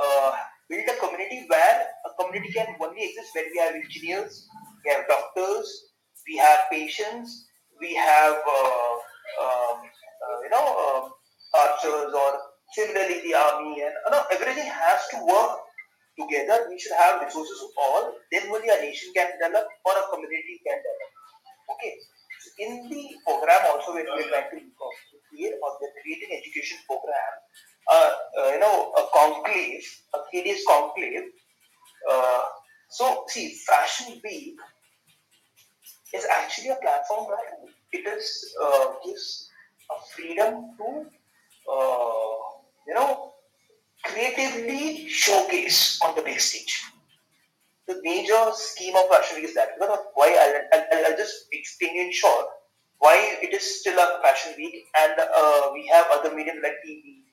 uh, 0.00 0.32
build 0.68 0.88
a 0.88 0.96
community 0.98 1.44
where 1.48 1.86
a 2.06 2.22
community 2.22 2.52
can 2.52 2.74
only 2.80 3.04
exist 3.04 3.30
where 3.34 3.44
we 3.52 3.58
have 3.60 3.74
engineers, 3.74 4.48
we 4.84 4.92
have 4.92 5.06
doctors, 5.08 5.66
we 6.26 6.36
have 6.36 6.60
patients, 6.70 7.46
we 7.80 7.94
have 7.94 8.36
uh, 8.46 8.94
um, 9.42 9.76
uh, 9.82 10.38
you 10.44 10.50
know 10.50 10.66
um, 10.66 11.10
archers 11.54 12.14
or 12.14 12.30
similarly 12.72 13.20
the 13.20 13.34
army 13.34 13.82
and 13.84 13.92
you 13.92 14.10
know, 14.10 14.24
everything 14.32 14.64
has 14.64 15.00
to 15.12 15.18
work 15.26 15.60
together. 16.18 16.66
We 16.68 16.78
should 16.78 16.96
have 16.96 17.20
resources 17.20 17.60
of 17.62 17.70
all. 17.76 18.12
Then 18.32 18.48
only 18.48 18.68
a 18.68 18.80
nation 18.80 19.12
can 19.14 19.32
develop 19.36 19.68
or 19.84 19.94
a 19.96 20.04
community 20.08 20.60
can 20.64 20.80
develop. 20.80 21.10
Okay. 21.76 21.94
In 22.58 22.88
the 22.88 23.02
program 23.24 23.60
also 23.72 23.94
when 23.94 24.04
we're 24.08 24.28
trying 24.28 24.50
to 24.50 24.60
create 25.28 25.54
or 25.56 25.70
we're 25.80 25.94
creating 26.00 26.36
education 26.36 26.78
program, 26.86 27.32
uh, 27.90 28.10
you 28.52 28.60
know, 28.60 28.92
a 28.96 29.04
conclave, 29.12 29.84
a 30.14 30.18
KDS 30.32 30.60
conclave. 30.68 31.22
Uh, 32.10 32.40
so 32.90 33.24
see, 33.28 33.54
Fashion 33.66 34.20
Week 34.24 34.56
is 36.14 36.26
actually 36.30 36.68
a 36.68 36.76
platform 36.76 37.26
where 37.26 37.38
it 37.92 38.06
is 38.06 38.54
uh, 38.62 38.86
gives 39.04 39.48
a 39.90 39.94
freedom 40.14 40.74
to 40.78 41.06
you 42.86 42.94
know 42.94 43.32
creatively 44.04 45.08
showcase 45.08 45.98
on 46.04 46.14
the 46.16 46.22
big 46.22 46.40
stage. 46.40 46.82
The 47.86 48.00
major 48.02 48.50
scheme 48.54 48.94
of 48.96 49.08
Fashion 49.10 49.36
Week 49.36 49.48
is 49.48 49.54
that. 49.54 49.74
Because 49.78 49.98
of 49.98 50.04
why 50.14 50.28
I'll, 50.30 50.80
I'll, 50.80 51.06
I'll 51.06 51.16
just 51.16 51.46
explain 51.52 51.96
in 51.96 52.12
short 52.12 52.46
why 52.98 53.36
it 53.42 53.52
is 53.52 53.80
still 53.80 53.98
a 53.98 54.20
Fashion 54.22 54.54
Week, 54.56 54.84
and 55.02 55.14
uh, 55.18 55.70
we 55.72 55.86
have 55.88 56.06
other 56.12 56.34
mediums 56.34 56.60
like 56.62 56.78
TV, 56.86 57.26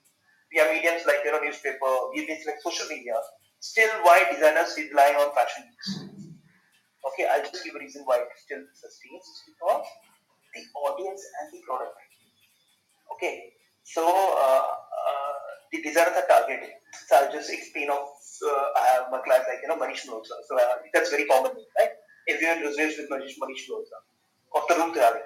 have 0.58 0.74
mediums 0.74 1.06
like 1.06 1.22
you 1.24 1.32
know 1.32 1.40
newspaper, 1.40 2.10
mediums 2.14 2.44
like 2.46 2.58
social 2.62 2.88
media. 2.90 3.14
Still, 3.60 3.90
why 4.02 4.26
designers 4.32 4.74
rely 4.78 5.14
on 5.20 5.36
fashion 5.36 5.64
weeks? 5.70 6.10
Okay, 7.06 7.28
I'll 7.30 7.46
just 7.46 7.64
give 7.64 7.76
a 7.76 7.80
reason 7.80 8.02
why 8.06 8.18
it 8.18 8.30
still 8.36 8.64
sustains. 8.74 9.28
Because 9.46 9.86
the 10.56 10.64
audience 10.80 11.22
and 11.42 11.54
the 11.54 11.62
product. 11.66 11.96
Okay, 13.14 13.54
so 13.84 14.04
uh, 14.08 14.64
uh, 14.74 15.34
the 15.72 15.82
designers 15.82 16.18
are 16.18 16.28
targeted. 16.28 16.70
So 17.08 17.18
I'll 17.18 17.32
just 17.32 17.52
explain 17.52 17.90
of 17.90 18.00
uh, 18.00 18.80
I 18.80 18.86
have 18.96 19.12
my 19.12 19.20
class 19.20 19.46
like 19.48 19.60
you 19.62 19.68
know 19.68 19.78
Manish 19.78 20.08
Malhotra. 20.08 20.42
So 20.48 20.58
uh, 20.58 20.82
that's 20.94 21.10
very 21.10 21.26
common, 21.26 21.52
right? 21.78 21.94
Everyone 22.28 22.64
resonates 22.66 22.98
with 22.98 23.10
Manish 23.10 23.38
Manish 23.38 23.68
Malhotra 23.70 24.00
or 24.52 24.62
Tarun 24.70 24.94
Tahiliani. 24.94 25.22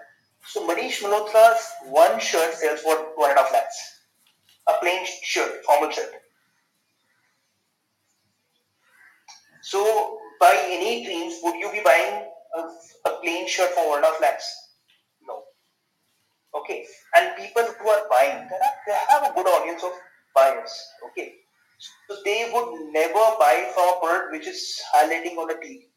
So 0.48 0.68
Manish 0.68 1.02
Malhotra's 1.04 1.64
one 1.88 2.20
shirt 2.20 2.54
sells 2.56 2.82
for 2.82 2.96
one 3.16 3.30
and 3.32 3.40
a 3.40 3.44
half 3.44 3.54
lakhs. 3.54 4.03
A 4.68 4.74
plain 4.82 5.06
shirt, 5.24 5.64
formal 5.66 5.92
shirt. 5.92 6.14
So 9.62 10.20
by 10.40 10.56
any 10.68 11.04
dreams, 11.06 11.40
would 11.44 11.56
you 11.56 11.72
be 11.72 11.82
buying 11.84 12.28
a, 12.56 12.60
a 13.10 13.12
plain 13.22 13.48
shirt 13.48 13.72
for 13.72 13.90
one 13.90 14.04
half 14.04 14.20
lakhs? 14.22 14.46
No. 15.28 15.44
Okay. 16.56 16.86
And 17.16 17.36
people 17.38 17.64
who 17.64 17.90
are 17.90 18.08
buying, 18.10 18.48
they 18.50 18.60
have, 18.62 18.78
they 18.88 18.98
have 19.10 19.32
a 19.32 19.34
good 19.34 19.48
audience 19.48 19.84
of 19.84 19.92
buyers. 20.36 20.72
Okay. 21.10 21.34
So 22.08 22.18
they 22.24 22.50
would 22.54 22.92
never 22.92 23.26
buy 23.40 23.70
from 23.74 23.96
a 23.96 24.00
product 24.00 24.32
which 24.32 24.48
is 24.48 24.82
highlighting 24.96 25.38
on 25.38 25.52
a 25.52 25.56
TV 25.56 25.88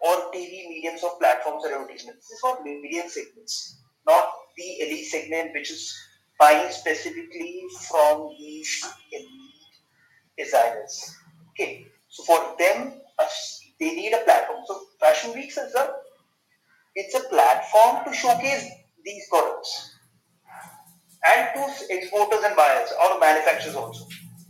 or 0.00 0.30
TV 0.32 0.68
mediums 0.68 1.02
of 1.02 1.18
platforms 1.18 1.64
or 1.64 1.74
advertisements. 1.74 2.28
This 2.28 2.36
is 2.36 2.40
for 2.40 2.62
medium 2.62 3.08
segments, 3.08 3.80
not 4.06 4.30
the 4.56 4.80
elite 4.80 5.06
segment 5.06 5.52
which 5.54 5.70
is 5.70 5.94
buying 6.38 6.70
specifically 6.70 7.64
from 7.88 8.30
these 8.38 8.86
elite 9.12 9.74
designers. 10.36 11.16
Okay, 11.50 11.86
so 12.08 12.22
for 12.24 12.54
them, 12.58 13.00
uh, 13.18 13.24
they 13.80 13.94
need 13.94 14.12
a 14.12 14.24
platform. 14.24 14.60
So 14.66 14.80
Fashion 15.00 15.34
Weeks 15.34 15.56
is 15.56 15.74
a 15.74 15.94
it's 16.94 17.14
a 17.14 17.28
platform 17.28 18.04
to 18.04 18.12
showcase 18.12 18.68
these 19.04 19.28
products 19.28 19.94
and 21.26 21.48
to 21.54 21.94
exporters 21.94 22.44
and 22.44 22.56
buyers 22.56 22.90
or 23.02 23.20
manufacturers 23.20 23.76
also 23.76 24.06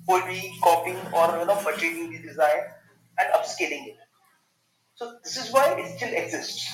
who 0.06 0.14
will 0.14 0.26
be 0.26 0.52
copying 0.62 0.96
or 1.12 1.38
you 1.38 1.46
know 1.46 1.56
purchasing 1.56 2.10
the 2.10 2.18
design 2.18 2.60
and 3.18 3.32
upscaling 3.34 3.88
it. 3.88 3.96
So 4.94 5.18
this 5.22 5.36
is 5.36 5.52
why 5.52 5.74
it 5.78 5.96
still 5.96 6.12
exists. 6.12 6.66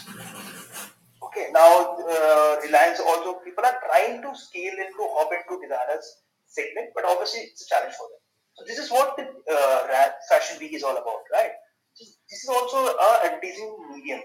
Okay, 1.34 1.50
now 1.50 1.98
uh, 1.98 2.60
Reliance 2.62 3.00
also 3.00 3.42
people 3.42 3.64
are 3.66 3.74
trying 3.90 4.22
to 4.22 4.30
scale 4.38 4.74
into 4.78 5.02
hop 5.18 5.30
into 5.34 5.58
designers 5.60 6.06
segment, 6.46 6.90
but 6.94 7.04
obviously 7.04 7.40
it's 7.40 7.66
a 7.66 7.74
challenge 7.74 7.94
for 7.98 8.06
them. 8.06 8.22
So 8.54 8.62
this 8.68 8.78
is 8.78 8.88
what 8.88 9.16
the 9.16 9.26
uh, 9.26 10.10
Fashion 10.30 10.58
Week 10.60 10.74
is 10.74 10.84
all 10.84 10.94
about, 10.94 11.26
right? 11.32 11.50
This 11.98 12.14
is 12.30 12.48
also 12.48 12.86
a 12.86 13.20
advertising 13.24 13.74
medium, 13.90 14.20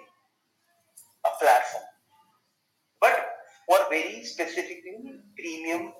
a 1.25 1.31
platform, 1.41 1.83
but 3.01 3.25
for 3.65 3.79
very 3.89 4.23
specifically 4.23 5.01
premium 5.35 5.93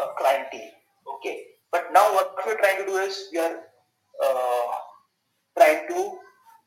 uh, 0.00 0.08
clientele. 0.18 0.74
Okay, 1.14 1.46
but 1.70 1.92
now 1.92 2.12
what 2.12 2.34
we're 2.44 2.58
trying 2.58 2.78
to 2.78 2.86
do 2.86 2.96
is 2.96 3.28
we 3.30 3.38
are 3.38 3.54
uh, 4.18 4.66
trying 5.56 5.86
to 5.86 6.18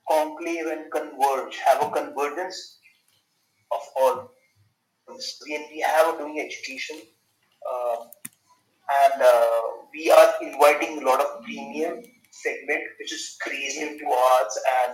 conclave 0.10 0.68
and 0.68 0.90
converge, 0.90 1.58
have 1.66 1.84
a 1.84 1.92
convergence 1.92 2.80
of 3.72 3.82
all. 3.98 4.32
When 5.08 5.64
we 5.72 5.82
have 5.82 6.16
a 6.16 6.18
doing 6.18 6.40
education, 6.40 6.98
uh, 7.72 7.98
and 9.04 9.22
uh, 9.22 9.62
we 9.94 10.12
are 10.12 10.34
inviting 10.42 11.02
a 11.02 11.06
lot 11.06 11.22
of 11.22 11.44
premium 11.44 12.04
segment, 12.32 12.84
which 13.00 13.14
is 13.14 13.38
crazy 13.42 13.82
into 13.82 14.06
arts 14.06 14.60
and 14.84 14.94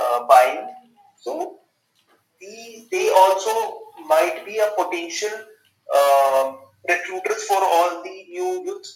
uh, 0.00 0.26
buying. 0.26 0.66
So 1.20 1.60
the, 2.40 2.88
they 2.90 3.10
also 3.10 3.82
might 4.06 4.44
be 4.44 4.58
a 4.58 4.70
potential 4.76 5.30
um, 5.94 6.58
recruiters 6.88 7.44
for 7.44 7.58
all 7.62 8.02
the 8.02 8.24
new 8.28 8.64
youth. 8.64 8.86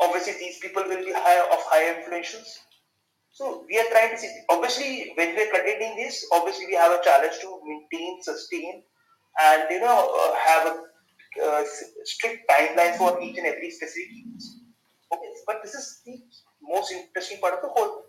Obviously, 0.00 0.34
these 0.38 0.58
people 0.58 0.82
will 0.82 1.04
be 1.04 1.12
high 1.12 1.40
of 1.52 1.60
higher 1.70 2.02
influentials. 2.02 2.58
So 3.34 3.66
we 3.68 3.76
are 3.80 3.90
trying 3.90 4.10
to 4.10 4.16
see. 4.16 4.30
Obviously, 4.48 5.12
when 5.16 5.34
we 5.34 5.42
are 5.42 5.50
containing 5.50 5.96
this, 5.96 6.24
obviously 6.32 6.66
we 6.66 6.74
have 6.74 6.92
a 6.92 7.02
challenge 7.02 7.34
to 7.42 7.58
maintain, 7.66 8.22
sustain, 8.22 8.84
and 9.42 9.62
you 9.70 9.80
know 9.80 9.98
uh, 10.14 10.34
have 10.38 10.66
a 10.70 10.74
uh, 11.42 11.64
strict 12.04 12.48
timeline 12.48 12.94
for 12.96 13.20
each 13.20 13.36
and 13.36 13.48
every 13.48 13.72
specific 13.72 14.14
use. 14.14 14.60
Okay, 15.12 15.32
but 15.48 15.58
this 15.64 15.74
is 15.74 16.00
the 16.06 16.22
most 16.62 16.92
interesting 16.92 17.40
part 17.40 17.54
of 17.54 17.62
the 17.62 17.68
whole. 17.74 18.04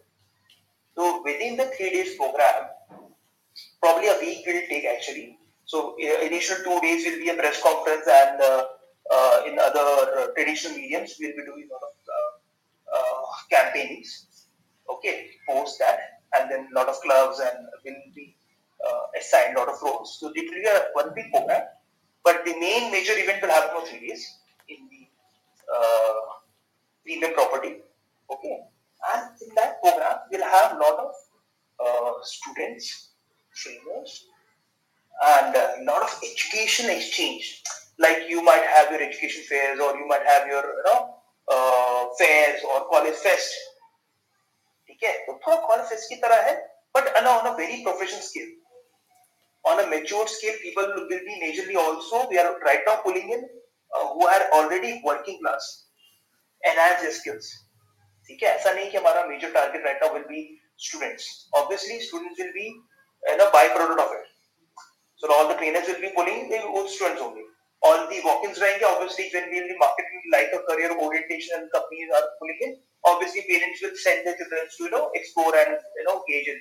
So 0.95 1.23
within 1.25 1.57
the 1.57 1.73
three 1.75 1.89
days 1.89 2.15
program, 2.17 2.69
probably 3.81 4.09
a 4.09 4.19
week 4.21 4.45
will 4.45 4.61
take 4.69 4.85
actually. 4.85 5.39
So 5.65 5.97
uh, 5.97 6.21
initial 6.21 6.57
two 6.63 6.79
days 6.81 7.03
will 7.03 7.17
be 7.17 7.29
a 7.29 7.33
press 7.33 7.63
conference 7.63 8.05
and 8.07 8.39
uh, 8.39 8.63
uh, 9.11 9.41
in 9.47 9.57
other 9.57 10.31
traditional 10.37 10.77
mediums 10.77 11.17
we'll 11.19 11.35
be 11.35 11.45
doing 11.49 11.67
a 11.67 11.73
lot 11.73 11.81
of 11.81 11.97
uh, 12.13 12.31
uh, 12.93 13.25
campaignings. 13.51 14.34
Okay, 14.89 15.31
post 15.47 15.79
that 15.79 15.99
and 16.37 16.51
then 16.51 16.67
a 16.71 16.75
lot 16.75 16.87
of 16.89 16.99
clubs 17.01 17.39
and 17.39 17.67
will 17.83 18.01
be 18.13 18.35
uh, 18.85 19.03
assigned 19.19 19.55
a 19.55 19.59
lot 19.59 19.69
of 19.69 19.81
roles. 19.81 20.17
So 20.19 20.31
it 20.35 20.45
will 20.49 20.61
be 20.61 20.67
a 20.67 20.87
one 20.93 21.13
week 21.15 21.31
program, 21.31 21.63
but 22.23 22.43
the 22.45 22.53
main 22.59 22.91
major 22.91 23.13
event 23.15 23.41
will 23.41 23.49
happen 23.49 23.79
for 23.79 23.87
three 23.87 24.07
days 24.07 24.27
in 24.69 24.77
the 24.89 25.07
premium 27.03 27.33
property. 27.33 27.77
Okay, 28.31 28.57
and 29.13 29.29
in 29.41 29.55
that 29.55 29.81
program 29.81 30.17
we'll 30.31 30.43
have 30.43 30.73
a 30.73 30.79
lot 30.79 30.99
of 30.99 32.25
students, 32.25 33.09
trainers, 33.53 34.25
and 35.25 35.55
a 35.55 35.83
lot 35.83 36.01
of 36.01 36.19
education 36.23 36.89
exchange. 36.89 37.61
Like 37.97 38.23
you 38.27 38.43
might 38.43 38.63
have 38.63 38.91
your 38.91 39.01
education 39.01 39.43
fairs, 39.43 39.79
or 39.79 39.95
you 39.95 40.07
might 40.07 40.25
have 40.25 40.47
your 40.47 40.63
you 40.63 40.83
know 40.85 41.15
uh, 41.51 42.05
fairs 42.19 42.61
or 42.69 42.89
college 42.89 43.15
fest. 43.15 43.53
ठीक 44.95 45.09
है? 45.09 45.17
तो 45.25 45.33
थोड़ा 45.47 45.55
conference 45.67 46.05
की 46.07 46.15
तरह 46.15 46.41
है 46.41 46.53
but 46.95 47.07
an 47.15 47.25
on 47.27 47.47
a 47.47 47.55
very 47.55 47.81
professional 47.83 48.21
scale 48.21 48.53
on 49.65 49.77
a 49.77 49.85
matured 49.91 50.27
scale 50.27 50.57
people 50.57 50.93
will 51.09 51.19
be 51.19 51.39
majorly 51.39 51.75
also, 51.75 52.29
we 52.29 52.37
are 52.37 52.51
right 52.65 52.87
now 52.87 53.03
pulling 53.03 53.31
in 53.31 53.47
who 53.91 54.27
are 54.27 54.47
already 54.59 54.91
working 55.05 55.39
class 55.39 55.71
class, 56.63 56.71
enhance 56.71 57.01
their 57.01 57.41
ठीक 58.29 58.43
है? 58.43 58.49
ऐसा 58.49 58.71
नहीं 58.73 58.89
कि 58.91 58.97
हमारा 58.97 59.25
major 59.25 59.51
target 59.51 59.83
right 59.85 60.03
now 60.03 60.13
will 60.13 60.23
be 60.29 60.43
students 60.79 61.27
obviously 61.55 61.99
students 61.99 62.39
will 62.39 62.51
be 62.51 62.67
an 63.23 63.39
a 63.39 63.49
byproduct 63.73 63.99
of 63.99 64.13
it 64.13 64.25
so 65.21 65.33
all 65.33 65.53
the 65.53 65.57
trainers 65.57 65.89
will 65.89 66.01
be 66.01 66.07
pulling 66.15 66.49
they 66.49 66.59
वो 66.67 66.87
students 66.87 67.21
only 67.21 67.44
All 67.84 68.00
the 68.08 68.20
walk-ins 68.24 68.58
रहेंगे 68.60 68.86
obviously 68.86 69.30
when 69.34 69.50
we 69.50 69.60
will 69.60 69.68
be 69.68 69.76
marketing 69.82 70.24
like 70.32 70.50
a 70.56 70.60
career 70.70 70.90
orientation 71.04 71.56
and 71.58 71.70
companies 71.76 72.10
are 72.18 72.26
pulling 72.40 72.58
in. 72.66 72.74
Obviously 73.10 73.44
parents 73.48 73.82
will 73.82 73.96
send 74.02 74.26
their 74.26 74.36
children 74.40 74.66
to 74.76 74.84
you 74.84 74.90
know 74.90 75.04
explore 75.20 75.54
and 75.62 75.78
you 76.00 76.04
know 76.08 76.16
engage 76.20 76.50
in. 76.54 76.60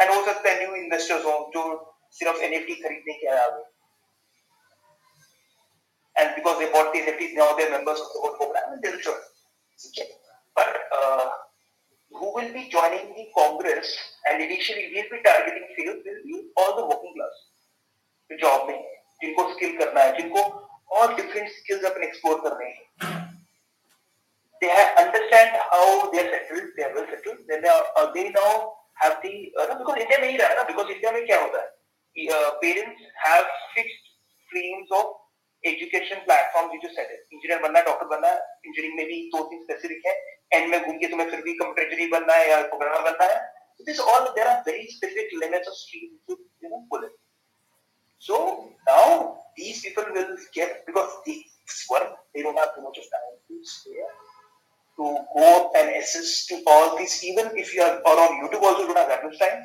And 0.00 0.10
हो 0.10 0.24
सकता 0.26 0.50
है 0.50 0.66
new 0.66 0.74
investors 0.80 1.24
हो 1.30 1.36
जो 1.54 1.64
सिर्फ 2.18 2.42
NFT 2.48 2.76
खरीदने 2.82 3.14
के 3.20 3.28
आए 3.36 3.46
हुए. 3.50 3.64
And 6.20 6.34
because 6.36 6.58
they 6.58 6.70
bought 6.72 6.92
the 6.92 7.00
NFT, 7.00 7.34
now 7.34 7.54
they're 7.56 7.70
members 7.70 8.00
of 8.00 8.08
the 8.14 8.20
whole 8.20 8.34
program 8.36 8.72
and 8.72 8.82
they'll 8.82 9.00
join. 9.00 9.22
Okay. 9.88 10.08
But 10.54 10.76
uh, 10.96 11.30
who 12.10 12.34
will 12.34 12.52
be 12.52 12.68
joining 12.68 13.14
the 13.16 13.26
Congress 13.36 13.96
and 14.28 14.42
initially 14.42 14.92
we'll 14.94 15.10
be 15.10 15.22
targeting 15.24 15.66
field 15.76 15.96
will 16.04 16.22
be 16.26 16.48
all 16.56 16.76
the 16.76 16.86
working 16.86 17.14
class. 17.16 17.40
Job 18.40 18.68
में 18.68 18.74
है 18.74 18.95
जिनको 19.21 19.51
skill 19.53 19.77
करना 19.77 20.01
है 20.01 20.17
जिनको 20.17 20.41
और 20.97 21.15
different 21.15 21.49
skills 21.51 21.85
अपने 21.91 22.05
explore 22.07 22.41
करने 22.41 22.69
हैं। 22.69 23.25
They 24.61 24.69
have 24.73 24.95
understand 24.99 25.55
how 25.71 26.11
they 26.11 26.19
are 26.19 26.29
settled 26.29 26.69
they 26.77 26.83
are 26.85 26.93
well 26.93 27.07
settled. 27.09 27.41
Then 27.49 27.65
uh, 27.65 28.05
now 28.37 28.53
the 29.23 29.33
uh, 29.59 29.75
because 29.77 29.97
India 30.05 30.19
में 30.21 30.29
ही 30.29 30.37
रहा 30.37 30.53
ना 30.55 30.63
because 30.69 30.89
India 30.95 31.11
में 31.13 31.25
क्या 31.25 31.39
होता 31.41 31.61
है? 31.61 31.67
uh, 32.15 32.51
parents 32.63 33.01
have 33.25 33.45
fixed 33.75 34.11
streams 34.41 34.99
of 34.99 35.15
education 35.63 36.19
platform 36.25 36.67
जो 36.71 36.89
सेट 36.89 37.07
है 37.11 37.15
इंजीनियर 37.33 37.59
बनना 37.61 37.81
डॉक्टर 37.85 38.05
बनना 38.07 38.31
इंजीनियरिंग 38.65 38.95
में 38.97 39.05
भी 39.05 39.15
दो 39.35 39.43
तीन 39.49 39.63
स्पेसिफिक 39.63 40.05
है। 40.07 40.13
एंड 40.53 40.69
में 40.71 40.79
घूम 40.81 40.97
के 40.97 41.07
तुम्हें 41.11 41.29
फिर 41.29 41.41
भी 41.41 41.53
कंप्यूटर 41.61 42.09
बनना 42.09 42.33
है 42.33 42.49
या 42.49 42.61
प्रोग्रामर 42.67 43.01
बनना 43.11 43.25
है। 43.31 43.39
This 43.87 43.99
all 43.99 44.27
there 44.35 44.47
are 44.47 44.59
very 44.67 44.85
specific 44.91 45.39
limits 45.43 45.67
of 45.67 45.75
stream 45.75 46.35
you 46.63 46.69
know 46.69 46.77
pull 46.91 47.05
it 47.05 47.15
So 48.19 48.71
now 48.87 49.37
these 49.55 49.81
people 49.81 50.05
will 50.13 50.37
get 50.53 50.85
because 50.85 51.09
they 51.25 51.43
work, 51.89 52.09
they 52.33 52.41
don't 52.41 52.57
have 52.57 52.75
too 52.75 52.81
much 52.81 52.97
of 52.97 53.03
time 53.03 53.37
to 53.47 53.65
stay 53.65 54.01
to 54.97 55.17
go 55.33 55.71
and 55.77 55.95
assist 55.95 56.49
to 56.49 56.61
all 56.65 56.97
these. 56.97 57.23
Even 57.23 57.51
if 57.55 57.73
you 57.73 57.81
are 57.81 58.01
or 58.01 58.17
on 58.19 58.41
YouTube 58.41 58.61
also 58.61 58.87
don't 58.87 58.97
have 58.97 59.07
that 59.07 59.23
much 59.23 59.39
time 59.39 59.61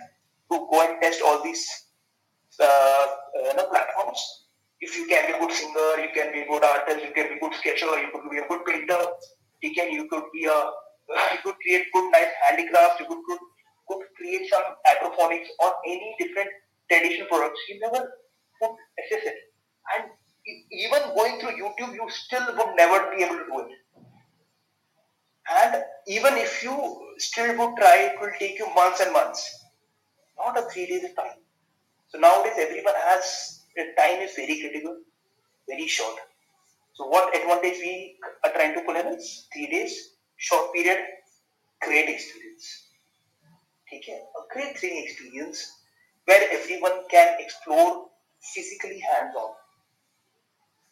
to 0.52 0.66
go 0.70 0.82
and 0.86 1.00
test 1.00 1.22
all 1.24 1.42
these 1.42 1.66
uh, 2.60 3.06
uh, 3.56 3.64
platforms. 3.72 4.20
If 4.80 4.96
you 4.96 5.06
can 5.06 5.26
be 5.26 5.32
a 5.32 5.40
good 5.40 5.52
singer, 5.52 5.90
you 6.04 6.10
can 6.14 6.32
be 6.32 6.40
a 6.42 6.46
good 6.46 6.64
artist, 6.64 7.04
you 7.06 7.12
can 7.14 7.28
be 7.28 7.34
a 7.36 7.40
good 7.40 7.54
sketcher, 7.54 7.86
you 7.98 8.10
could 8.12 8.28
be 8.30 8.38
a 8.38 8.46
good 8.48 8.64
painter, 8.66 9.00
you 9.62 9.72
can 9.72 9.92
you 9.92 10.08
could 10.08 10.24
be 10.32 10.44
a 10.44 10.58
you 11.34 11.40
could 11.42 11.56
create 11.62 11.86
good 11.92 12.10
nice 12.10 12.32
handicrafts, 12.46 13.00
you 13.00 13.06
could, 13.06 13.22
could 13.26 13.38
could 13.88 14.02
create 14.16 14.48
some 14.50 14.62
aquaponics 14.90 15.48
or 15.60 15.72
any 15.86 16.14
different 16.18 16.50
traditional 16.90 17.26
products. 17.28 17.60
You 17.68 17.80
never 17.80 18.10
assess 18.64 19.26
it. 19.32 19.38
And 19.94 20.10
even 20.72 21.02
going 21.14 21.40
through 21.40 21.56
YouTube, 21.62 21.94
you 21.94 22.06
still 22.08 22.46
would 22.56 22.76
never 22.76 23.14
be 23.14 23.22
able 23.22 23.36
to 23.38 23.44
do 23.44 23.60
it. 23.60 23.72
And 25.50 25.82
even 26.06 26.34
if 26.34 26.62
you 26.62 26.74
still 27.18 27.56
would 27.58 27.76
try, 27.76 28.12
it 28.12 28.20
will 28.20 28.32
take 28.38 28.58
you 28.58 28.66
months 28.74 29.00
and 29.00 29.12
months. 29.12 29.64
Not 30.38 30.58
a 30.58 30.62
three 30.70 30.86
days 30.86 31.02
time. 31.14 31.38
So 32.08 32.18
nowadays 32.18 32.54
everyone 32.58 32.94
has 33.08 33.62
the 33.76 33.84
time 33.98 34.20
is 34.20 34.34
very 34.34 34.60
critical, 34.60 34.98
very 35.68 35.86
short. 35.86 36.16
So 36.94 37.06
what 37.06 37.34
advantage 37.34 37.78
we 37.78 38.16
are 38.44 38.52
trying 38.52 38.74
to 38.74 38.82
pull 38.82 38.96
in 38.96 39.06
is 39.06 39.48
three 39.52 39.66
days, 39.70 40.16
short 40.36 40.72
period, 40.74 40.98
great 41.80 42.08
experience. 42.08 42.88
Okay, 43.94 44.20
a 44.20 44.54
great 44.54 44.76
training 44.76 45.04
experience 45.04 45.80
where 46.26 46.42
everyone 46.50 47.04
can 47.10 47.36
explore 47.40 48.08
physically 48.41 48.99
hands-on. 48.99 49.51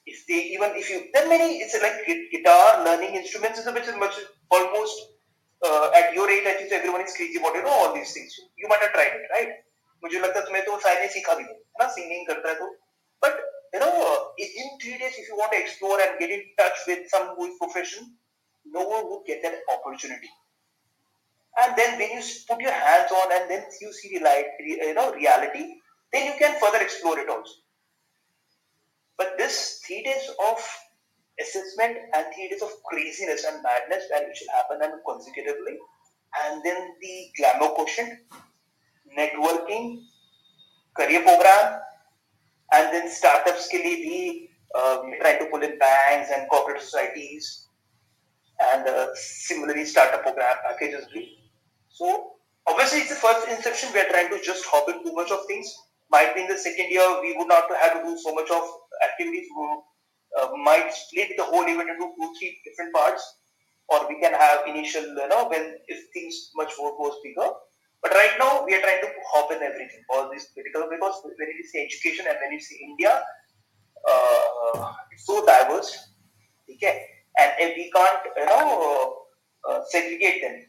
If 0.05 0.25
they 0.27 0.53
even 0.53 0.71
if 0.75 0.89
you 0.89 1.09
then 1.13 1.29
many 1.29 1.57
it's 1.65 1.73
like 1.81 2.05
guitar 2.31 2.83
learning 2.85 3.15
instruments 3.15 3.59
is 3.59 3.65
a 3.65 3.73
bit 3.73 3.87
much 3.97 4.13
almost 4.51 4.95
uh, 5.65 5.89
at 5.95 6.13
your 6.13 6.29
age 6.29 6.45
I 6.45 6.53
think 6.53 6.71
everyone 6.71 7.01
is 7.01 7.15
crazy 7.15 7.39
about 7.39 7.55
you 7.55 7.63
know 7.63 7.73
all 7.73 7.93
these 7.93 8.13
things. 8.13 8.35
You 8.57 8.67
might 8.69 8.81
have 8.81 8.93
tried 8.93 9.17
it, 9.17 9.25
right? 9.33 9.65
मुझे 10.03 10.19
लगता 10.19 10.39
है 10.39 10.45
तुम्हें 10.45 10.63
तो 10.65 10.79
शायद 10.79 10.99
नहीं 10.99 11.09
सीखा 11.09 11.33
भी 11.35 11.43
नहीं 11.43 11.55
ना 11.81 11.87
सिंगिंग 11.93 12.27
करता 12.27 12.49
है 12.49 12.55
तो 12.55 12.65
but 13.25 13.37
you 13.73 13.79
know 13.81 13.91
in 14.37 14.67
three 14.81 14.97
days 15.03 15.15
if 15.21 15.29
you 15.29 15.37
want 15.37 15.51
to 15.55 15.59
explore 15.59 15.99
and 16.05 16.19
get 16.19 16.33
in 16.35 16.43
touch 16.59 16.81
with 16.89 17.07
some 17.13 17.29
who 17.37 17.47
is 17.51 17.55
professional 17.61 18.05
no 18.75 18.83
one 18.91 19.07
would 19.11 19.23
get 19.29 19.41
that 19.45 19.71
opportunity 19.75 20.29
and 21.63 21.75
then 21.79 21.97
when 22.01 22.13
you 22.17 22.21
put 22.51 22.61
your 22.65 22.75
hands 22.83 23.15
on 23.21 23.33
and 23.37 23.49
then 23.53 23.63
you 23.85 23.91
see 24.01 24.11
the 24.13 24.21
light 24.27 24.61
you 24.67 24.93
know 24.99 25.07
reality 25.15 25.65
then 26.13 26.25
you 26.25 26.33
can 26.39 26.59
further 26.59 26.81
explore 26.81 27.19
it 27.19 27.29
also. 27.29 27.53
But 29.17 29.37
this 29.37 29.81
three 29.85 30.03
days 30.03 30.29
of 30.49 30.57
assessment 31.39 31.97
and 32.13 32.25
three 32.33 32.49
days 32.49 32.61
of 32.61 32.71
craziness 32.85 33.45
and 33.45 33.61
madness 33.63 34.03
and 34.15 34.25
it 34.27 34.37
should 34.37 34.47
happen 34.55 34.79
and 34.81 34.93
consecutively, 35.07 35.77
and 36.43 36.63
then 36.63 36.95
the 37.01 37.27
glamour 37.37 37.73
quotient, 37.75 38.19
networking, 39.17 40.03
career 40.97 41.21
program, 41.21 41.81
and 42.73 42.93
then 42.93 43.09
startups 43.09 43.67
के 43.71 43.77
लिए 43.77 43.95
भी 44.03 44.49
uh, 44.75 44.97
trying 45.21 45.39
to 45.39 45.45
pull 45.51 45.63
in 45.63 45.77
banks 45.79 46.31
and 46.35 46.49
corporate 46.49 46.81
societies, 46.81 47.67
and 48.73 48.87
uh, 48.87 49.07
similarly 49.15 49.85
startup 49.85 50.23
program 50.23 50.55
packages. 50.67 51.05
So 51.89 52.31
obviously 52.67 52.99
it's 52.99 53.09
the 53.09 53.15
first 53.15 53.47
inception. 53.47 53.89
We 53.93 53.99
are 54.01 54.09
trying 54.09 54.29
to 54.29 54.41
just 54.41 54.65
hop 54.65 54.89
in 54.89 55.03
too 55.03 55.13
much 55.13 55.31
of 55.31 55.45
things 55.47 55.73
might 56.10 56.34
be 56.34 56.42
in 56.42 56.48
the 56.48 56.58
second 56.58 56.90
year 56.90 57.06
we 57.22 57.36
would 57.36 57.48
not 57.48 57.64
have 57.80 57.94
to 57.94 58.02
do 58.04 58.18
so 58.18 58.34
much 58.34 58.50
of 58.50 58.62
activities. 59.04 59.46
We 59.56 59.66
uh, 60.40 60.48
might 60.64 60.92
split 60.92 61.30
the 61.36 61.44
whole 61.44 61.62
event 61.62 61.90
into 61.90 62.10
two, 62.18 62.34
three 62.38 62.58
different 62.64 62.94
parts, 62.94 63.22
or 63.88 64.08
we 64.08 64.20
can 64.20 64.32
have 64.32 64.66
initial, 64.66 65.02
you 65.02 65.28
know, 65.28 65.48
when 65.48 65.76
if 65.88 65.98
things 66.12 66.50
much 66.54 66.72
more 66.78 66.96
goes 66.98 67.16
bigger. 67.22 67.50
But 68.02 68.12
right 68.12 68.34
now 68.38 68.64
we 68.64 68.74
are 68.74 68.80
trying 68.80 69.02
to 69.02 69.10
hop 69.32 69.52
in 69.52 69.62
everything, 69.62 70.02
all 70.10 70.30
these 70.30 70.48
critical 70.54 70.88
because 70.90 71.20
when 71.24 71.48
you 71.48 71.64
say 71.64 71.84
education 71.84 72.26
and 72.28 72.36
when 72.40 72.58
see 72.60 72.78
India, 72.82 73.22
uh, 74.08 74.92
it's 75.12 75.26
so 75.26 75.44
diverse, 75.44 76.08
okay, 76.72 77.06
and 77.38 77.52
if 77.58 77.76
we 77.76 77.90
can't, 77.90 78.20
you 78.36 78.46
know, 78.46 79.16
uh, 79.68 79.80
segregate 79.90 80.40
them. 80.42 80.64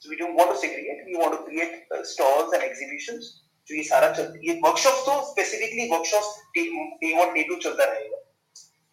So 0.00 0.10
we 0.10 0.16
don't 0.16 0.34
want 0.34 0.50
to 0.50 0.58
segregate. 0.58 1.06
We 1.06 1.16
want 1.16 1.38
to 1.38 1.44
create 1.44 1.84
uh, 1.94 2.02
stalls 2.02 2.52
and 2.52 2.62
exhibitions 2.64 3.41
जो 3.67 3.75
ये 3.75 3.83
सारा 3.83 4.11
चल 4.17 4.39
ये 4.43 4.53
workshop 4.63 5.03
तो 5.05 5.13
specifically 5.31 5.87
workshop 5.89 6.23
day 6.57 7.13
one 7.17 7.33
day 7.33 7.43
two 7.51 7.55
चलता 7.67 7.91
रहेगा 7.93 8.23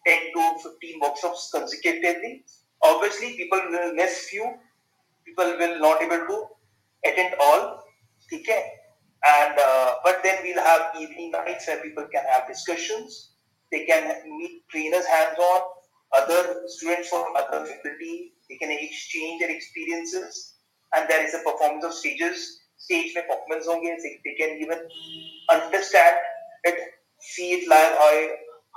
10 0.09 0.25
to 0.33 0.41
15 0.63 0.99
workshops 1.03 1.43
consecutively 1.53 2.29
obviously 2.87 3.29
people 3.37 3.61
will 3.75 3.93
miss 3.99 4.17
few 4.31 4.49
people 5.29 5.53
will 5.61 5.73
not 5.85 6.03
able 6.07 6.25
to 6.27 6.35
attend 7.11 7.39
all 7.45 7.63
okay 8.37 8.57
and 9.31 9.63
uh, 9.63 9.95
but 10.03 10.21
then 10.25 10.43
we'll 10.43 10.61
have 10.67 10.99
evening 11.05 11.31
nights 11.37 11.71
where 11.71 11.81
people 11.85 12.05
can 12.11 12.29
have 12.33 12.45
discussions 12.51 13.17
they 13.71 13.81
can 13.89 14.11
meet 14.35 14.61
trainers 14.75 15.09
hands 15.13 15.41
on 15.47 15.65
other 16.19 16.41
students 16.75 17.09
from 17.15 17.41
other 17.41 17.63
faculty 17.71 18.13
they 18.49 18.59
can 18.63 18.77
exchange 18.77 19.41
their 19.45 19.55
experiences 19.57 20.43
and 20.95 21.09
there 21.09 21.25
is 21.25 21.33
a 21.33 21.39
performance 21.39 21.83
of 21.83 21.93
stages. 21.93 22.58
Stage 22.79 23.13
में 23.15 23.27
performance 23.27 23.67
होंगे. 23.67 23.97
They 24.23 24.35
can 24.35 24.57
even 24.61 24.79
understand 25.49 26.15
it, 26.63 26.79
see 27.19 27.51
it 27.53 27.67
live, 27.67 27.93
how, 27.97 28.29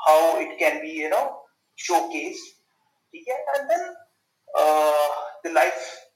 how 0.07 0.41
it 0.41 0.59
can 0.59 0.81
be, 0.81 0.89
you 0.89 1.11
know, 1.11 1.41
showcased. 1.77 2.47
Okay? 3.15 3.39
And 3.57 3.71
then 3.71 3.95
uh, 4.59 5.09
the 5.45 5.53
life 5.53 6.09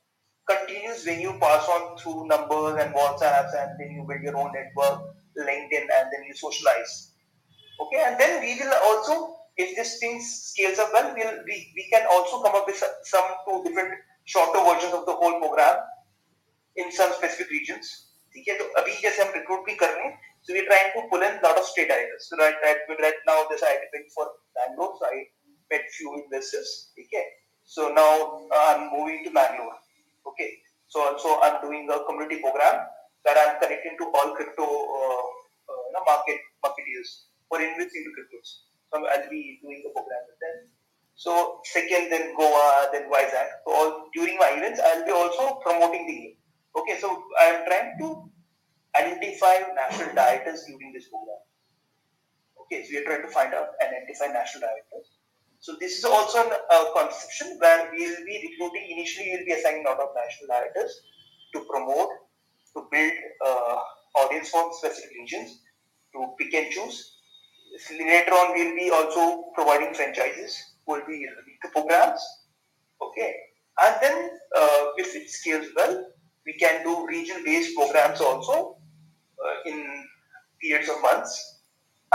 continues 0.48 1.04
when 1.06 1.20
you 1.20 1.32
pass 1.40 1.68
on 1.68 1.96
through 1.98 2.26
numbers 2.26 2.82
and 2.82 2.94
WhatsApps 2.94 3.54
and 3.56 3.78
then 3.78 3.90
you 3.92 4.04
build 4.08 4.22
your 4.22 4.36
own 4.36 4.52
network, 4.52 5.14
LinkedIn, 5.38 5.86
and 5.98 6.06
then 6.12 6.24
you 6.26 6.34
socialize. 6.34 7.12
Okay, 7.80 8.02
and 8.06 8.20
then 8.20 8.42
we 8.42 8.58
will 8.60 8.72
also, 8.84 9.36
if 9.56 9.74
this 9.76 9.98
thing 9.98 10.20
scales 10.20 10.78
up 10.78 10.90
well, 10.92 11.14
we'll, 11.16 11.44
we, 11.46 11.72
we 11.74 11.88
can 11.90 12.06
also 12.10 12.42
come 12.42 12.54
up 12.54 12.66
with 12.66 12.82
some 13.04 13.24
two 13.48 13.64
different 13.64 13.94
shorter 14.24 14.62
versions 14.64 14.94
of 14.94 15.06
the 15.06 15.12
whole 15.12 15.40
program 15.40 15.78
in 16.76 16.92
some 16.92 17.12
specific 17.20 17.50
regions. 17.58 17.94
ठीक 18.34 18.48
है 18.48 18.58
तो 18.58 18.64
अभी 18.80 19.00
जैसे 19.00 19.22
हम 19.22 19.32
recruit 19.34 19.64
भी 19.66 19.74
कर 19.80 19.90
रहे 19.94 20.04
हैं 20.04 20.18
so 20.42 20.52
we're 20.54 20.66
trying 20.66 20.90
to 20.90 21.06
pull 21.06 21.22
in 21.22 21.38
a 21.38 21.42
lot 21.46 21.56
of 21.56 21.64
state 21.64 21.86
directors. 21.86 22.26
So 22.26 22.36
right, 22.36 22.54
right, 22.66 22.82
right 22.98 23.20
now 23.26 23.46
this 23.48 23.62
I 23.62 23.78
did 23.94 24.10
for 24.10 24.26
Bangalore, 24.58 24.98
so 24.98 25.06
I 25.06 25.30
met 25.70 25.86
few 25.94 26.18
investors. 26.18 26.90
Okay, 26.98 27.26
so 27.64 27.94
now 27.94 28.42
I'm 28.50 28.90
moving 28.90 29.22
to 29.24 29.30
Bangalore. 29.30 29.78
Okay, 30.26 30.58
so 30.88 30.98
also 30.98 31.38
I'm 31.46 31.62
doing 31.62 31.86
a 31.86 32.02
community 32.10 32.42
program 32.42 32.82
that 33.24 33.38
I'm 33.38 33.62
connecting 33.62 33.94
to 34.02 34.04
all 34.10 34.34
crypto 34.34 34.66
uh, 34.66 35.22
uh, 35.70 36.02
market 36.02 36.42
marketeers 36.58 37.30
for 37.46 37.62
investing 37.62 38.02
into 38.02 38.10
cryptos. 38.18 38.66
So 38.90 38.98
I'll 38.98 39.30
be 39.30 39.62
doing 39.62 39.86
a 39.86 39.94
program 39.94 40.26
with 40.26 40.42
them. 40.42 40.56
So 41.14 41.62
second, 41.70 42.10
then 42.10 42.34
Goa, 42.34 42.90
then 42.90 43.06
Vizag. 43.06 43.62
So 43.62 43.70
all 43.70 44.10
during 44.12 44.38
my 44.42 44.58
events, 44.58 44.80
I'll 44.82 45.06
be 45.06 45.12
also 45.12 45.62
promoting 45.62 46.02
the 46.10 46.16
game. 46.18 46.36
Okay, 46.77 46.99
so 47.01 47.23
I'm 47.41 47.65
trying 47.65 47.97
to 47.99 48.29
identify 48.95 49.65
national 49.73 50.13
directors 50.13 50.63
during 50.67 50.93
this 50.93 51.09
program. 51.09 51.41
Okay, 52.61 52.83
so 52.83 52.89
we 52.91 52.97
are 52.99 53.05
trying 53.05 53.23
to 53.23 53.33
find 53.33 53.53
out 53.53 53.69
and 53.81 53.89
identify 53.95 54.27
national 54.27 54.61
directors. 54.61 55.17
So 55.59 55.75
this 55.79 55.97
is 55.97 56.05
also 56.05 56.39
a 56.39 56.79
conception 56.95 57.57
where 57.59 57.89
we 57.91 58.05
will 58.05 58.25
be 58.25 58.51
recruiting, 58.51 58.91
initially 58.91 59.25
we 59.25 59.37
will 59.37 59.45
be 59.45 59.53
assigning 59.53 59.85
a 59.85 59.89
lot 59.89 59.99
of 59.99 60.09
national 60.13 60.47
directors 60.53 61.01
to 61.53 61.65
promote, 61.69 62.09
to 62.75 62.85
build 62.91 63.13
uh, 63.45 63.77
audience 64.21 64.49
for 64.49 64.71
specific 64.73 65.09
regions, 65.17 65.61
to 66.13 66.27
pick 66.37 66.53
and 66.53 66.71
choose. 66.71 67.15
Later 67.89 68.31
on, 68.31 68.53
we 68.53 68.67
will 68.67 68.75
be 68.75 68.89
also 68.91 69.45
providing 69.55 69.93
franchises 69.93 70.57
who 70.85 70.93
will 70.93 71.07
be 71.07 71.25
the 71.63 71.69
programs. 71.69 72.21
Okay, 73.01 73.35
and 73.81 73.95
then 74.01 74.29
uh, 74.55 74.85
if 74.97 75.15
it 75.15 75.29
scales 75.29 75.67
well, 75.75 76.05
we 76.47 76.53
can 76.53 76.83
do 76.83 77.05
region-based 77.05 77.75
programs 77.75 78.21
also 78.21 78.77
uh, 79.43 79.69
in 79.69 80.05
periods 80.61 80.89
of 80.89 81.01
months 81.01 81.61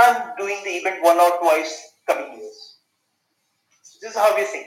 and 0.01 0.33
doing 0.39 0.59
the 0.65 0.71
event 0.71 1.05
one 1.05 1.21
or 1.21 1.39
twice 1.39 1.75
coming 2.09 2.39
years. 2.39 2.79
So 3.83 3.99
this 4.01 4.13
is 4.13 4.17
how 4.17 4.35
we 4.35 4.45
think. 4.45 4.67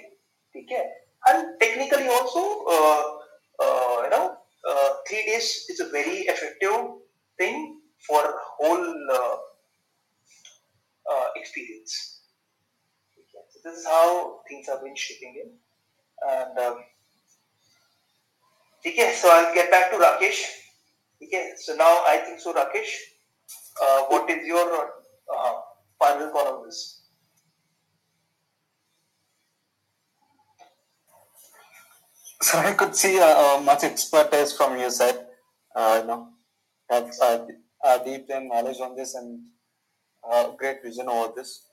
Okay, 0.55 0.85
and 1.27 1.59
technically 1.59 2.07
also, 2.07 2.63
uh, 2.69 3.03
uh, 3.59 4.01
you 4.03 4.09
know, 4.11 4.37
uh, 4.69 4.89
three 5.09 5.25
days 5.25 5.65
is 5.69 5.81
a 5.81 5.89
very 5.89 6.19
effective 6.31 7.01
thing 7.37 7.81
for 8.07 8.21
whole 8.57 8.95
uh, 9.11 9.35
uh, 11.11 11.27
experience. 11.35 12.21
Okay. 13.17 13.43
So 13.49 13.59
this 13.63 13.79
is 13.79 13.85
how 13.85 14.39
things 14.47 14.67
have 14.67 14.83
been 14.83 14.95
shaping 14.95 15.35
in. 15.43 15.51
And 16.29 16.57
um, 16.59 16.77
okay, 18.85 19.13
so 19.13 19.29
I'll 19.31 19.53
get 19.53 19.71
back 19.71 19.91
to 19.91 19.97
Rakesh. 19.97 20.41
Okay, 21.23 21.51
so 21.57 21.75
now 21.75 22.03
I 22.07 22.21
think 22.25 22.39
so, 22.39 22.53
Rakesh. 22.53 22.93
Uh, 23.81 24.03
what 24.07 24.29
is 24.29 24.45
your 24.45 24.91
uh, 25.33 25.53
final 25.99 26.29
call 26.29 26.59
on 26.59 26.65
this? 26.65 27.01
So 32.41 32.59
I 32.59 32.73
could 32.73 32.95
see 32.95 33.19
uh, 33.19 33.25
uh, 33.25 33.61
much 33.61 33.83
expertise 33.83 34.53
from 34.53 34.77
your 34.77 34.91
side. 34.91 35.17
Uh, 35.75 35.99
you 36.01 36.07
know, 36.07 36.29
have 36.89 37.11
uh, 37.21 37.45
uh, 37.83 37.97
deep 38.03 38.27
knowledge 38.29 38.79
on 38.79 38.95
this 38.95 39.15
and 39.15 39.39
uh, 40.29 40.51
great 40.51 40.83
vision 40.83 41.07
over 41.09 41.33
this. 41.35 41.67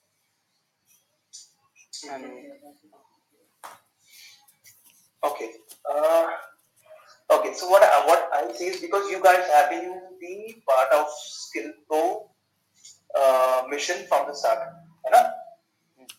And 2.10 2.24
Okay. 5.24 5.50
Uh, 5.88 6.26
Okay, 7.32 7.54
so 7.54 7.68
what 7.68 7.82
I, 7.82 8.04
what 8.06 8.28
I 8.34 8.52
see 8.52 8.66
is 8.66 8.80
because 8.80 9.10
you 9.10 9.22
guys 9.22 9.46
have 9.48 9.70
been 9.70 10.00
the 10.20 10.54
part 10.68 10.92
of 10.92 11.06
Skill 11.08 11.72
Pro 11.88 12.28
uh, 13.18 13.62
mission 13.70 14.04
from 14.08 14.28
the 14.28 14.34
start, 14.34 14.58
right? 15.12 15.26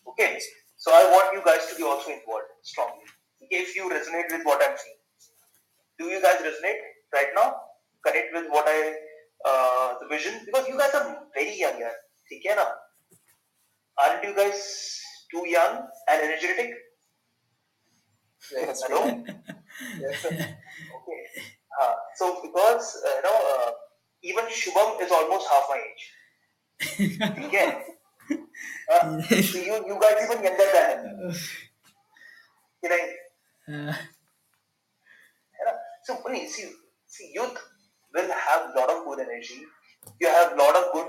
Okay, 0.08 0.38
so 0.76 0.90
I 0.92 1.04
want 1.10 1.34
you 1.34 1.42
guys 1.44 1.70
to 1.70 1.76
be 1.76 1.84
also 1.84 2.10
involved 2.10 2.50
strongly. 2.62 3.06
If 3.50 3.76
you 3.76 3.88
resonate 3.88 4.32
with 4.32 4.44
what 4.44 4.60
I'm 4.62 4.76
saying, 4.76 5.00
do 5.98 6.06
you 6.06 6.20
guys 6.20 6.42
resonate 6.42 6.82
right 7.12 7.30
now? 7.36 7.54
Connect 8.04 8.34
with 8.34 8.46
what 8.50 8.64
I 8.66 8.94
uh, 9.46 9.94
the 10.00 10.08
vision 10.08 10.40
because 10.44 10.66
you 10.66 10.76
guys 10.76 10.94
are 10.94 11.18
very 11.34 11.58
young, 11.58 11.78
yeah. 11.78 11.92
Aren't 14.02 14.24
you 14.24 14.34
guys 14.34 15.00
too 15.30 15.46
young 15.48 15.86
and 16.08 16.22
energetic? 16.22 16.74
Yes, 18.52 18.82
Hello. 18.86 19.24
yes, 20.00 20.26
Okay. 21.04 21.22
Uh, 21.80 21.94
so 22.16 22.40
because 22.42 23.02
uh, 23.04 23.16
you 23.16 23.22
know 23.22 23.38
uh, 23.52 23.70
even 24.22 24.44
Shubham 24.46 25.00
is 25.02 25.10
almost 25.12 25.46
half 25.50 25.66
my 25.68 25.80
age. 25.84 26.04
Okay. 27.44 27.84
Uh, 28.92 29.20
so 29.22 29.58
you 29.58 29.74
you 29.86 29.98
guys 30.00 30.16
even 30.24 30.42
younger 30.44 30.68
than 30.72 30.88
him. 31.04 31.34
You 32.82 32.88
know, 32.90 32.96
Uh? 33.68 33.94
So 36.04 36.16
please 36.24 36.54
see 36.54 36.70
see 37.06 37.32
youth 37.34 37.58
will 38.14 38.30
have 38.30 38.70
a 38.70 38.78
lot 38.78 38.90
of 38.90 39.04
good 39.06 39.20
energy. 39.20 39.60
You 40.20 40.28
have 40.28 40.56
lot 40.56 40.76
of 40.76 40.92
good 40.92 41.08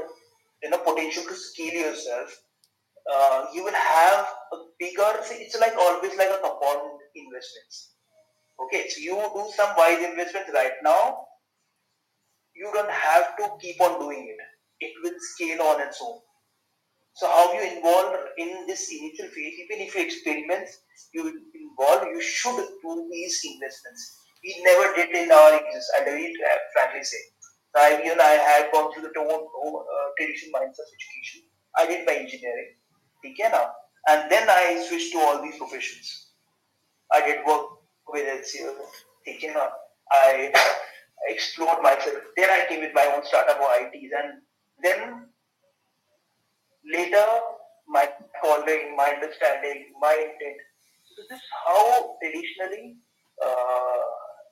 you 0.64 0.70
know 0.70 0.80
potential 0.80 1.24
to 1.24 1.36
scale 1.36 1.74
yourself. 1.88 2.30
Uh, 3.12 3.46
you 3.54 3.64
will 3.64 3.74
have 3.76 4.28
a 4.54 4.58
bigger. 4.80 5.12
See, 5.24 5.36
it's 5.46 5.60
like 5.60 5.76
always 5.78 6.16
like 6.18 6.30
a 6.30 6.40
compound 6.42 7.00
investments. 7.16 7.95
Okay, 8.64 8.88
so 8.90 9.02
you 9.02 9.16
do 9.16 9.52
some 9.56 9.76
wise 9.78 10.02
investments 10.02 10.50
right 10.54 10.80
now. 10.84 11.28
You 12.56 12.72
don't 12.74 12.90
have 12.90 13.36
to 13.38 13.50
keep 13.60 13.82
on 13.82 14.00
doing 14.00 14.28
it. 14.32 14.40
It 14.80 14.94
will 15.04 15.18
scale 15.20 15.62
on 15.62 15.82
its 15.82 16.02
own. 16.02 16.20
So 17.16 17.28
how 17.28 17.54
you 17.54 17.78
involve 17.78 18.16
in 18.38 18.66
this 18.68 18.92
initial 18.92 19.28
phase, 19.28 19.56
even 19.64 19.88
if 19.88 19.96
you 19.96 20.02
experiment, 20.02 20.68
you 21.14 21.28
involve, 21.56 22.08
you 22.08 22.22
should 22.22 22.58
do 22.58 23.10
these 23.12 23.42
investments. 23.54 24.20
We 24.44 24.62
never 24.64 24.96
did 24.96 25.16
in 25.16 25.32
our 25.32 25.56
existence, 25.56 25.90
I 25.98 26.02
uh, 26.02 26.58
frankly 26.74 27.04
say. 27.04 27.18
I, 27.78 28.02
even 28.06 28.20
I 28.20 28.40
had 28.40 28.72
gone 28.72 28.94
through 28.94 29.04
the 29.04 29.20
own, 29.20 29.28
uh, 29.28 30.10
traditional 30.18 30.52
minds 30.60 30.80
of 30.80 30.86
education. 30.86 31.42
I 31.78 31.88
did 31.88 32.06
my 32.06 32.14
engineering, 32.14 32.76
okay 33.20 33.52
now, 33.52 33.72
and 34.08 34.32
then 34.32 34.48
I 34.50 34.86
switched 34.88 35.12
to 35.12 35.20
all 35.20 35.42
these 35.42 35.58
professions. 35.58 36.32
I 37.12 37.26
did 37.26 37.46
work 37.46 37.68
with 38.10 38.26
HCL, 38.26 38.76
okay 39.28 39.52
now. 39.54 39.70
I 40.12 40.54
explored 41.30 41.82
myself. 41.82 42.22
Then 42.38 42.50
I 42.50 42.66
came 42.70 42.82
with 42.82 42.94
my 42.94 43.12
own 43.16 43.26
startup 43.26 43.60
or 43.60 43.70
ITs, 43.82 44.12
and 44.14 44.42
then 44.84 45.26
later 46.92 47.26
my 47.88 48.10
calling, 48.42 48.96
my 48.96 49.10
understanding, 49.16 49.94
my 50.00 50.14
intent. 50.14 50.60
So 51.08 51.22
this 51.22 51.38
is 51.38 51.44
how 51.66 52.18
traditionally 52.22 52.98
uh, 53.44 54.04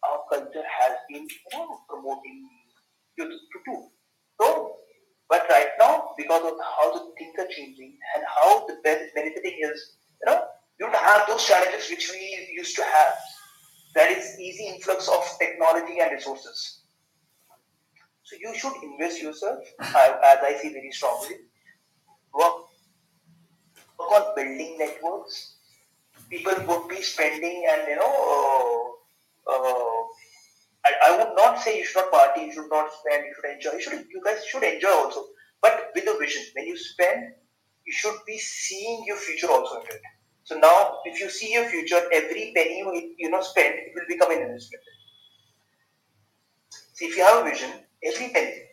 our 0.09 0.19
culture 0.31 0.63
has 0.79 0.97
been 1.09 1.23
you 1.23 1.57
know, 1.57 1.79
promoting 1.89 2.47
youth 3.17 3.29
to 3.29 3.59
do. 3.65 3.83
So, 4.41 4.75
but 5.29 5.45
right 5.49 5.69
now, 5.79 6.11
because 6.17 6.43
of 6.43 6.57
how 6.59 6.93
the 6.93 7.11
things 7.17 7.33
are 7.39 7.47
changing 7.49 7.97
and 8.15 8.23
how 8.27 8.65
the 8.67 8.77
ben- 8.83 9.09
benefiting 9.15 9.57
is, 9.61 9.97
you 10.21 10.31
know, 10.31 10.43
you 10.79 10.85
don't 10.85 10.95
have 10.95 11.27
those 11.27 11.45
challenges 11.45 11.89
which 11.89 12.11
we 12.11 12.49
used 12.55 12.75
to 12.75 12.83
have. 12.83 13.13
That 13.95 14.11
is 14.11 14.39
easy 14.39 14.67
influx 14.67 15.07
of 15.07 15.23
technology 15.39 15.99
and 15.99 16.11
resources. 16.11 16.79
So 18.23 18.35
you 18.39 18.55
should 18.55 18.73
invest 18.81 19.21
yourself, 19.21 19.59
as 19.79 20.39
I 20.41 20.57
see 20.61 20.73
very 20.73 20.91
strongly, 20.91 21.35
work, 22.33 22.55
work 23.99 24.11
on 24.11 24.35
building 24.35 24.77
networks. 24.79 25.55
People 26.29 26.55
would 26.67 26.87
be 26.89 27.01
spending 27.01 27.67
and 27.69 27.87
you 27.87 27.95
know, 27.97 28.95
uh, 29.47 29.51
uh, 29.51 30.01
I, 30.85 30.91
I 31.05 31.17
would 31.17 31.35
not 31.35 31.59
say 31.59 31.77
you 31.77 31.85
should 31.85 31.99
not 32.01 32.11
party, 32.11 32.41
you 32.45 32.53
should 32.53 32.69
not 32.69 32.89
spend, 32.91 33.25
you 33.25 33.33
should 33.35 33.51
enjoy. 33.51 33.71
You 33.73 33.81
should, 33.81 34.07
you 34.09 34.21
guys 34.23 34.45
should 34.45 34.63
enjoy 34.63 34.89
also, 34.89 35.25
but 35.61 35.91
with 35.93 36.07
a 36.07 36.17
vision. 36.17 36.43
When 36.55 36.65
you 36.65 36.77
spend, 36.77 37.33
you 37.85 37.93
should 37.93 38.15
be 38.25 38.37
seeing 38.37 39.03
your 39.05 39.17
future 39.17 39.51
also 39.51 39.81
in 39.81 39.87
it. 39.87 40.01
So 40.45 40.57
now, 40.59 40.99
if 41.05 41.19
you 41.19 41.29
see 41.29 41.53
your 41.53 41.65
future, 41.65 42.01
every 42.11 42.51
penny 42.55 42.79
you 42.79 43.15
you 43.17 43.29
know 43.29 43.41
spend, 43.41 43.75
it 43.75 43.93
will 43.95 44.07
become 44.07 44.31
an 44.31 44.41
investment. 44.43 44.83
See, 46.93 47.05
if 47.05 47.17
you 47.17 47.23
have 47.23 47.45
a 47.45 47.49
vision, 47.49 47.71
every 48.03 48.29
penny. 48.29 48.63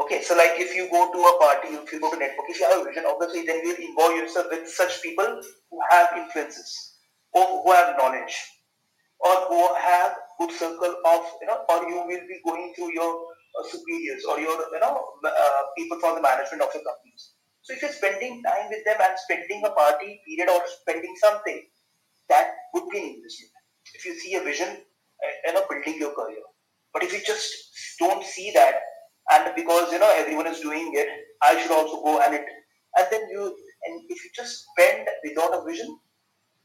Okay, 0.00 0.22
so 0.22 0.34
like 0.34 0.52
if 0.56 0.74
you 0.74 0.88
go 0.90 1.12
to 1.12 1.18
a 1.18 1.38
party, 1.40 1.74
if 1.74 1.92
you 1.92 2.00
go 2.00 2.10
to 2.10 2.16
network, 2.16 2.46
if 2.48 2.58
you 2.60 2.66
have 2.66 2.80
a 2.80 2.84
vision, 2.84 3.04
obviously 3.06 3.44
then 3.44 3.60
you'll 3.64 3.76
involve 3.76 4.16
yourself 4.16 4.46
with 4.50 4.68
such 4.68 5.02
people 5.02 5.42
who 5.70 5.78
have 5.90 6.08
influences, 6.16 6.96
or 7.32 7.44
who 7.62 7.72
have 7.72 7.98
knowledge, 7.98 8.34
or 9.18 9.34
who 9.48 9.74
have 9.74 10.16
good 10.38 10.52
circle 10.52 10.94
of 11.04 11.20
you 11.42 11.48
know, 11.48 11.58
or 11.68 11.88
you 11.88 11.96
will 11.96 12.26
be 12.32 12.40
going 12.46 12.72
through 12.74 12.94
your 12.94 13.12
uh, 13.58 13.64
superiors 13.68 14.24
or 14.24 14.38
your 14.40 14.56
you 14.72 14.80
know 14.80 15.04
uh, 15.26 15.62
people 15.76 15.98
from 16.00 16.14
the 16.14 16.22
management 16.22 16.62
of 16.62 16.72
your 16.72 16.84
companies. 16.84 17.34
So 17.62 17.74
if 17.74 17.82
you're 17.82 17.92
spending 17.92 18.42
time 18.42 18.68
with 18.70 18.84
them 18.84 18.96
and 19.00 19.18
spending 19.18 19.62
a 19.64 19.70
party 19.70 20.20
period 20.26 20.48
or 20.50 20.60
spending 20.80 21.14
something, 21.20 21.66
that 22.28 22.46
would 22.74 22.88
be 22.90 22.98
an 22.98 23.04
investment. 23.16 23.52
If 23.94 24.04
you 24.04 24.14
see 24.18 24.34
a 24.36 24.42
vision, 24.42 24.68
uh, 24.68 25.34
you 25.46 25.52
know, 25.52 25.64
building 25.68 25.98
your 26.00 26.14
career. 26.14 26.42
But 26.92 27.02
if 27.02 27.12
you 27.12 27.20
just 27.24 27.52
don't 27.98 28.24
see 28.24 28.50
that, 28.54 28.80
and 29.32 29.54
because 29.54 29.92
you 29.92 29.98
know 29.98 30.12
everyone 30.16 30.46
is 30.46 30.60
doing 30.60 30.92
it, 30.94 31.08
I 31.42 31.60
should 31.60 31.70
also 31.70 32.02
go 32.02 32.20
and 32.20 32.34
it, 32.34 32.44
and 32.96 33.06
then 33.10 33.28
you, 33.30 33.44
and 33.86 34.02
if 34.08 34.24
you 34.24 34.30
just 34.34 34.66
spend 34.70 35.06
without 35.24 35.54
a 35.54 35.64
vision, 35.64 35.98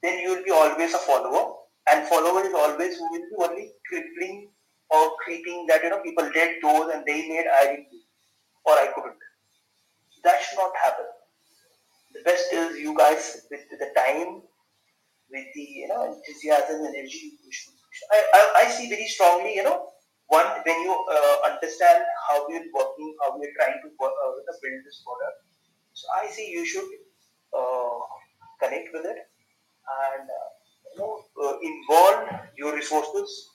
then 0.02 0.20
you 0.20 0.36
will 0.36 0.44
be 0.44 0.52
always 0.52 0.94
a 0.94 0.98
follower, 0.98 1.54
and 1.92 2.08
follower 2.08 2.44
is 2.46 2.54
always 2.54 2.98
who 2.98 3.12
will 3.12 3.20
be 3.20 3.36
only 3.50 3.72
crippling 3.88 4.50
or 4.90 5.12
creeping 5.24 5.66
that 5.68 5.84
you 5.84 5.90
know 5.90 6.02
people 6.02 6.30
did 6.32 6.58
those 6.64 6.92
and 6.94 7.04
they 7.06 7.28
made 7.28 7.46
I 7.62 7.66
didn't 7.68 7.88
or 8.66 8.74
I 8.74 8.88
couldn't. 8.96 9.18
That 10.26 10.42
should 10.44 10.58
not 10.58 10.74
happen. 10.84 11.06
The 12.14 12.22
best 12.24 12.52
is 12.52 12.78
you 12.80 12.98
guys 12.98 13.46
with 13.52 13.70
the 13.70 13.90
time, 13.96 14.42
with 15.32 15.48
the 15.54 15.62
you 15.62 15.88
know 15.88 16.04
enthusiasm, 16.12 16.86
energy. 16.86 17.38
I, 18.12 18.20
I, 18.34 18.42
I 18.64 18.70
see 18.70 18.90
very 18.90 19.08
strongly, 19.08 19.56
you 19.56 19.64
know, 19.64 19.90
one 20.28 20.48
when 20.66 20.82
you 20.82 20.94
uh, 21.12 21.38
understand 21.52 22.04
how 22.30 22.48
we're 22.48 22.66
working, 22.74 23.16
how 23.22 23.38
we're 23.38 23.54
trying 23.56 23.80
to 23.84 23.90
work, 24.00 24.14
uh, 24.26 24.32
build 24.62 24.82
this 24.86 25.04
product. 25.06 25.38
So 25.94 26.08
I 26.22 26.28
see 26.30 26.52
you 26.52 26.66
should 26.66 26.90
uh, 27.58 28.00
connect 28.62 28.90
with 28.94 29.06
it 29.06 29.18
and 29.86 30.26
uh, 30.30 30.50
you 30.94 31.00
know 31.00 31.14
uh, 31.44 31.58
involve 31.62 32.30
your 32.58 32.76
resources. 32.76 33.52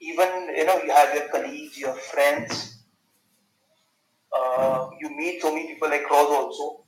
Even 0.00 0.54
you 0.56 0.64
know 0.64 0.80
you 0.82 0.92
have 0.92 1.14
your 1.14 1.28
colleagues, 1.28 1.78
your 1.78 1.94
friends. 1.94 2.73
Uh, 4.53 4.89
you 4.99 5.09
meet 5.15 5.41
so 5.41 5.53
many 5.53 5.67
people 5.67 5.91
across 5.91 6.29
also. 6.29 6.83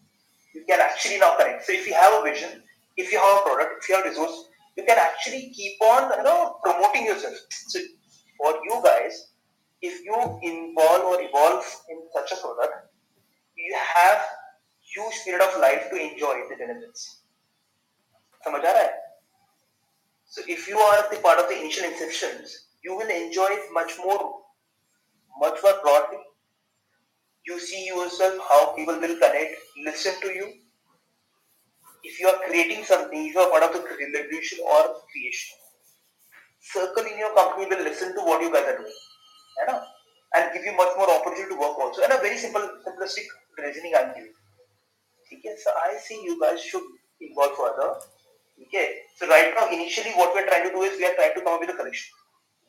You 0.53 0.63
can 0.67 0.79
actually 0.79 1.19
now 1.19 1.35
connect. 1.37 1.65
So 1.65 1.73
if 1.73 1.87
you 1.87 1.93
have 1.93 2.19
a 2.19 2.23
vision, 2.23 2.61
if 2.97 3.11
you 3.11 3.19
have 3.19 3.39
a 3.39 3.41
product, 3.41 3.83
if 3.83 3.89
you 3.89 3.95
have 3.95 4.05
resource, 4.05 4.45
you 4.77 4.83
can 4.83 4.97
actually 4.97 5.51
keep 5.55 5.81
on 5.81 6.11
you 6.17 6.23
know 6.23 6.57
promoting 6.63 7.05
yourself. 7.05 7.35
So 7.49 7.79
for 8.37 8.53
you 8.63 8.81
guys, 8.83 9.31
if 9.81 10.03
you 10.05 10.15
involve 10.43 11.03
or 11.03 11.21
evolve 11.21 11.65
in 11.89 12.01
such 12.13 12.31
a 12.37 12.41
product, 12.41 12.89
you 13.55 13.75
have 13.95 14.21
huge 14.81 15.23
period 15.23 15.41
of 15.41 15.59
life 15.59 15.89
to 15.89 15.95
enjoy 15.95 16.35
the 16.49 16.55
benefits. 16.55 17.21
समझ 18.45 18.65
आ 18.65 18.71
रहा 18.71 18.81
है? 18.81 18.99
So 20.25 20.41
if 20.47 20.67
you 20.67 20.77
are 20.77 21.09
the 21.11 21.17
part 21.17 21.39
of 21.39 21.49
the 21.49 21.59
initial 21.59 21.85
inceptions, 21.85 22.53
you 22.83 22.95
will 22.95 23.09
enjoy 23.09 23.47
it 23.57 23.71
much 23.73 23.97
more, 24.03 24.41
much 25.39 25.61
more 25.63 25.73
broadly. 25.83 26.19
you 27.46 27.60
see 27.60 27.86
yourself 27.86 28.34
how 28.48 28.74
people 28.74 28.94
will 28.94 29.18
connect, 29.18 29.56
listen 29.84 30.14
to 30.20 30.28
you. 30.28 30.52
If 32.02 32.20
you 32.20 32.28
are 32.28 32.40
creating 32.46 32.84
something, 32.84 33.24
you 33.24 33.38
are 33.38 33.50
part 33.50 33.62
of 33.62 33.72
the 33.72 33.82
revolution 33.82 34.58
or 34.64 34.96
creation, 35.12 35.56
circle 36.60 37.04
in 37.04 37.18
your 37.18 37.34
company 37.34 37.66
will 37.66 37.84
listen 37.84 38.14
to 38.14 38.20
what 38.22 38.42
you 38.42 38.52
guys 38.52 38.66
are 38.66 38.78
doing. 38.78 38.98
You 39.58 39.66
know? 39.68 39.80
And 40.34 40.52
give 40.52 40.64
you 40.64 40.76
much 40.76 40.90
more 40.96 41.10
opportunity 41.10 41.54
to 41.54 41.60
work 41.60 41.78
also. 41.78 42.02
And 42.02 42.12
a 42.12 42.18
very 42.18 42.36
simple, 42.36 42.62
simplistic 42.86 43.26
reasoning 43.58 43.94
I'm 43.96 44.14
giving. 44.14 44.34
Okay, 45.32 45.54
so 45.62 45.70
I 45.70 45.96
see 45.98 46.22
you 46.22 46.40
guys 46.40 46.60
should 46.60 46.82
involve 47.20 47.56
further. 47.56 47.94
Okay, 48.62 48.98
so 49.16 49.28
right 49.28 49.52
now 49.58 49.68
initially 49.70 50.12
what 50.12 50.34
we 50.34 50.40
are 50.40 50.46
trying 50.46 50.64
to 50.64 50.70
do 50.70 50.82
is 50.82 50.98
we 50.98 51.04
are 51.06 51.14
trying 51.14 51.34
to 51.34 51.40
come 51.40 51.54
up 51.54 51.60
with 51.60 51.70
a 51.70 51.74
collection. 51.74 52.10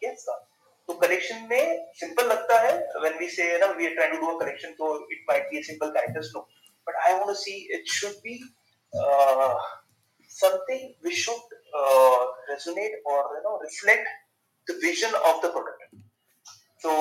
Yes, 0.01 0.25
sir. 0.25 0.56
तो 0.89 0.93
collection 0.99 1.47
में 1.49 1.91
simple 1.99 2.27
लगता 2.27 2.59
है। 2.61 2.73
When 3.01 3.17
we 3.19 3.27
say 3.29 3.57
ना 3.59 3.65
we 3.79 3.87
are 3.87 3.93
trying 3.93 4.13
to 4.13 4.19
do 4.21 4.27
a 4.35 4.39
collection 4.39 4.71
तो 4.81 4.93
it 5.13 5.25
might 5.29 5.49
be 5.51 5.57
a 5.57 5.61
simple 5.67 5.89
characters 5.97 6.31
no 6.35 6.41
but 6.87 6.95
I 7.05 7.13
want 7.13 7.25
to 7.27 7.33
see 7.41 7.55
it 7.77 7.91
should 7.95 8.15
be 8.27 8.37
something 10.31 10.89
we 11.05 11.15
should 11.23 11.55
resonate 12.49 13.01
और 13.13 13.35
you 13.35 13.41
know 13.49 13.57
reflect 13.63 14.07
the 14.67 14.79
vision 14.83 15.15
of 15.15 15.45
the 15.45 15.51
product 15.51 15.95
तो 16.83 16.91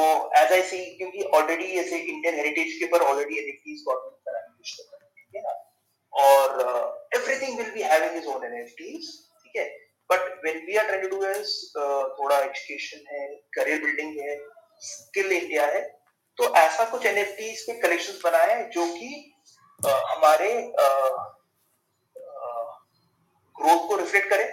as 0.40 0.52
I 0.52 0.62
see 0.68 0.84
क्योंकि 0.96 1.22
already 1.38 1.72
ऐसे 1.80 1.96
Indian 1.98 2.34
heritage 2.34 2.76
के 2.78 2.84
ऊपर 2.84 3.06
already 3.06 3.38
NFTs 3.38 3.82
government 3.88 4.16
करा 4.28 4.38
है 4.38 4.44
ठीक 5.16 5.36
है 5.36 5.42
ना? 5.42 5.52
और 6.12 6.46
everything 7.16 7.58
will 7.58 7.70
be 7.70 7.82
having 7.82 8.14
his 8.14 8.26
own 8.34 8.44
NFTs 8.44 9.10
ठीक 9.42 9.56
है? 9.56 9.64
But 10.10 10.44
when 10.44 10.66
we 10.68 10.78
are 10.78 10.90
to 10.90 11.10
do 11.10 11.20
is 11.20 11.50
uh, 11.82 12.08
थोड़ा 12.18 12.38
एजुकेशन 12.38 13.04
है 13.10 13.36
करियर 13.36 13.82
बिल्डिंग 13.82 14.20
है 14.20 14.38
स्किल 14.80 15.32
इंडिया 15.32 15.66
है 15.66 16.00
तो 16.36 16.54
ऐसा 16.54 16.84
कुछ 16.84 17.00
NFTs 17.00 17.62
के 17.66 17.80
कलेक्शंस 17.80 18.20
बनाए 18.24 18.54
हैं 18.54 18.70
जो 18.70 18.86
कि 18.86 19.34
uh, 19.84 20.00
हमारे 20.08 20.72
ग्रोथ 23.58 23.88
को 23.88 23.96
रिफ्लेक्ट 23.96 24.30
करे। 24.30 24.44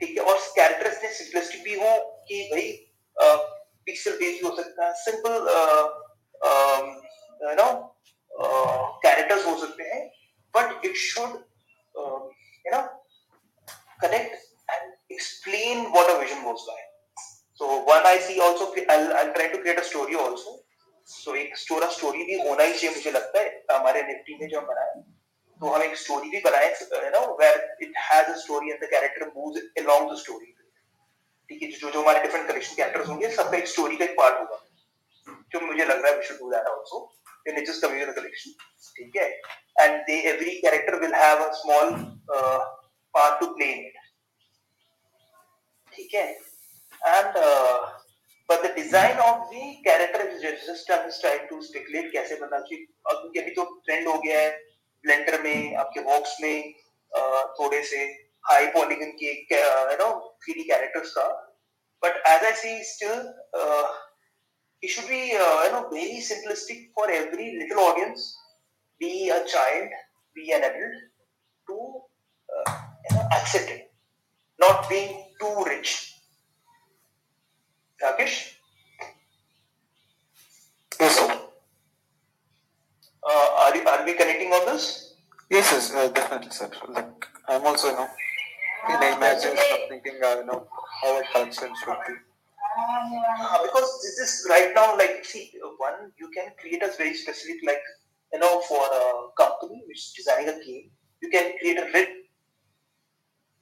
ठीक 0.00 0.18
है? 0.18 0.24
और 0.24 0.38
कैरेक्टर्स 0.38 1.02
ने 1.02 1.12
सिंपलिस्टिक 1.12 1.62
भी 1.62 1.74
हो 1.74 2.24
कि 2.28 2.48
भाई 2.52 2.92
पिक्सल 3.84 4.12
बेस्ड 4.12 4.46
हो 4.46 4.56
सकता 4.56 4.86
है 4.86 4.92
सिंपल 4.94 5.46
नो 7.42 7.96
कैरेक्टर्स 8.98 9.46
हो 9.46 9.66
सकते 9.66 9.82
हैं 9.82 10.10
but 10.56 10.84
it 10.84 10.94
should 10.96 11.30
you 11.96 12.70
know 12.74 12.99
connect 14.02 14.36
and 14.68 14.94
explain 15.10 15.90
what 15.92 16.10
a 16.14 16.18
vision 16.20 16.42
goes 16.42 16.64
by. 16.66 16.80
So 17.54 17.84
one 17.84 18.06
I 18.06 18.18
see 18.18 18.40
also 18.40 18.72
I'll, 18.88 19.12
I'll 19.14 19.34
try 19.34 19.48
to 19.48 19.58
create 19.58 19.78
a 19.78 19.84
story 19.84 20.14
also. 20.16 20.58
So 21.08 21.34
एक 21.34 21.56
स्टोरा 21.58 21.86
story 21.90 22.24
भी 22.24 22.34
होना 22.40 22.64
ही 22.64 22.72
चाहिए 22.72 22.90
मुझे 22.96 23.10
लगता 23.10 23.40
है 23.40 23.48
हमारे 23.70 24.02
निफ्टी 24.08 24.34
में 24.40 24.48
जो 24.48 24.58
हम 24.58 24.66
बनाए 24.66 25.00
तो 25.60 25.68
हम 25.68 25.82
एक 25.82 25.96
स्टोरी 25.96 26.30
भी 26.30 26.40
बनाए 26.40 26.68
no 26.84 27.20
where 27.40 27.56
it 27.82 27.92
has 28.02 28.28
a 28.30 28.36
story 28.42 28.70
and 28.70 28.80
the 28.82 28.88
character 28.90 29.26
moves 29.36 29.62
along 29.78 30.10
the 30.10 30.18
story 30.18 30.54
ठीक 31.50 31.62
है 31.62 31.68
जो 31.70 31.90
जो 31.90 32.00
हमारे 32.00 32.20
डिफरेंट 32.22 32.46
कलेक्शन 32.48 32.74
कैरेक्टर्स 32.76 33.08
होंगे 33.08 33.30
सबका 33.36 33.56
एक 33.58 33.68
स्टोरी 33.68 33.96
का 33.96 34.04
एक 34.04 34.14
पार्ट 34.18 34.38
होगा 34.40 34.58
जो 35.52 35.60
मुझे 35.66 35.84
लग 35.84 36.02
रहा 36.02 36.10
है 36.10 36.18
we 36.18 36.26
should 36.26 36.38
do 36.40 36.50
that 36.50 36.66
also 36.72 37.00
it 37.48 37.58
just 37.66 37.82
community 37.86 38.20
collection 38.20 38.52
ठीक 38.98 39.16
है 39.16 39.28
and 39.80 40.00
they 40.10 40.20
every 40.30 40.54
character 40.60 41.00
will 41.00 41.14
have 41.22 41.44
a 41.44 41.50
small 41.62 41.90
part 43.14 43.40
to 43.40 43.54
play 43.54 43.72
in 43.72 43.84
it. 43.86 43.96
Uh, 47.06 47.78
but 48.48 48.62
the 48.62 48.72
design 48.76 49.16
of 49.18 49.50
the 49.50 49.76
character 49.84 50.28
is 50.28 50.42
just, 50.42 50.66
just 50.66 50.90
I'm 50.90 51.06
just 51.06 51.20
trying 51.20 51.46
to 51.48 51.62
speculate 51.62 52.12
कैसे 52.12 52.36
चाहिए 52.36 52.86
अब 53.10 53.20
क्योंकि 53.20 53.40
अभी 53.40 53.50
तो 53.58 53.64
trend 53.86 54.08
हो 54.08 54.18
गया 54.24 54.40
है 54.40 54.50
ब्लेंडर 55.06 55.42
में 55.42 55.76
आपके 55.82 56.00
बॉक्स 56.08 56.36
में 56.40 56.74
uh, 57.18 57.44
थोड़े 57.60 57.82
से 57.90 58.00
हाई 58.50 58.66
पॉलीगन 58.76 59.10
के 59.22 59.30
यू 59.30 59.96
नो 60.02 60.10
3D 60.48 60.66
कैरेक्टर्स 60.68 61.14
का 61.18 61.28
as 62.02 62.42
I 62.42 62.52
see 62.52 62.82
still 62.82 63.34
uh, 63.54 63.86
it 64.82 64.88
should 64.88 65.08
be 65.08 65.36
uh, 65.36 65.64
you 65.64 65.72
know 65.72 65.88
very 65.90 66.20
simplistic 66.20 66.88
for 66.94 67.10
every 67.10 67.58
little 67.58 67.84
audience 67.84 68.36
be 68.98 69.28
a 69.28 69.44
child 69.46 69.88
be 70.34 70.52
an 70.52 70.62
adult 70.62 70.96
to 71.68 71.76
uh, 71.76 71.99
you 73.40 73.58
know, 73.58 73.68
accept 73.68 73.70
it, 73.70 73.92
not 74.58 74.88
being 74.88 75.24
too 75.40 75.64
rich. 75.66 76.14
Rakesh? 78.02 78.54
Yes, 81.00 81.16
sir. 81.16 81.40
Uh, 83.22 83.48
are, 83.58 83.88
are 83.88 84.04
we 84.06 84.14
connecting 84.14 84.52
on 84.52 84.66
this? 84.66 85.14
Yes, 85.50 85.72
yes, 85.72 85.94
uh, 85.94 86.08
definitely, 86.08 86.50
sir. 86.50 86.70
Like 86.88 87.26
I'm 87.48 87.66
also, 87.66 87.88
you 87.88 87.96
know, 87.96 88.08
in 88.94 89.00
the 89.00 89.16
imagination 89.16 89.76
of 89.82 89.88
thinking, 89.88 90.20
uh, 90.24 90.36
you 90.36 90.46
know, 90.46 90.66
how 91.02 91.20
a 91.20 91.24
collection 91.32 91.72
should 91.84 91.96
be. 92.06 92.14
Uh, 93.40 93.62
because 93.62 94.00
this 94.02 94.18
is 94.18 94.46
right 94.48 94.72
now 94.74 94.96
like 94.96 95.24
see 95.24 95.50
one 95.78 96.12
you 96.18 96.30
can 96.30 96.52
create 96.60 96.82
a 96.82 96.90
very 96.96 97.14
specific 97.14 97.56
like 97.66 97.82
you 98.32 98.38
know 98.38 98.60
for 98.68 98.80
a 98.80 99.28
company 99.36 99.82
which 99.88 99.98
is 99.98 100.14
designing 100.16 100.48
a 100.48 100.64
game 100.64 100.90
you 101.20 101.28
can 101.28 101.52
create 101.58 101.78
a 101.78 101.90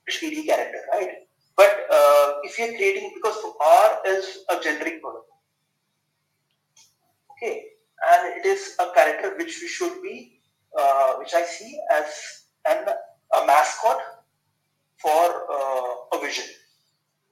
3D 0.08 0.46
character, 0.46 0.80
right? 0.92 1.10
But 1.56 1.86
uh, 1.92 2.32
if 2.44 2.58
you're 2.58 2.76
creating, 2.76 3.12
because 3.14 3.36
R 3.60 3.90
is 4.06 4.44
a 4.48 4.60
generic 4.60 5.02
product, 5.02 5.26
okay, 7.32 7.64
and 8.10 8.38
it 8.38 8.46
is 8.46 8.76
a 8.78 8.90
character 8.94 9.34
which 9.36 9.58
we 9.60 9.68
should 9.68 10.00
be, 10.02 10.40
uh, 10.78 11.14
which 11.18 11.34
I 11.34 11.42
see 11.42 11.80
as 11.92 12.06
an 12.68 12.88
a 12.88 13.46
mascot 13.46 13.98
for 14.98 15.46
uh, 15.52 16.16
a 16.16 16.20
vision, 16.20 16.46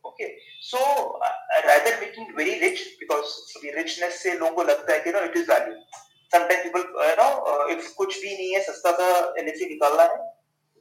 Okay, 0.06 0.38
so 0.62 0.78
uh, 0.78 1.60
rather 1.66 1.98
making 2.00 2.30
very 2.36 2.60
rich 2.60 2.96
because 3.00 3.26
the 3.62 3.70
richness 3.74 4.22
से 4.22 4.38
लोगों 4.38 4.54
को 4.54 4.62
लगता 4.62 4.92
है 4.92 5.00
कि 5.04 5.12
no 5.12 5.22
it 5.28 5.36
is 5.36 5.46
value. 5.46 5.74
Sometimes 6.32 6.62
people 6.62 6.80
uh, 6.80 7.08
you 7.10 7.16
know 7.16 7.32
uh, 7.42 7.64
if 7.74 7.88
कुछ 7.96 8.20
भी 8.22 8.36
नहीं 8.36 8.54
है 8.54 8.62
सस्ता 8.64 8.92
सा 9.00 9.08
NFC 9.42 9.68
निकालना 9.72 10.02
है, 10.02 10.18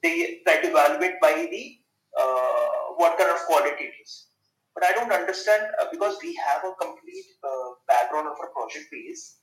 they 0.03 0.41
try 0.45 0.61
to 0.61 0.69
evaluate 0.69 1.19
by 1.21 1.33
the 1.33 1.63
uh, 1.63 1.84
Uh, 2.15 2.95
what 2.95 3.17
kind 3.17 3.29
of 3.29 3.39
quality 3.45 3.91
it 3.91 3.93
is. 4.01 4.27
But 4.73 4.85
I 4.85 4.91
don't 4.93 5.11
understand 5.11 5.67
uh, 5.79 5.87
because 5.91 6.15
we 6.23 6.35
have 6.35 6.63
a 6.63 6.71
complete 6.79 7.25
uh, 7.43 7.75
background 7.87 8.27
of 8.27 8.39
our 8.39 8.51
project 8.51 8.87
base. 8.91 9.37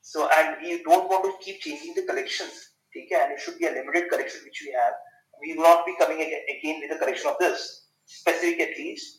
So, 0.00 0.28
and 0.36 0.56
we 0.62 0.82
don't 0.82 1.08
want 1.08 1.24
to 1.24 1.44
keep 1.44 1.60
changing 1.60 1.94
the 1.94 2.02
collections. 2.02 2.70
Okay, 2.90 3.06
and 3.18 3.32
it 3.32 3.40
should 3.40 3.58
be 3.58 3.66
a 3.66 3.70
limited 3.70 4.10
collection 4.10 4.42
which 4.44 4.62
we 4.64 4.74
have. 4.78 4.94
We 5.40 5.54
will 5.54 5.64
not 5.64 5.86
be 5.86 5.94
coming 5.98 6.20
again, 6.22 6.42
again 6.58 6.82
with 6.82 6.94
a 6.94 6.98
collection 6.98 7.30
of 7.30 7.38
this, 7.40 7.86
specific 8.04 8.60
at 8.60 8.76
least. 8.78 9.18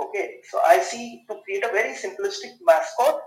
Okay, 0.00 0.40
so 0.50 0.58
I 0.66 0.80
see 0.80 1.24
to 1.28 1.38
create 1.44 1.64
a 1.64 1.68
very 1.68 1.94
simplistic 1.94 2.58
mascot 2.66 3.20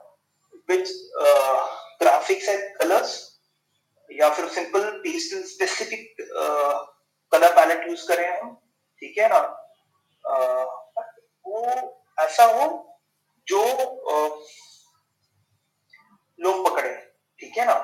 with 0.68 0.90
uh, 1.22 1.66
graphics 2.02 2.48
and 2.50 2.64
colors, 2.82 3.38
yeah, 4.10 4.32
for 4.34 4.46
a 4.46 4.50
simple 4.50 5.00
pastel 5.04 5.44
specific 5.44 6.08
uh, 6.38 6.80
colour 7.32 7.56
palette 7.56 7.88
use 7.88 8.08
करें 8.08 8.28
हम 8.30 8.54
ठीक 9.00 9.18
है 9.18 9.30
ना 9.30 9.40
uh, 10.34 10.66
वो 11.48 11.64
ऐसा 12.24 12.46
हो 12.54 12.68
जो 13.48 13.64
uh, 14.14 14.32
लोग 16.46 16.66
पकड़े 16.68 16.96
ठीक 17.40 17.58
है 17.58 17.66
ना 17.66 17.78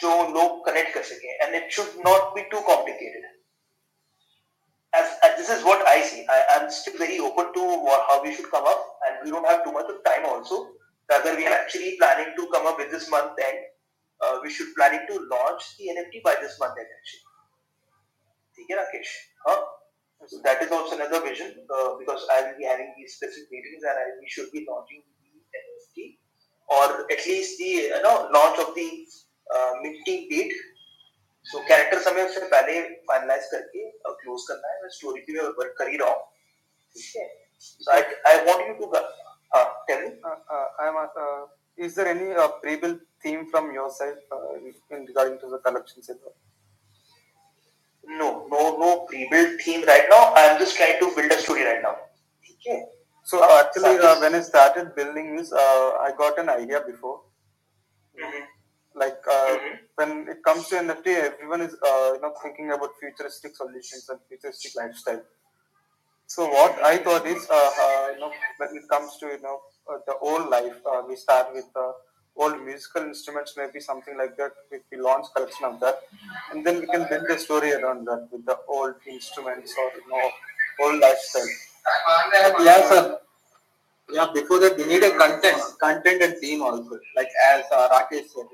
जो 0.00 0.10
लोग 0.32 0.64
कनेक्ट 0.66 0.94
कर 0.94 1.02
सके 1.14 1.36
and 1.44 1.54
it 1.54 1.70
should 1.72 2.02
not 2.06 2.34
be 2.34 2.42
too 2.50 2.60
complicated 2.70 3.34
as, 4.96 5.08
as 5.24 5.36
this 5.38 5.48
is 5.50 5.64
what 5.64 5.86
I 5.86 6.00
see. 6.02 6.24
I 6.28 6.40
am 6.56 6.70
still 6.70 6.96
very 6.98 7.18
open 7.18 7.52
to 7.52 7.62
what, 7.86 8.04
how 8.08 8.22
we 8.22 8.34
should 8.34 8.50
come 8.50 8.64
up, 8.64 8.82
and 9.06 9.24
we 9.24 9.30
don't 9.30 9.46
have 9.46 9.64
too 9.64 9.72
much 9.72 9.86
of 9.90 10.02
time 10.04 10.24
also. 10.24 10.68
Rather, 11.10 11.36
we 11.36 11.46
are 11.46 11.52
actually 11.54 11.96
planning 11.98 12.34
to 12.36 12.48
come 12.52 12.66
up 12.66 12.78
with 12.78 12.90
this 12.90 13.10
month 13.10 13.38
end. 13.48 13.58
Uh, 14.20 14.38
we 14.42 14.50
should 14.50 14.74
planning 14.74 15.04
to 15.08 15.14
launch 15.30 15.76
the 15.78 15.92
NFT 15.92 16.22
by 16.22 16.34
this 16.40 16.58
month 16.58 16.72
end 16.78 16.88
actually. 16.88 17.25
ठीक 18.56 18.70
है 18.70 18.76
Rakesh? 18.76 19.16
Huh? 19.46 19.58
So 20.28 20.38
that 20.44 20.62
is 20.62 20.70
also 20.72 20.96
another 20.96 21.20
vision 21.24 21.50
uh, 21.70 21.94
because 21.98 22.22
I 22.34 22.42
will 22.42 22.56
be 22.58 22.64
having 22.64 22.94
these 22.96 23.16
specific 23.16 23.50
meetings 23.50 23.82
and 23.82 23.98
I, 23.98 24.06
we 24.20 24.28
should 24.28 24.50
be 24.50 24.64
launching 24.68 25.02
the 25.02 25.58
NFT 25.60 26.06
or 26.68 26.86
at 27.16 27.26
least 27.26 27.58
the 27.58 27.68
you 27.68 28.02
know 28.02 28.14
launch 28.32 28.58
of 28.58 28.74
the 28.74 28.88
uh, 29.56 29.72
minting 29.82 30.24
date 30.32 30.56
so 31.50 31.58
characters 31.66 32.06
हमें 32.06 32.22
उससे 32.22 32.40
पहले 32.52 32.80
finalise 33.08 33.44
करके 33.50 33.82
close 34.22 34.46
करना 34.48 34.70
है 34.70 34.80
मैं 34.82 34.88
story 34.94 35.20
पे 35.26 35.42
work 35.58 35.74
कर 35.78 35.88
ही 35.90 35.96
रहा 35.96 36.08
हूँ 36.10 36.24
ठीक 36.94 37.12
है 37.16 37.26
so 37.66 37.92
I 37.92 38.02
I 38.30 38.40
want 38.46 38.68
you 38.68 38.74
to 38.80 38.90
हाँ 39.54 39.64
tell 39.88 40.02
me 40.04 40.10
Uh, 40.30 40.32
uh, 40.54 40.86
uh, 40.86 41.04
uh, 41.24 41.44
is 41.86 41.94
there 41.98 42.08
any 42.14 42.32
uh, 42.44 42.48
pre-built 42.64 43.00
theme 43.22 43.46
from 43.52 43.70
your 43.76 43.86
side 43.98 44.18
uh, 44.36 44.54
in, 44.56 44.74
in 44.96 45.06
regarding 45.10 45.38
to 45.44 45.50
the 45.54 45.60
collections? 45.68 46.08
and 46.08 46.18
No, 48.06 48.46
no, 48.50 48.78
no 48.78 49.06
pre-built 49.08 49.60
theme 49.60 49.84
right 49.84 50.06
now. 50.08 50.32
I'm 50.34 50.58
just 50.58 50.76
trying 50.76 50.98
to 51.00 51.12
build 51.14 51.32
a 51.32 51.38
story 51.38 51.64
right 51.64 51.82
now. 51.82 51.96
Okay. 52.54 52.84
So 53.24 53.42
uh, 53.42 53.64
actually, 53.64 53.98
uh, 53.98 54.20
when 54.20 54.36
I 54.36 54.40
started 54.40 54.94
building 54.94 55.36
this, 55.36 55.52
uh, 55.52 55.90
I 56.00 56.12
got 56.16 56.38
an 56.38 56.48
idea 56.48 56.80
before. 56.86 57.22
Mm-hmm. 58.16 58.44
Like 58.94 59.18
uh, 59.28 59.32
mm-hmm. 59.32 59.74
when 59.96 60.28
it 60.28 60.44
comes 60.44 60.68
to 60.68 60.76
NFT, 60.76 61.08
everyone 61.08 61.62
is 61.62 61.74
uh, 61.74 62.12
you 62.14 62.20
know 62.22 62.32
thinking 62.40 62.70
about 62.70 62.90
futuristic 63.00 63.56
solutions 63.56 64.08
and 64.08 64.20
futuristic 64.28 64.76
lifestyle. 64.76 65.22
So 66.28 66.46
what 66.46 66.80
I 66.82 66.98
thought 66.98 67.26
is, 67.26 67.46
uh, 67.50 68.08
you 68.14 68.20
know, 68.20 68.30
when 68.58 68.76
it 68.76 68.88
comes 68.88 69.16
to 69.18 69.26
you 69.26 69.42
know 69.42 69.60
the 70.06 70.16
old 70.18 70.48
life, 70.48 70.76
we 71.08 71.16
start 71.16 71.52
with 71.52 71.66
old 72.36 72.62
musical 72.64 73.02
instruments, 73.02 73.54
maybe 73.56 73.80
something 73.80 74.16
like 74.16 74.36
that. 74.36 74.52
If 74.70 74.82
we 74.90 74.98
launch 74.98 75.26
collection 75.34 75.64
of 75.64 75.80
that, 75.80 76.00
and 76.52 76.66
then 76.66 76.80
we 76.80 76.86
can 76.86 77.06
build 77.08 77.30
a 77.30 77.38
story 77.38 77.72
around 77.72 78.06
that 78.06 78.28
with 78.30 78.44
the 78.46 78.58
old 78.68 78.94
instruments 79.06 79.74
or 79.78 79.90
you 79.98 80.08
know 80.10 80.30
old 80.80 81.00
lifestyle. 81.00 81.48
Yeah, 82.64 82.88
sir. 82.88 83.18
Yeah, 84.10 84.28
before 84.32 84.60
that, 84.60 84.76
we 84.76 84.86
need 84.86 85.02
a 85.02 85.16
content, 85.18 85.60
content 85.80 86.22
and 86.22 86.36
theme 86.38 86.62
also. 86.62 86.98
Like 87.16 87.28
as 87.52 87.64
uh, 87.72 87.88
Rakesh 87.88 88.28
said, 88.28 88.46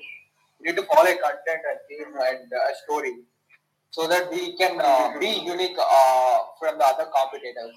we 0.58 0.66
need 0.66 0.76
to 0.76 0.84
follow 0.84 1.10
a 1.10 1.16
content 1.16 1.62
and 1.70 1.78
theme 1.88 2.14
and 2.14 2.52
uh, 2.52 2.70
a 2.70 2.74
story, 2.84 3.16
so 3.90 4.08
that 4.08 4.30
we 4.30 4.56
can 4.56 4.80
uh, 4.80 5.18
be 5.18 5.28
unique 5.28 5.76
uh, 5.78 6.38
from 6.58 6.78
the 6.78 6.84
other 6.84 7.06
competitors. 7.12 7.76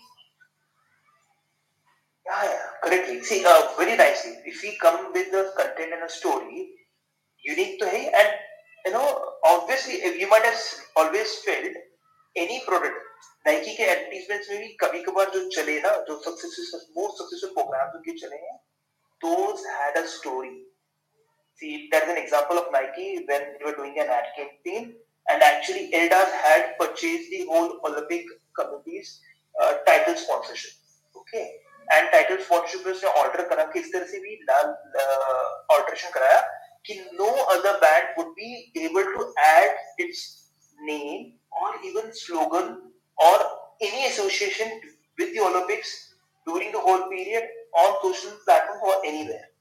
Yeah, 2.26 2.44
yeah, 2.44 2.68
correctly. 2.84 3.22
See, 3.24 3.46
uh, 3.46 3.68
very 3.78 3.96
nicely. 3.96 4.38
If 4.46 4.62
we 4.64 4.78
come 4.78 5.14
with 5.14 5.32
the 5.32 5.54
content 5.58 5.94
and 5.94 6.04
a 6.04 6.10
story, 6.10 6.70
unique 7.44 7.80
to 7.80 7.86
hai, 7.86 8.10
and 8.22 8.30
you 8.86 8.92
know, 8.94 9.34
obviously, 9.44 10.02
you 10.20 10.28
might 10.30 10.44
have 10.44 10.60
always 10.96 11.36
felt 11.46 11.76
any 12.36 12.64
product, 12.66 12.96
Nike 13.46 13.76
के 13.78 13.86
advertisements 13.94 14.50
में 14.50 14.60
भी 14.60 14.68
कभी 14.82 15.02
कभार 15.04 15.30
जो 15.34 15.50
चले 15.56 15.80
ना, 15.82 15.92
जो 16.08 16.22
successful, 16.24 16.82
most 16.98 17.18
successful 17.22 17.54
programs 17.58 17.94
जो 17.94 18.02
के 18.08 18.18
चले 18.22 18.36
हैं, 18.36 18.58
those 19.24 19.64
had 19.78 20.04
a 20.04 20.08
story. 20.08 20.64
See, 21.60 21.90
that's 21.92 22.10
an 22.10 22.18
example 22.18 22.58
of 22.58 22.72
Nike 22.72 23.24
when 23.30 23.46
they 23.58 23.66
were 23.66 23.76
doing 23.76 24.00
an 24.00 24.10
ad 24.10 24.26
campaign, 24.38 24.96
and 25.30 25.44
actually 25.44 25.94
Eldas 25.94 26.32
had 26.32 26.74
purchased 26.80 27.30
the 27.30 27.46
whole 27.46 27.80
Olympic 27.86 28.26
committee's 28.60 29.22
uh, 29.62 29.76
title 29.88 30.16
sponsorship. 30.16 30.72
Okay. 31.16 31.48
And 31.92 32.12
title 32.12 32.38
sponsorship 32.44 32.88
उसने 32.88 33.10
order 33.22 33.48
करा 33.50 33.64
कि 33.74 33.80
इस 33.80 33.92
तरह 33.94 34.06
से 34.06 34.20
भी 34.20 34.36
alteration 35.76 36.10
कराया 36.10 36.40
कि 36.86 36.94
no 37.14 37.32
other 37.54 37.78
brand 37.80 38.18
would 38.18 38.34
be 38.40 38.50
able 38.86 39.14
to 39.14 39.34
add 39.46 40.00
its 40.00 40.24
name 40.78 41.32
और 41.64 41.80
इवन 41.86 42.12
स्लोगन 42.22 42.68
और 43.18 43.44
any 43.82 44.06
association 44.06 44.80
with 45.20 45.34
the 45.36 45.40
Olympics 45.46 45.94
during 46.48 46.74
the 46.74 46.86
whole 46.88 47.02
period 47.10 47.54
on 47.76 47.94
social 48.02 48.30
platform 48.46 48.92
और 48.92 49.06
एनीवेयर 49.06 49.54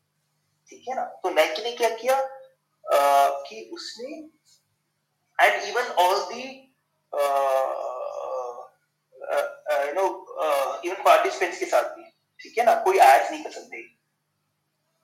ठीक 0.68 0.84
है 0.88 0.94
ना? 0.96 1.04
तो 1.22 1.30
नाइकी 1.30 1.62
ने 1.62 1.72
क्या 1.72 1.88
किया? 1.96 2.16
uh, 2.18 3.30
कि 3.48 3.70
उसने 3.74 4.12
and 5.38 5.62
even 5.62 5.92
all 6.04 6.20
the 6.32 6.42
you 9.86 9.92
know 9.94 10.04
even 10.84 11.02
participants 11.04 11.58
के 11.58 11.66
साथ 11.66 11.94
भी 11.96 12.03
ठीक 12.44 12.58
है 12.58 12.64
ना 12.64 12.74
कोई 12.84 12.98
एड्स 12.98 13.30
नहीं 13.30 13.42
कर 13.44 13.50
सकते 13.50 13.82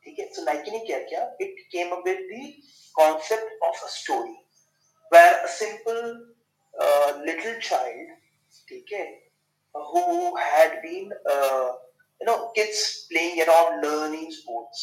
ठीक 0.04 0.18
है 0.18 0.26
सो 0.34 0.42
नाइकी 0.44 0.70
ने 0.70 0.78
क्या 0.86 0.98
किया 1.08 1.24
it 1.46 1.64
came 1.72 1.96
up 1.96 2.06
with 2.06 2.18
the 2.32 2.52
concept 3.00 3.62
of 3.68 3.84
a 3.84 3.88
story 3.96 4.36
where 5.14 5.34
a 5.34 5.46
simple 5.56 5.98
little 7.26 7.58
child 7.68 8.14
ठीक 8.68 8.92
है 8.92 9.04
who 9.74 10.36
had 10.36 10.72
been 10.82 11.10
uh, 11.30 11.68
you 12.20 12.26
know 12.26 12.50
kids 12.54 13.06
playing 13.10 13.40
around 13.42 13.82
learning 13.82 14.30
sports 14.30 14.80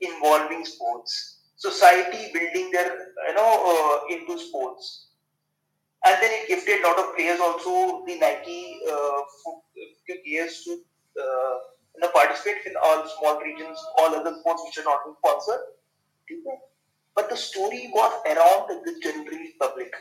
involving 0.00 0.64
sports 0.64 1.38
society 1.56 2.30
building 2.32 2.70
their 2.72 2.90
you 3.28 3.34
know 3.34 3.52
uh, 3.72 4.14
into 4.14 4.38
sports 4.38 5.08
and 6.02 6.16
then 6.22 6.30
it 6.32 6.48
gifted 6.48 6.82
a 6.82 6.88
lot 6.88 6.98
of 6.98 7.14
players 7.14 7.40
also 7.40 8.04
the 8.06 8.18
Nike 8.18 8.80
uh, 8.90 9.20
players 10.24 10.64
to 10.64 10.72
uh, 11.16 11.54
you 11.99 12.01
know, 12.01 12.09
participate 12.09 12.65
in 12.65 12.73
all 12.83 13.07
small 13.19 13.39
regions, 13.41 13.79
all 13.97 14.15
other 14.15 14.35
sports 14.39 14.63
which 14.65 14.77
are 14.79 14.87
not 14.89 15.03
being 15.05 15.15
sponsored. 15.23 15.63
Okay? 16.23 16.57
But 17.15 17.29
the 17.29 17.37
story 17.37 17.89
was 17.93 18.11
around 18.25 18.67
the 18.67 18.93
general 19.01 19.47
public, 19.59 19.93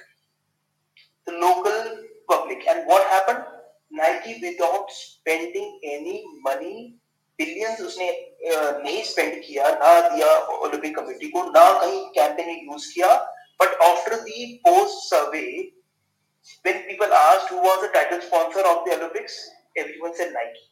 the 1.27 1.33
local 1.33 1.99
public. 2.29 2.67
And 2.69 2.87
what 2.87 3.07
happened? 3.09 3.45
Nike, 3.91 4.41
without 4.43 4.91
spending 4.91 5.81
any 5.85 6.25
money, 6.43 6.99
billions 7.39 7.81
उसने 7.81 8.09
नहीं 8.47 9.03
spend 9.05 9.41
किया 9.45 9.69
ना 9.69 9.93
दिया 10.09 10.27
Olympic 10.65 10.95
committee 10.99 11.29
को 11.31 11.43
ना 11.45 11.65
कहीं 11.81 12.05
campaign 12.15 12.47
में 12.47 12.61
use 12.65 12.87
किया 12.95 13.09
but 13.63 13.75
after 13.87 14.15
the 14.27 14.45
post 14.67 15.15
survey 15.15 15.47
when 16.67 16.83
people 16.87 17.13
asked 17.19 17.49
who 17.49 17.57
was 17.57 17.81
the 17.83 17.89
title 17.89 18.21
sponsor 18.21 18.63
of 18.71 18.85
the 18.87 18.95
Olympics, 18.95 19.37
everyone 19.79 20.15
said 20.15 20.33
Nike. 20.33 20.65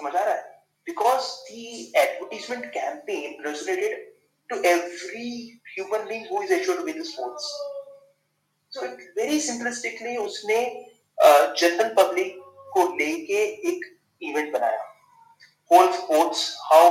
समझ 0.00 0.14
आ 0.14 0.24
रहा 0.24 0.34
है? 0.34 0.50
Advertisement 2.02 2.72
campaign 2.72 3.42
resonated 3.44 3.94
to 4.50 4.56
every 4.64 5.60
human 5.76 6.08
being 6.08 6.24
who 6.26 6.42
is 6.42 6.50
actually 6.50 6.84
with 6.84 6.96
the 6.96 7.04
sports. 7.04 7.44
So 8.70 8.84
it 8.84 8.98
very 9.16 9.38
simplistically 9.38 10.16
उसने 10.18 10.58
general 11.58 11.94
public 11.98 12.38
को 12.72 12.82
लेके 12.98 13.42
एक 13.70 13.84
event 14.22 14.52
बनाया 14.52 14.92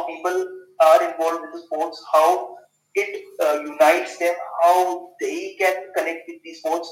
people 0.07 0.47
are 0.79 1.03
involved 1.03 1.41
with 1.41 1.51
the 1.53 1.59
sports, 1.59 2.03
how 2.11 2.57
it 2.95 3.23
uh, 3.39 3.61
unites 3.61 4.17
them, 4.17 4.35
how 4.63 5.11
they 5.19 5.55
can 5.59 5.75
connect 5.95 6.27
with 6.27 6.41
the 6.43 6.53
sports. 6.53 6.87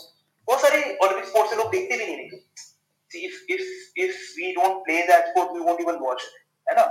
बहुत 0.47 0.61
सारे 0.61 0.81
Olympic 1.03 1.25
sports 1.25 1.49
से 1.49 1.55
लोग 1.57 1.71
देखते 1.71 1.97
भी 1.97 2.05
नहीं 2.05 2.29
See, 2.29 2.68
if 3.13 3.33
if 3.47 3.63
if 3.95 4.33
we 4.37 4.53
don't 4.53 4.85
play 4.85 5.05
that 5.07 5.29
sport, 5.29 5.53
we 5.53 5.61
won't 5.61 5.81
even 5.81 5.99
watch 6.01 6.21
it. 6.21 6.75
Know? 6.75 6.87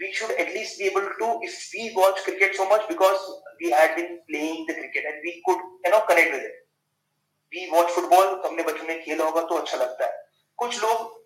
We 0.00 0.12
should 0.12 0.30
at 0.40 0.48
least 0.54 0.78
be 0.78 0.86
able 0.86 1.02
to, 1.02 1.38
if 1.42 1.70
we 1.74 1.92
watch 1.94 2.24
cricket 2.24 2.56
so 2.56 2.66
much 2.68 2.88
because 2.88 3.18
we 3.60 3.70
had 3.70 3.94
been 3.94 4.20
playing 4.30 4.64
the 4.66 4.74
cricket 4.74 5.04
and 5.06 5.16
we 5.22 5.42
could, 5.46 5.58
you 5.84 5.90
know, 5.90 6.00
connect 6.08 6.32
with 6.32 6.42
it. 6.42 6.54
We 7.52 7.68
watch 7.70 7.90
football, 7.90 8.40
तो 8.40 8.48
हमने 8.48 8.62
बचपन 8.62 8.86
में 8.86 9.02
खेला 9.04 9.24
होगा 9.24 9.40
तो 9.50 9.54
अच्छा 9.60 9.78
लगता 9.78 10.04
है 10.04 10.12
कुछ 10.56 10.82
लोग 10.82 11.20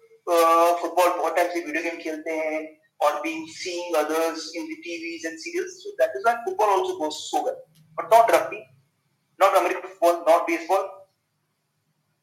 फुटबॉल 0.81 1.09
बहुत 1.19 1.37
टाइम 1.37 1.51
से 1.53 1.61
वीडियो 1.65 1.83
गेम 1.83 2.01
खेलते 2.03 2.37
हैं 2.41 2.61
और 3.05 3.23
being 3.23 3.47
seeing 3.61 3.95
others 4.03 4.51
in 4.55 4.69
the 4.73 4.77
TVs 4.87 5.25
and 5.31 5.39
serials. 5.47 5.79
So 5.85 5.95
that 5.99 6.11
is 6.17 6.25
why 6.25 6.37
football 6.45 6.71
also 6.79 6.99
goes 6.99 7.31
so 7.31 7.45
well. 7.45 7.59
But 7.97 8.11
not 8.11 8.31
rugby, 8.31 8.65
not 9.39 9.57
American 9.63 9.91
football, 9.91 10.25
not 10.27 10.47
baseball. 10.47 10.85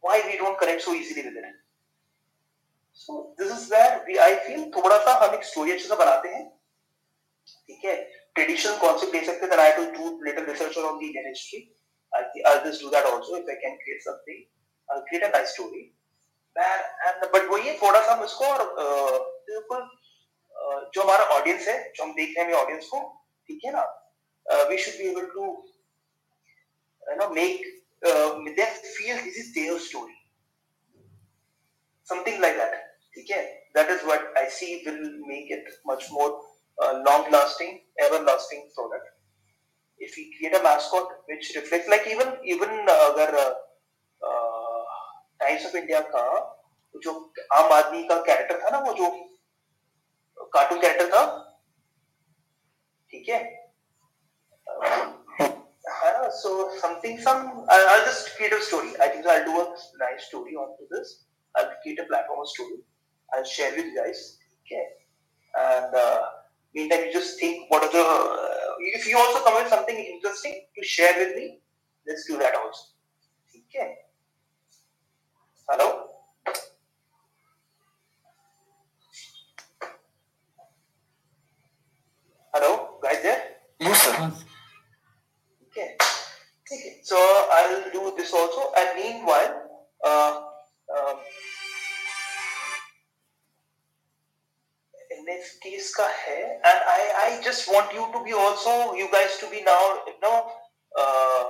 Why 0.02 0.22
we 0.26 0.38
don't 0.38 0.58
connect 0.60 0.82
so 0.82 0.94
easily 0.94 1.24
with 1.24 1.38
it? 1.38 1.61
So 2.96 3.22
this 3.40 3.52
is 3.52 3.74
where 3.74 4.04
we 4.08 4.18
I 4.26 4.36
feel 4.48 4.64
थोड़ा 4.76 4.98
सा 5.06 5.14
हम 5.24 5.36
एक 5.36 5.44
story 5.46 5.72
अच्छे 5.72 5.88
से 5.88 5.96
बनाते 5.96 6.30
हैं। 6.30 6.44
ठीक 7.68 7.86
है? 7.86 7.96
ट्रेडिशनल 8.36 8.78
कॉन्सेप्ट 8.82 9.14
दे 9.14 9.24
सकते 9.26 9.46
हैं 9.46 9.58
I 9.62 9.72
will 9.78 9.90
do 9.92 10.20
little 10.26 10.46
research 10.46 10.78
on 10.78 10.98
the 10.98 11.24
history 11.28 11.60
I 12.12 12.24
think 12.36 12.46
I 12.48 12.70
just 12.70 12.84
do 12.84 12.90
that 12.90 13.06
also 13.06 13.38
if 13.38 13.50
I 13.50 13.56
can 13.64 13.76
create 13.82 14.02
something 14.04 14.44
I 14.90 15.02
create 15.10 15.24
a 15.24 15.38
nice 15.38 15.50
story 15.54 15.82
where 16.56 16.80
and 17.08 17.26
but 17.34 17.50
वो 17.52 17.58
ये 17.58 17.78
थोड़ा 17.82 18.02
सा 18.06 18.14
हम 18.14 18.24
और 18.52 18.64
बिल्कुल 19.50 19.90
जो 20.96 21.02
हमारा 21.02 21.24
ऑडियंस 21.36 21.68
है, 21.68 21.92
जो 21.96 22.04
हम 22.04 22.12
देख 22.14 22.38
रहे 22.38 22.46
हैं 22.46 22.54
ऑडियंस 22.54 22.88
को, 22.88 23.00
ठीक 23.48 23.62
है 23.66 23.72
ना? 23.74 23.84
We 24.70 24.78
should 24.78 24.98
be 24.98 25.08
able 25.10 25.26
to 25.34 25.46
you 27.04 27.16
know 27.16 27.30
make 27.36 27.62
they 28.58 28.66
feel 28.66 29.22
this 29.22 29.38
is 29.38 29.54
their 29.54 29.80
story 29.88 30.21
something 32.11 32.41
like 32.41 32.57
that 32.57 32.75
okay 33.21 33.43
that 33.75 33.91
is 33.91 34.01
what 34.11 34.33
i 34.37 34.47
see 34.49 34.83
will 34.87 35.05
make 35.27 35.51
it 35.51 35.65
much 35.85 36.05
more 36.11 36.31
uh, 36.83 36.95
long 37.07 37.31
lasting 37.31 37.81
everlasting 38.07 38.69
product 38.75 39.07
if 39.99 40.17
we 40.17 40.25
create 40.37 40.55
a 40.59 40.63
mascot 40.63 41.09
which 41.29 41.53
reflects 41.57 41.89
like 41.89 42.07
even 42.15 42.35
even 42.45 42.73
uh, 42.89 42.99
अगर 43.13 43.33
times 45.41 45.65
of 45.67 45.75
India 45.77 46.01
का 46.13 46.23
जो 47.05 47.13
आम 47.55 47.73
आदमी 47.73 48.03
का 48.09 48.17
character 48.27 48.61
था 48.63 48.71
ना 48.71 48.79
वो 48.87 48.93
जो 49.01 49.11
कार्टून 50.55 50.81
कैरेक्टर 50.81 51.11
था 51.15 51.25
ठीक 53.11 53.29
है 53.29 53.41
uh, 56.07 56.31
so 56.43 56.71
something 56.81 57.19
some 57.27 57.67
I'll, 57.69 57.87
I'll 57.91 58.05
just 58.05 58.37
create 58.37 58.53
a 58.53 58.61
story 58.61 58.91
i 59.05 59.09
think 59.09 59.27
i'll 59.27 59.45
do 59.45 59.61
a 59.61 59.67
nice 60.01 60.27
story 60.29 60.55
onto 60.63 60.87
this 60.91 61.13
i'll 61.58 61.72
create 61.82 62.00
a 62.00 62.06
platform 62.06 62.46
story 62.46 62.80
i'll 63.34 63.44
share 63.44 63.72
with 63.76 63.86
you 63.86 63.96
guys 63.96 64.38
okay 64.62 64.86
and 65.66 65.96
uh, 65.96 66.22
meantime 66.74 67.06
you 67.06 67.14
just 67.14 67.40
think 67.40 67.70
what 67.70 67.84
are 67.84 67.92
the 67.92 68.06
uh, 68.06 68.76
if 69.00 69.08
you 69.08 69.18
also 69.18 69.44
come 69.44 69.56
with 69.62 69.70
something 69.70 69.98
interesting 70.14 70.62
to 70.76 70.86
share 70.86 71.14
with 71.18 71.36
me 71.36 71.60
let's 72.08 72.26
do 72.28 72.38
that 72.38 72.54
also 72.56 72.84
okay 73.58 73.96
hello 75.70 76.08
hello 82.54 83.00
guys 83.04 83.22
there 83.24 83.52
Yes, 83.82 83.98
sir. 83.98 84.14
Okay. 85.74 85.98
Okay. 86.70 87.02
So 87.02 87.18
I'll 87.18 87.90
do 87.90 88.14
this 88.16 88.30
also. 88.32 88.70
And 88.78 88.90
meanwhile, 88.94 89.58
uh, 90.06 90.46
um, 90.94 91.18
NFTs 95.22 95.90
का 95.98 96.08
है 96.20 96.40
and 96.70 96.80
I 96.94 97.02
I 97.24 97.42
just 97.48 97.72
want 97.74 97.94
you 97.94 98.06
to 98.14 98.24
be 98.28 98.34
also 98.34 98.94
you 99.00 99.08
guys 99.16 99.38
to 99.42 99.50
be 99.50 99.62
now 99.68 99.82
you 100.08 100.16
know 100.26 100.38
uh, 101.00 101.46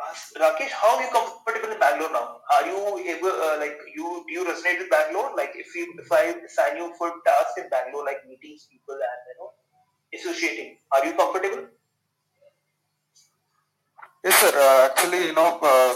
uh, 0.00 0.12
Rakesh 0.42 0.74
how 0.80 0.96
are 0.96 1.02
you 1.02 1.10
comfortable 1.10 1.72
in 1.72 1.78
Bangalore 1.78 2.12
now? 2.12 2.40
Are 2.56 2.66
you 2.66 2.80
able 3.14 3.36
uh, 3.48 3.56
like 3.58 3.78
you 3.94 4.24
do 4.26 4.32
you 4.38 4.44
resonate 4.44 4.78
with 4.84 4.90
Bangalore? 4.90 5.32
Like 5.36 5.52
if 5.54 5.74
you 5.74 5.94
if 6.04 6.12
I 6.12 6.34
assign 6.50 6.76
you 6.82 6.92
for 6.98 7.12
tasks 7.30 7.62
in 7.64 7.68
Bangalore 7.70 8.04
like 8.04 8.26
meetings 8.28 8.68
people 8.70 8.94
and 8.94 9.20
you 9.30 9.36
know 9.40 9.50
associating 10.18 10.76
are 10.92 11.04
you 11.06 11.14
comfortable? 11.14 11.66
Yes, 14.24 14.34
sir. 14.42 14.50
Uh, 14.58 14.88
actually, 14.90 15.26
you 15.28 15.34
know, 15.34 15.58
uh, 15.62 15.94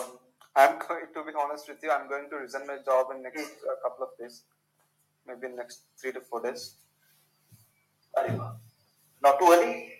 I'm 0.55 0.78
going 0.78 1.07
to 1.15 1.24
be 1.24 1.32
honest 1.35 1.69
with 1.69 1.82
you. 1.82 1.90
I'm 1.90 2.09
going 2.09 2.31
to 2.31 2.36
resign 2.36 2.66
my 2.66 2.78
job 2.85 3.09
in 3.15 3.23
next 3.23 3.59
uh, 3.66 3.74
couple 3.82 4.07
of 4.07 4.11
days, 4.19 4.44
maybe 5.31 5.47
in 5.52 5.57
next 5.57 5.86
three 6.01 6.12
to 6.12 6.20
four 6.20 6.43
days. 6.43 6.74
Not 9.23 9.39
too 9.39 9.48
early. 9.51 9.94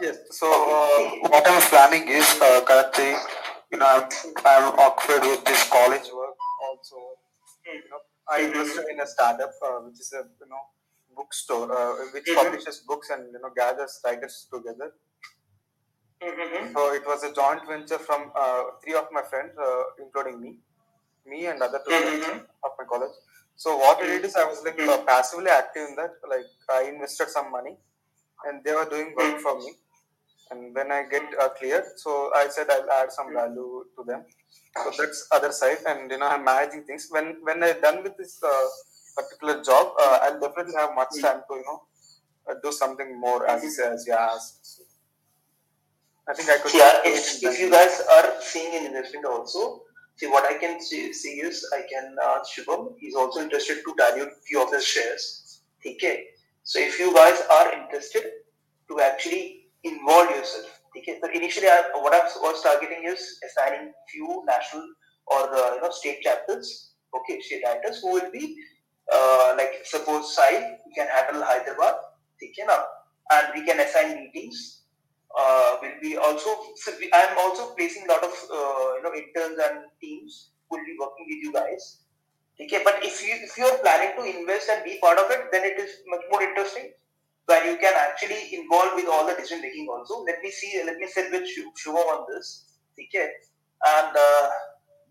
Yes. 0.00 0.18
So 0.30 0.46
uh, 0.46 1.28
what 1.28 1.44
I'm 1.46 1.62
planning 1.70 2.08
is 2.08 2.26
uh, 2.40 2.60
currently, 2.64 3.12
you 3.72 3.78
know, 3.78 3.86
I'm, 3.86 4.04
I'm 4.46 4.78
occupied 4.78 5.28
with 5.28 5.44
this 5.44 5.68
college 5.70 6.08
work 6.14 6.36
also. 6.62 6.96
Hmm. 7.66 7.76
You 7.82 7.88
know, 7.90 8.00
I 8.28 8.40
hmm. 8.40 8.46
invested 8.46 8.86
in 8.92 9.00
a 9.00 9.06
startup 9.06 9.52
uh, 9.64 9.80
which 9.86 10.00
is 10.00 10.12
a 10.12 10.22
you 10.40 10.48
know 10.48 10.62
bookstore 11.16 11.72
uh, 11.72 11.94
which 12.12 12.28
hmm. 12.28 12.36
publishes 12.36 12.84
books 12.86 13.10
and 13.10 13.32
you 13.32 13.40
know 13.40 13.50
gathers 13.56 14.00
writers 14.04 14.46
together. 14.52 14.92
Mm-hmm. 16.22 16.72
So 16.72 16.94
it 16.94 17.04
was 17.06 17.22
a 17.24 17.32
joint 17.34 17.66
venture 17.68 17.98
from 17.98 18.30
uh, 18.34 18.62
three 18.82 18.94
of 18.94 19.08
my 19.12 19.22
friends, 19.22 19.52
uh, 19.58 19.82
including 20.00 20.40
me, 20.40 20.56
me 21.26 21.46
and 21.46 21.60
other 21.60 21.80
2 21.86 21.90
mm-hmm. 21.90 22.38
of 22.64 22.70
my 22.78 22.84
college. 22.88 23.12
So 23.56 23.76
what 23.76 24.02
I 24.02 24.06
did 24.06 24.24
is 24.24 24.36
I 24.36 24.44
was 24.44 24.62
like 24.64 24.80
uh, 24.80 24.98
passively 25.06 25.50
active 25.50 25.88
in 25.90 25.96
that. 25.96 26.14
Like 26.28 26.50
I 26.68 26.88
invested 26.88 27.28
some 27.28 27.50
money, 27.50 27.76
and 28.44 28.62
they 28.64 28.72
were 28.72 28.88
doing 28.88 29.14
work 29.16 29.40
for 29.40 29.58
me. 29.58 29.74
And 30.50 30.74
when 30.74 30.92
I 30.92 31.04
get 31.10 31.22
uh, 31.40 31.48
cleared, 31.50 31.84
so 31.96 32.30
I 32.34 32.48
said 32.48 32.68
I'll 32.70 32.90
add 32.90 33.12
some 33.12 33.32
value 33.32 33.84
to 33.96 34.04
them. 34.04 34.24
So 34.76 34.90
that's 34.98 35.28
other 35.32 35.52
side, 35.52 35.78
and 35.86 36.10
you 36.10 36.18
know 36.18 36.26
I'm 36.26 36.44
managing 36.44 36.84
things. 36.84 37.08
When 37.10 37.36
when 37.42 37.62
I'm 37.62 37.80
done 37.80 38.02
with 38.02 38.16
this 38.16 38.42
uh, 38.42 38.66
particular 39.16 39.62
job, 39.62 39.94
uh, 40.00 40.18
I'll 40.22 40.40
definitely 40.40 40.74
have 40.74 40.94
much 40.94 41.14
time 41.22 41.42
to 41.48 41.54
you 41.54 41.64
know 41.64 41.82
uh, 42.50 42.54
do 42.62 42.72
something 42.72 43.18
more 43.18 43.46
as 43.46 43.62
as 43.78 44.04
you 44.06 44.12
asked. 44.12 44.82
I 46.28 46.34
think 46.34 46.48
I 46.50 46.58
could. 46.58 46.74
Uh, 46.74 47.00
if, 47.04 47.42
if 47.42 47.60
you 47.60 47.70
guys 47.70 48.02
are 48.10 48.34
seeing 48.40 48.74
in 48.74 48.86
investment 48.86 49.26
also, 49.26 49.83
see 50.16 50.26
what 50.26 50.44
I 50.44 50.58
can 50.58 50.80
see, 50.80 51.12
see 51.12 51.40
is 51.40 51.66
I 51.72 51.82
can 51.90 52.16
ask 52.24 52.56
Shubham, 52.56 52.94
he's 52.98 53.14
also 53.14 53.40
interested 53.40 53.82
to 53.84 53.94
dilute 53.96 54.32
few 54.46 54.62
of 54.62 54.72
his 54.72 54.84
shares. 54.84 55.60
Okay. 55.86 56.26
So 56.62 56.78
if 56.78 56.98
you 56.98 57.14
guys 57.14 57.40
are 57.50 57.72
interested 57.72 58.24
to 58.88 59.00
actually 59.00 59.68
involve 59.82 60.30
yourself, 60.30 60.80
okay. 60.96 61.18
So 61.22 61.28
initially 61.30 61.66
I, 61.66 61.82
what 61.94 62.14
I 62.14 62.20
was 62.40 62.62
targeting 62.62 63.04
is 63.04 63.38
assigning 63.44 63.92
few 64.10 64.44
national 64.46 64.86
or 65.26 65.54
uh, 65.54 65.74
you 65.74 65.82
know 65.82 65.90
state 65.90 66.22
chapters, 66.22 66.92
okay, 67.14 67.40
state 67.40 67.62
directors 67.62 68.00
who 68.00 68.12
will 68.12 68.30
be 68.32 68.56
uh, 69.12 69.54
like 69.58 69.84
suppose 69.84 70.34
Sai, 70.34 70.78
we 70.86 70.94
can 70.94 71.08
handle 71.08 71.42
Hyderabad, 71.44 71.94
okay, 72.42 72.64
now, 72.66 72.84
and 73.32 73.48
we 73.54 73.64
can 73.66 73.80
assign 73.80 74.16
meetings 74.16 74.83
uh, 75.38 75.76
will 75.82 75.98
be 76.00 76.16
also 76.16 76.50
so 76.76 76.92
we, 77.00 77.10
I'm 77.12 77.36
also 77.38 77.74
placing 77.74 78.04
a 78.06 78.12
lot 78.12 78.22
of 78.24 78.34
uh, 78.50 78.88
you 78.96 79.02
know 79.02 79.14
interns 79.14 79.58
and 79.58 79.86
teams 80.00 80.50
who 80.68 80.78
will 80.78 80.84
be 80.86 80.96
working 81.00 81.26
with 81.28 81.40
you 81.42 81.52
guys. 81.52 82.00
Okay, 82.60 82.82
but 82.84 83.02
if 83.02 83.22
you 83.22 83.34
if 83.34 83.58
you 83.58 83.64
are 83.66 83.78
planning 83.78 84.14
to 84.16 84.22
invest 84.40 84.70
and 84.70 84.84
be 84.84 84.98
part 85.02 85.18
of 85.18 85.30
it, 85.30 85.50
then 85.52 85.64
it 85.64 85.78
is 85.78 85.90
much 86.06 86.22
more 86.30 86.42
interesting 86.42 86.92
where 87.46 87.66
you 87.66 87.76
can 87.78 87.92
actually 87.98 88.54
involve 88.54 88.94
with 88.94 89.06
all 89.06 89.26
the 89.26 89.34
decision 89.34 89.60
making 89.60 89.88
also. 89.90 90.22
Let 90.24 90.40
me 90.42 90.50
see, 90.50 90.80
let 90.86 90.96
me 90.96 91.06
sit 91.08 91.32
with 91.32 91.48
Shu- 91.48 91.72
Shubham 91.76 92.06
on 92.14 92.26
this. 92.32 92.78
Okay, 92.94 93.28
and 93.86 94.12
uh, 94.16 94.48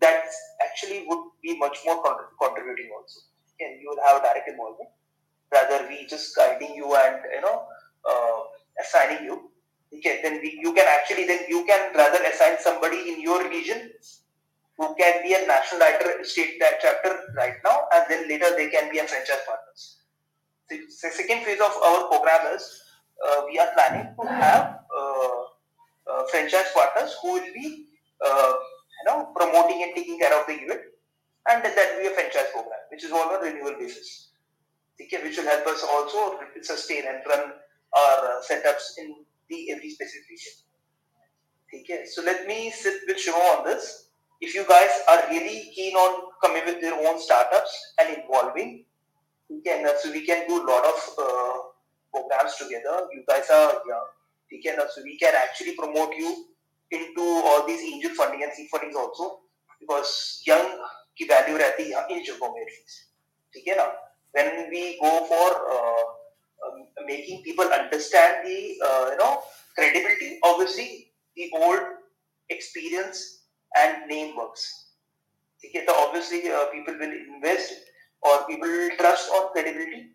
that 0.00 0.24
actually 0.64 1.04
would 1.06 1.24
be 1.42 1.58
much 1.58 1.78
more 1.84 2.02
con- 2.02 2.32
contributing 2.40 2.90
also. 2.96 3.20
Okay, 3.54 3.78
you 3.80 3.92
will 3.92 4.02
have 4.06 4.22
direct 4.22 4.48
involvement 4.48 4.90
rather 5.52 5.86
we 5.88 6.06
just 6.06 6.34
guiding 6.36 6.74
you 6.74 6.94
and 6.96 7.20
you 7.34 7.40
know 7.40 7.66
uh, 8.10 8.40
assigning 8.82 9.24
you 9.24 9.50
okay 9.96 10.20
then 10.22 10.40
we, 10.40 10.58
you 10.62 10.72
can 10.72 10.86
actually 10.88 11.26
then 11.26 11.40
you 11.48 11.64
can 11.64 11.94
rather 11.94 12.22
assign 12.24 12.56
somebody 12.60 13.12
in 13.12 13.20
your 13.20 13.48
region 13.48 13.90
who 14.76 14.94
can 14.96 15.22
be 15.22 15.34
a 15.34 15.46
national 15.46 15.80
writer 15.80 16.24
state 16.24 16.58
that 16.60 16.80
chapter 16.82 17.32
right 17.36 17.58
now 17.64 17.86
and 17.94 18.04
then 18.08 18.28
later 18.28 18.50
they 18.56 18.68
can 18.70 18.90
be 18.90 18.98
a 18.98 19.06
franchise 19.06 19.44
partners. 19.46 19.98
The, 20.68 20.80
second 20.88 21.44
phase 21.44 21.60
of 21.60 21.72
our 21.84 22.08
program 22.08 22.54
is 22.54 22.82
uh, 23.24 23.42
we 23.46 23.58
are 23.58 23.68
planning 23.74 24.14
to 24.18 24.26
have 24.26 24.80
uh, 24.90 25.40
uh, 26.10 26.24
franchise 26.30 26.72
partners 26.74 27.14
who 27.22 27.34
will 27.34 27.52
be 27.54 27.86
uh, 28.24 28.52
you 28.52 29.04
know 29.06 29.30
promoting 29.36 29.82
and 29.84 29.94
taking 29.94 30.18
care 30.18 30.34
of 30.38 30.46
the 30.46 30.54
event 30.54 30.80
and 31.50 31.62
that 31.62 31.94
will 31.94 32.02
be 32.02 32.08
a 32.08 32.14
franchise 32.14 32.50
program 32.52 32.80
which 32.90 33.04
is 33.04 33.12
all 33.12 33.30
on 33.30 33.42
a 33.42 33.52
renewal 33.52 33.78
basis. 33.78 34.30
Okay, 35.00 35.22
which 35.22 35.36
will 35.36 35.44
help 35.44 35.66
us 35.66 35.82
also 35.82 36.38
sustain 36.62 37.04
and 37.06 37.18
run 37.26 37.52
our 37.96 38.38
uh, 38.38 38.40
setups 38.40 38.98
in 38.98 39.24
the 39.49 39.71
every 39.71 39.89
specific 39.89 40.29
region. 40.29 40.53
Okay, 41.73 42.05
so 42.05 42.23
let 42.23 42.47
me 42.47 42.71
sit 42.71 43.01
with 43.07 43.17
Shivam 43.17 43.59
on 43.59 43.65
this. 43.65 44.09
if 44.41 44.55
you 44.55 44.65
guys 44.67 44.91
are 45.09 45.23
really 45.29 45.71
keen 45.75 45.95
on 45.95 46.31
coming 46.41 46.63
with 46.65 46.81
your 46.81 46.95
own 47.07 47.19
startups 47.19 47.93
and 47.99 48.17
involving, 48.17 48.85
we 49.49 49.61
can 49.61 49.85
uh, 49.85 49.93
so 49.99 50.11
we 50.11 50.25
can 50.25 50.47
do 50.47 50.63
a 50.63 50.65
lot 50.65 50.85
of 50.85 50.99
uh, 51.19 51.57
programs 52.13 52.55
together. 52.55 53.07
You 53.11 53.23
guys 53.27 53.49
are 53.49 53.73
young, 53.87 54.07
we 54.51 54.61
can 54.61 54.79
uh, 54.79 54.87
so 54.89 55.01
we 55.03 55.17
can 55.17 55.33
actually 55.35 55.75
promote 55.75 56.15
you 56.15 56.45
into 56.91 57.21
all 57.21 57.67
these 57.67 57.81
angel 57.81 58.11
funding 58.15 58.43
and 58.43 58.53
seed 58.53 58.69
fundings 58.73 58.95
also 58.95 59.41
because 59.79 60.41
young 60.45 60.65
की 61.19 61.27
value 61.27 61.57
रहती 61.59 61.83
है 61.91 62.05
इन 62.11 62.23
जगहों 62.23 62.49
में 62.53 62.61
at least 62.61 62.99
ठीक 63.53 63.67
है 63.67 63.75
ना 63.77 63.87
when 64.37 64.69
we 64.71 64.83
go 65.01 65.11
for 65.27 65.47
uh, 65.75 66.03
um, 66.64 66.86
making 67.06 67.42
people 67.42 67.66
understand 67.66 68.46
the 68.46 68.76
uh, 68.80 69.06
you 69.12 69.18
know 69.18 69.42
credibility. 69.76 70.38
Obviously, 70.42 71.12
the 71.36 71.50
old 71.56 71.80
experience 72.48 73.44
and 73.76 74.06
name 74.08 74.36
works. 74.36 74.64
Okay, 75.64 75.84
so 75.86 75.94
obviously 75.94 76.50
uh, 76.50 76.66
people 76.72 76.94
will 76.94 77.12
invest 77.12 77.72
or 78.22 78.46
people 78.46 78.68
will 78.68 78.96
trust 78.98 79.30
on 79.30 79.52
credibility. 79.52 80.12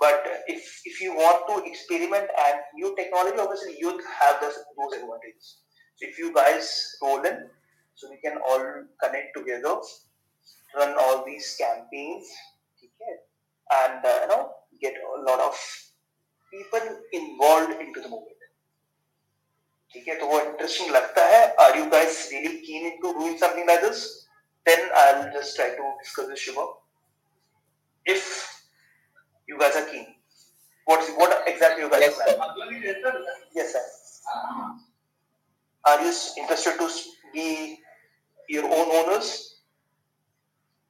But 0.00 0.26
if 0.48 0.82
if 0.84 1.00
you 1.00 1.14
want 1.14 1.46
to 1.48 1.70
experiment 1.70 2.26
and 2.26 2.56
new 2.74 2.94
technology, 2.96 3.38
obviously 3.38 3.76
you 3.78 3.90
have 3.90 4.40
those, 4.40 4.58
those 4.78 4.98
advantages. 4.98 5.62
So 5.96 6.08
if 6.08 6.18
you 6.18 6.34
guys 6.34 6.66
roll 7.02 7.22
in, 7.22 7.46
so 7.94 8.10
we 8.10 8.18
can 8.18 8.38
all 8.42 8.82
connect 9.02 9.36
together, 9.36 9.78
run 10.76 10.96
all 10.98 11.24
these 11.24 11.54
campaigns, 11.58 12.26
okay, 12.82 13.14
and 13.70 14.04
uh, 14.04 14.18
you 14.22 14.28
know 14.28 14.50
get 14.80 14.94
a 14.96 15.20
lot 15.22 15.40
of 15.40 15.58
people 16.52 16.80
involved 17.12 17.72
into 17.72 18.00
the 18.00 18.08
movement. 18.08 18.34
ठीक 19.94 20.08
है 20.08 20.14
तो 20.20 20.26
वो 20.26 20.40
interesting 20.40 20.90
लगता 20.90 21.24
है 21.26 21.42
are 21.64 21.76
you 21.78 21.84
guys 21.90 22.28
really 22.32 22.56
keen 22.60 22.86
into 23.02 23.12
doing 23.18 23.36
something 23.38 23.68
like 23.68 23.80
this 23.80 24.02
then 24.66 24.90
I 25.00 25.12
will 25.12 25.30
just 25.32 25.56
try 25.56 25.70
to 25.76 25.90
discuss 25.98 26.26
this 26.28 26.38
Shivam 26.44 26.72
if 28.06 28.32
you 29.48 29.56
guys 29.58 29.76
are 29.76 29.84
keen 29.90 30.06
what 30.86 31.10
what 31.18 31.48
exactly 31.48 31.82
you 31.82 31.88
guys 31.88 32.18
yes 33.56 33.72
sir 33.72 33.86
are 35.84 36.02
you 36.02 36.10
interested 36.42 36.78
to 36.78 36.88
be 37.36 37.46
your 38.48 38.64
own 38.80 38.90
owners 38.98 39.32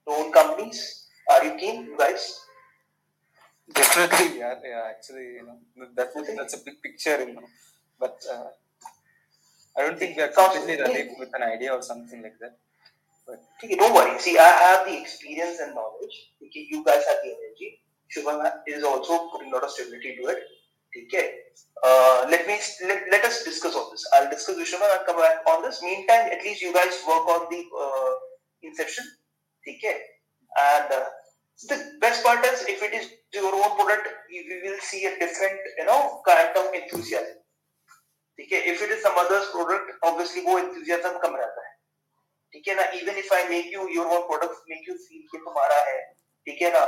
own 0.07 0.31
companies 0.33 0.83
are 1.27 1.47
you 1.47 1.55
keen 1.59 1.87
you 1.87 1.97
guys 1.97 2.33
Definitely, 3.73 4.39
yeah, 4.39 4.55
yeah. 4.63 4.83
Actually, 4.91 5.41
you 5.41 5.47
know, 5.47 5.87
that 5.97 6.13
that's 6.37 6.55
a 6.55 6.65
big 6.65 6.83
picture, 6.83 7.25
you 7.25 7.35
know. 7.35 7.49
But 7.99 8.21
uh, 8.31 8.49
I 9.77 9.83
don't 9.83 9.99
think 9.99 10.17
we 10.17 10.23
are 10.23 10.29
completely 10.29 10.77
ready 10.77 11.11
with 11.19 11.31
an 11.35 11.43
idea 11.43 11.73
or 11.73 11.83
something 11.83 12.23
like 12.23 12.39
that. 12.41 12.59
But 13.27 13.41
Okay, 13.63 13.77
don't 13.77 13.95
worry. 13.95 14.19
See, 14.19 14.37
I 14.39 14.45
have 14.45 14.87
the 14.87 15.01
experience 15.01 15.59
and 15.61 15.75
knowledge. 15.75 16.17
Okay, 16.45 16.67
you 16.71 16.85
guys 16.85 17.05
have 17.09 17.19
the 17.25 17.33
energy. 17.33 17.81
Shubham 18.13 18.45
is 18.67 18.85
also 18.85 19.29
putting 19.31 19.51
a 19.51 19.55
lot 19.55 19.65
of 19.65 19.71
stability 19.71 20.17
to 20.17 20.29
it. 20.29 20.39
Okay. 21.07 21.41
Uh, 21.83 22.27
let 22.31 22.47
me 22.47 22.59
let, 22.85 23.03
let 23.11 23.25
us 23.25 23.45
discuss 23.45 23.75
on 23.75 23.91
this. 23.91 24.07
I'll 24.15 24.31
discuss 24.31 24.57
with 24.57 24.69
Shubham 24.69 24.93
and 24.93 25.07
come 25.07 25.17
back 25.17 25.41
on 25.49 25.63
this. 25.63 25.83
Meantime, 25.83 26.29
at 26.31 26.43
least 26.45 26.61
you 26.61 26.73
guys 26.73 27.01
work 27.09 27.27
on 27.27 27.47
the 27.51 27.65
uh, 27.81 28.13
inception. 28.63 29.05
Okay. 29.67 29.97
And 30.61 30.93
uh, 30.93 31.05
the 31.69 31.99
best 32.01 32.23
part 32.23 32.45
is 32.45 32.63
if 32.69 32.83
it 32.83 32.95
is 32.95 33.11
your 33.35 33.55
own 33.55 33.77
product, 33.77 34.09
we, 34.31 34.61
will 34.65 34.79
see 34.81 35.05
a 35.07 35.19
different, 35.19 35.59
you 35.79 35.87
know, 35.87 36.23
kind 36.27 36.57
of 36.57 36.75
enthusiasm. 36.75 37.41
ठीक 38.39 38.53
है 38.53 38.61
if 38.71 38.81
it 38.85 38.93
is 38.95 39.03
some 39.03 39.19
other's 39.23 39.49
product 39.55 39.91
obviously 40.07 40.43
वो 40.47 40.59
enthusiasm 40.61 41.19
कम 41.25 41.37
रहता 41.41 41.67
है 41.67 41.73
ठीक 42.55 42.69
है 42.69 42.75
ना 42.79 42.87
even 43.01 43.21
if 43.23 43.33
I 43.37 43.43
make 43.51 43.71
you 43.75 43.85
your 43.97 44.07
own 44.17 44.25
product 44.31 44.65
make 44.73 44.89
you 44.91 44.97
feel 45.07 45.23
कि 45.33 45.39
तुम्हारा 45.45 45.77
है 45.89 45.99
ठीक 46.49 46.63
है 46.63 46.71
ना 46.77 46.85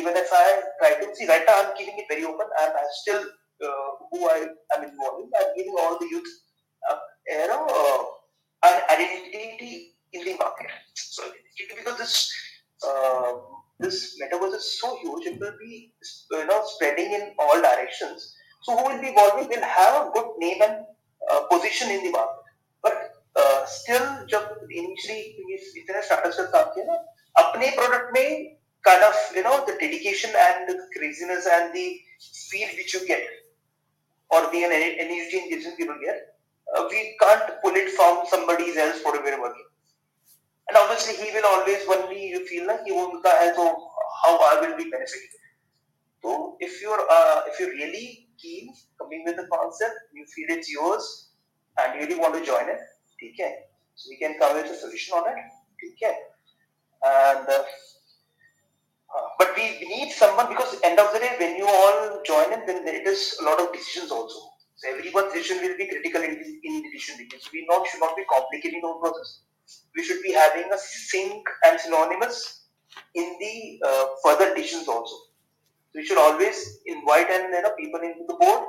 even 0.00 0.18
if 0.22 0.32
I 0.38 0.46
try 0.80 0.90
to 1.02 1.14
see 1.18 1.28
right 1.30 1.46
now 1.50 1.56
I'm 1.62 1.70
keeping 1.78 2.00
it 2.02 2.10
very 2.12 2.24
open 2.30 2.50
and 2.62 2.80
I 2.80 2.84
still 3.00 3.22
uh, 3.68 3.90
who 4.10 4.28
I 4.28 4.38
am 4.76 4.82
involving 4.88 5.30
I'm 5.40 5.54
giving 5.58 5.78
all 5.84 5.98
the 6.02 6.08
youth 6.14 6.32
uh, 6.90 6.98
you 7.30 7.46
know 7.52 7.62
uh, 7.78 8.02
an 8.70 8.82
identity 8.96 9.72
in 10.12 10.24
the 10.24 10.34
market 10.42 10.70
so 10.94 11.30
because 11.76 11.98
this 12.02 12.16
uh, 12.82 13.32
this 13.79 14.19
metaverse 14.21 14.55
is 14.59 14.79
so 14.79 14.95
huge 15.01 15.25
it 15.31 15.39
will 15.39 15.57
be 15.59 15.93
you 16.31 16.45
know 16.45 16.61
spreading 16.73 17.13
in 17.17 17.31
all 17.39 17.61
directions 17.67 18.35
so 18.63 18.77
who 18.77 18.83
will 18.87 19.01
be 19.01 19.09
involving 19.09 19.47
will 19.53 19.67
have 19.77 19.95
a 20.01 20.11
good 20.15 20.31
name 20.37 20.61
and 20.61 20.85
uh, 21.31 21.41
position 21.53 21.89
in 21.89 22.03
the 22.03 22.11
market 22.11 22.45
but 22.83 22.97
uh, 23.35 23.65
still 23.65 24.07
जब 24.33 24.45
initially 24.81 25.21
इतने 25.81 26.01
startups 26.07 26.37
के 26.41 26.47
काम 26.55 26.73
किया 26.75 26.85
ना 26.89 26.97
अपने 27.43 27.75
product 27.77 28.13
में 28.17 28.57
kind 28.87 29.03
of 29.03 29.15
you 29.35 29.43
know 29.43 29.57
the 29.65 29.77
dedication 29.81 30.31
and 30.43 30.69
the 30.69 30.75
craziness 30.95 31.47
and 31.55 31.73
the 31.73 31.87
feel 32.49 32.69
which 32.77 32.93
you 32.95 33.01
get 33.07 33.23
or 34.29 34.41
the 34.53 34.63
energy 34.67 34.97
and 34.99 35.11
engagement 35.11 35.77
people 35.77 35.97
get 36.03 36.31
uh, 36.75 36.87
we 36.89 37.01
can't 37.21 37.51
pull 37.63 37.75
it 37.83 37.91
from 37.97 38.25
somebody 38.33 38.77
else 38.85 39.01
for 39.01 39.13
we're 39.25 39.41
working 39.41 39.67
and 40.68 40.76
obviously 40.76 41.14
he 41.22 41.32
will 41.32 41.46
always 41.46 41.82
only 41.88 42.28
you 42.28 42.46
feel 42.46 42.66
like 42.66 42.82
he 42.84 42.92
won't 42.92 43.24
so 43.24 43.64
how 44.24 44.34
I 44.50 44.60
will 44.60 44.76
be 44.76 44.90
benefiting 44.90 45.36
so 46.26 46.56
if 46.58 46.82
you're 46.82 47.04
uh, 47.08 47.42
if 47.46 47.60
you're 47.60 47.70
really 47.70 48.26
keen 48.40 48.74
coming 48.98 49.22
with 49.24 49.36
the 49.36 49.46
concept, 49.46 49.94
you 50.12 50.24
feel 50.34 50.56
it's 50.56 50.70
yours 50.70 51.30
and 51.78 51.94
you 51.94 52.06
really 52.06 52.18
want 52.20 52.34
to 52.34 52.44
join 52.44 52.68
it, 52.68 52.80
okay? 53.22 53.54
So 53.94 54.10
we 54.10 54.18
can 54.18 54.38
come 54.38 54.56
with 54.56 54.66
a 54.66 54.74
solution 54.74 55.14
on 55.14 55.24
it, 55.28 55.38
okay? 55.92 56.16
And 57.04 57.48
uh, 57.48 57.62
uh, 59.14 59.26
but 59.38 59.54
we 59.56 59.86
need 59.86 60.10
someone 60.10 60.48
because 60.48 60.80
end 60.82 60.98
of 60.98 61.12
the 61.12 61.20
day, 61.20 61.36
when 61.38 61.56
you 61.56 61.66
all 61.66 62.20
join 62.26 62.52
in, 62.52 62.66
then 62.66 62.86
it 62.88 63.06
is 63.06 63.38
a 63.40 63.44
lot 63.44 63.60
of 63.60 63.72
decisions 63.72 64.10
also. 64.10 64.50
So 64.76 64.90
everyone's 64.90 65.32
decision 65.32 65.62
will 65.62 65.76
be 65.78 65.86
critical 65.86 66.22
in, 66.22 66.60
in 66.64 66.82
decision 66.90 67.16
making. 67.18 67.40
So 67.40 67.50
we 67.52 67.64
not 67.70 67.86
should 67.86 68.00
not 68.00 68.16
be 68.16 68.24
complicating 68.30 68.82
the 68.82 68.92
process. 69.00 69.45
We 69.96 70.04
should 70.04 70.22
be 70.22 70.32
having 70.32 70.70
a 70.72 70.78
sync 70.78 71.48
and 71.66 71.80
synonymous 71.80 72.66
in 73.14 73.36
the 73.40 73.80
uh, 73.88 74.06
further 74.24 74.54
decisions 74.54 74.88
also. 74.88 75.16
So 75.92 76.00
you 76.00 76.06
should 76.06 76.18
always 76.18 76.78
invite 76.86 77.30
and 77.30 77.52
you 77.52 77.62
know 77.62 77.74
people 77.78 78.00
into 78.00 78.24
the 78.28 78.34
board 78.34 78.64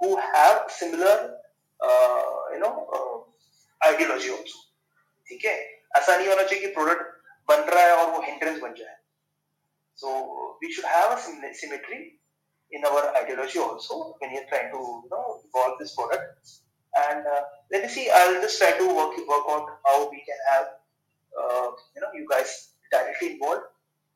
who 0.00 0.16
have 0.16 0.64
similar 0.68 1.36
uh, 1.80 2.22
you 2.54 2.60
know 2.60 2.74
uh, 2.96 3.88
ideology 3.92 4.30
also. 4.30 4.58
ठीक 5.28 5.44
है 5.44 5.54
ऐसा 5.96 6.16
नहीं 6.16 6.28
होना 6.28 6.42
चाहिए 6.42 6.66
कि 6.66 6.72
product 6.74 7.12
बन 7.48 7.60
रहा 7.74 7.84
है 7.84 7.96
और 7.96 8.10
वो 8.12 8.20
हिंड्रेंस 8.22 8.58
बन 8.60 8.74
जाए 8.78 8.96
so 10.02 10.12
we 10.60 10.72
should 10.72 10.86
have 10.90 11.12
a 11.16 11.20
sym- 11.20 11.54
symmetry 11.54 12.18
in 12.70 12.84
our 12.84 13.02
ideology 13.20 13.58
also 13.58 14.16
when 14.20 14.32
you're 14.34 14.48
trying 14.52 14.70
to 14.72 14.78
you 14.78 15.10
know 15.12 15.40
evolve 15.48 15.78
this 15.78 15.94
product 15.94 16.54
and 16.99 17.27
uh, 17.27 17.41
let 17.71 17.83
me 17.83 17.89
see 17.95 18.09
i'll 18.19 18.41
just 18.41 18.57
try 18.61 18.71
to 18.77 18.85
work 18.99 19.17
work 19.31 19.47
out 19.55 19.67
how 19.87 19.97
we 20.11 20.21
can 20.29 20.39
have 20.51 20.67
uh, 21.41 21.67
you 21.95 22.01
know 22.03 22.11
you 22.19 22.25
guys 22.33 22.53
directly 22.95 23.29
involved 23.35 23.65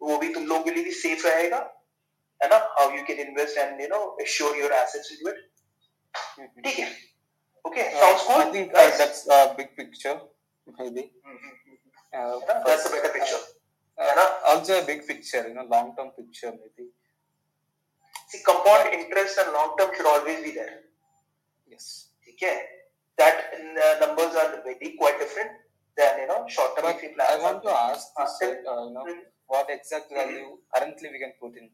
वो 0.01 0.17
भी 0.17 0.33
तुम 0.33 0.45
लोगों 0.47 0.63
के 0.63 0.71
लिए 0.75 0.83
भी 0.83 0.93
safe 0.99 1.25
रहेगा 1.25 1.57
है 2.43 2.49
ना 2.49 2.59
how 2.77 2.85
you 2.97 3.03
can 3.09 3.19
invest 3.23 3.57
and 3.63 3.81
you 3.85 3.89
know 3.89 4.03
assure 4.25 4.55
your 4.61 4.71
assets 4.81 5.11
into 5.15 5.33
it 5.33 5.41
ठीक 6.65 6.79
है 6.79 6.88
okay 7.69 7.83
uh, 7.89 7.99
sounds 8.03 8.23
good 8.29 8.45
I 8.45 8.51
think 8.55 8.71
uh, 8.73 8.77
guys? 8.77 8.97
that's 9.01 9.19
a 9.38 9.53
big 9.57 9.75
picture, 9.81 10.15
maybe. 10.79 11.03
Mhm. 11.33 11.51
Uh, 12.13 12.39
Yeah, 12.47 12.63
that's 12.69 12.85
a 12.85 12.93
better 12.97 13.11
picture 13.17 13.41
Uh, 13.97 14.23
also 14.51 14.77
a 14.81 14.85
big 14.85 15.01
picture, 15.07 15.41
you 15.47 15.53
know, 15.55 15.63
long 15.73 15.89
term 15.97 16.07
picture, 16.17 16.51
maybe. 16.51 16.85
see 18.31 18.39
compound 18.47 18.93
interest 18.97 19.38
and 19.43 19.51
long 19.57 19.75
term 19.77 19.89
should 19.95 20.09
always 20.13 20.39
be 20.47 20.51
there 20.57 20.73
Yes. 21.73 21.85
care, 22.38 22.62
that 23.18 23.52
uh, 23.54 24.06
numbers 24.06 24.34
are 24.34 24.62
very 24.62 24.96
quite 24.98 25.18
different 25.18 25.50
than 25.96 26.20
you 26.20 26.26
know 26.26 26.44
short 26.48 26.76
term. 26.76 26.86
I 26.86 27.38
want 27.40 27.62
to 27.64 27.70
ask 27.70 28.08
uh, 28.18 28.26
you 28.42 28.92
know, 28.92 29.06
what 29.46 29.66
exact 29.70 30.12
value 30.12 30.44
hmm. 30.44 30.62
currently 30.74 31.08
we 31.10 31.18
can 31.18 31.32
put 31.40 31.56
in? 31.56 31.70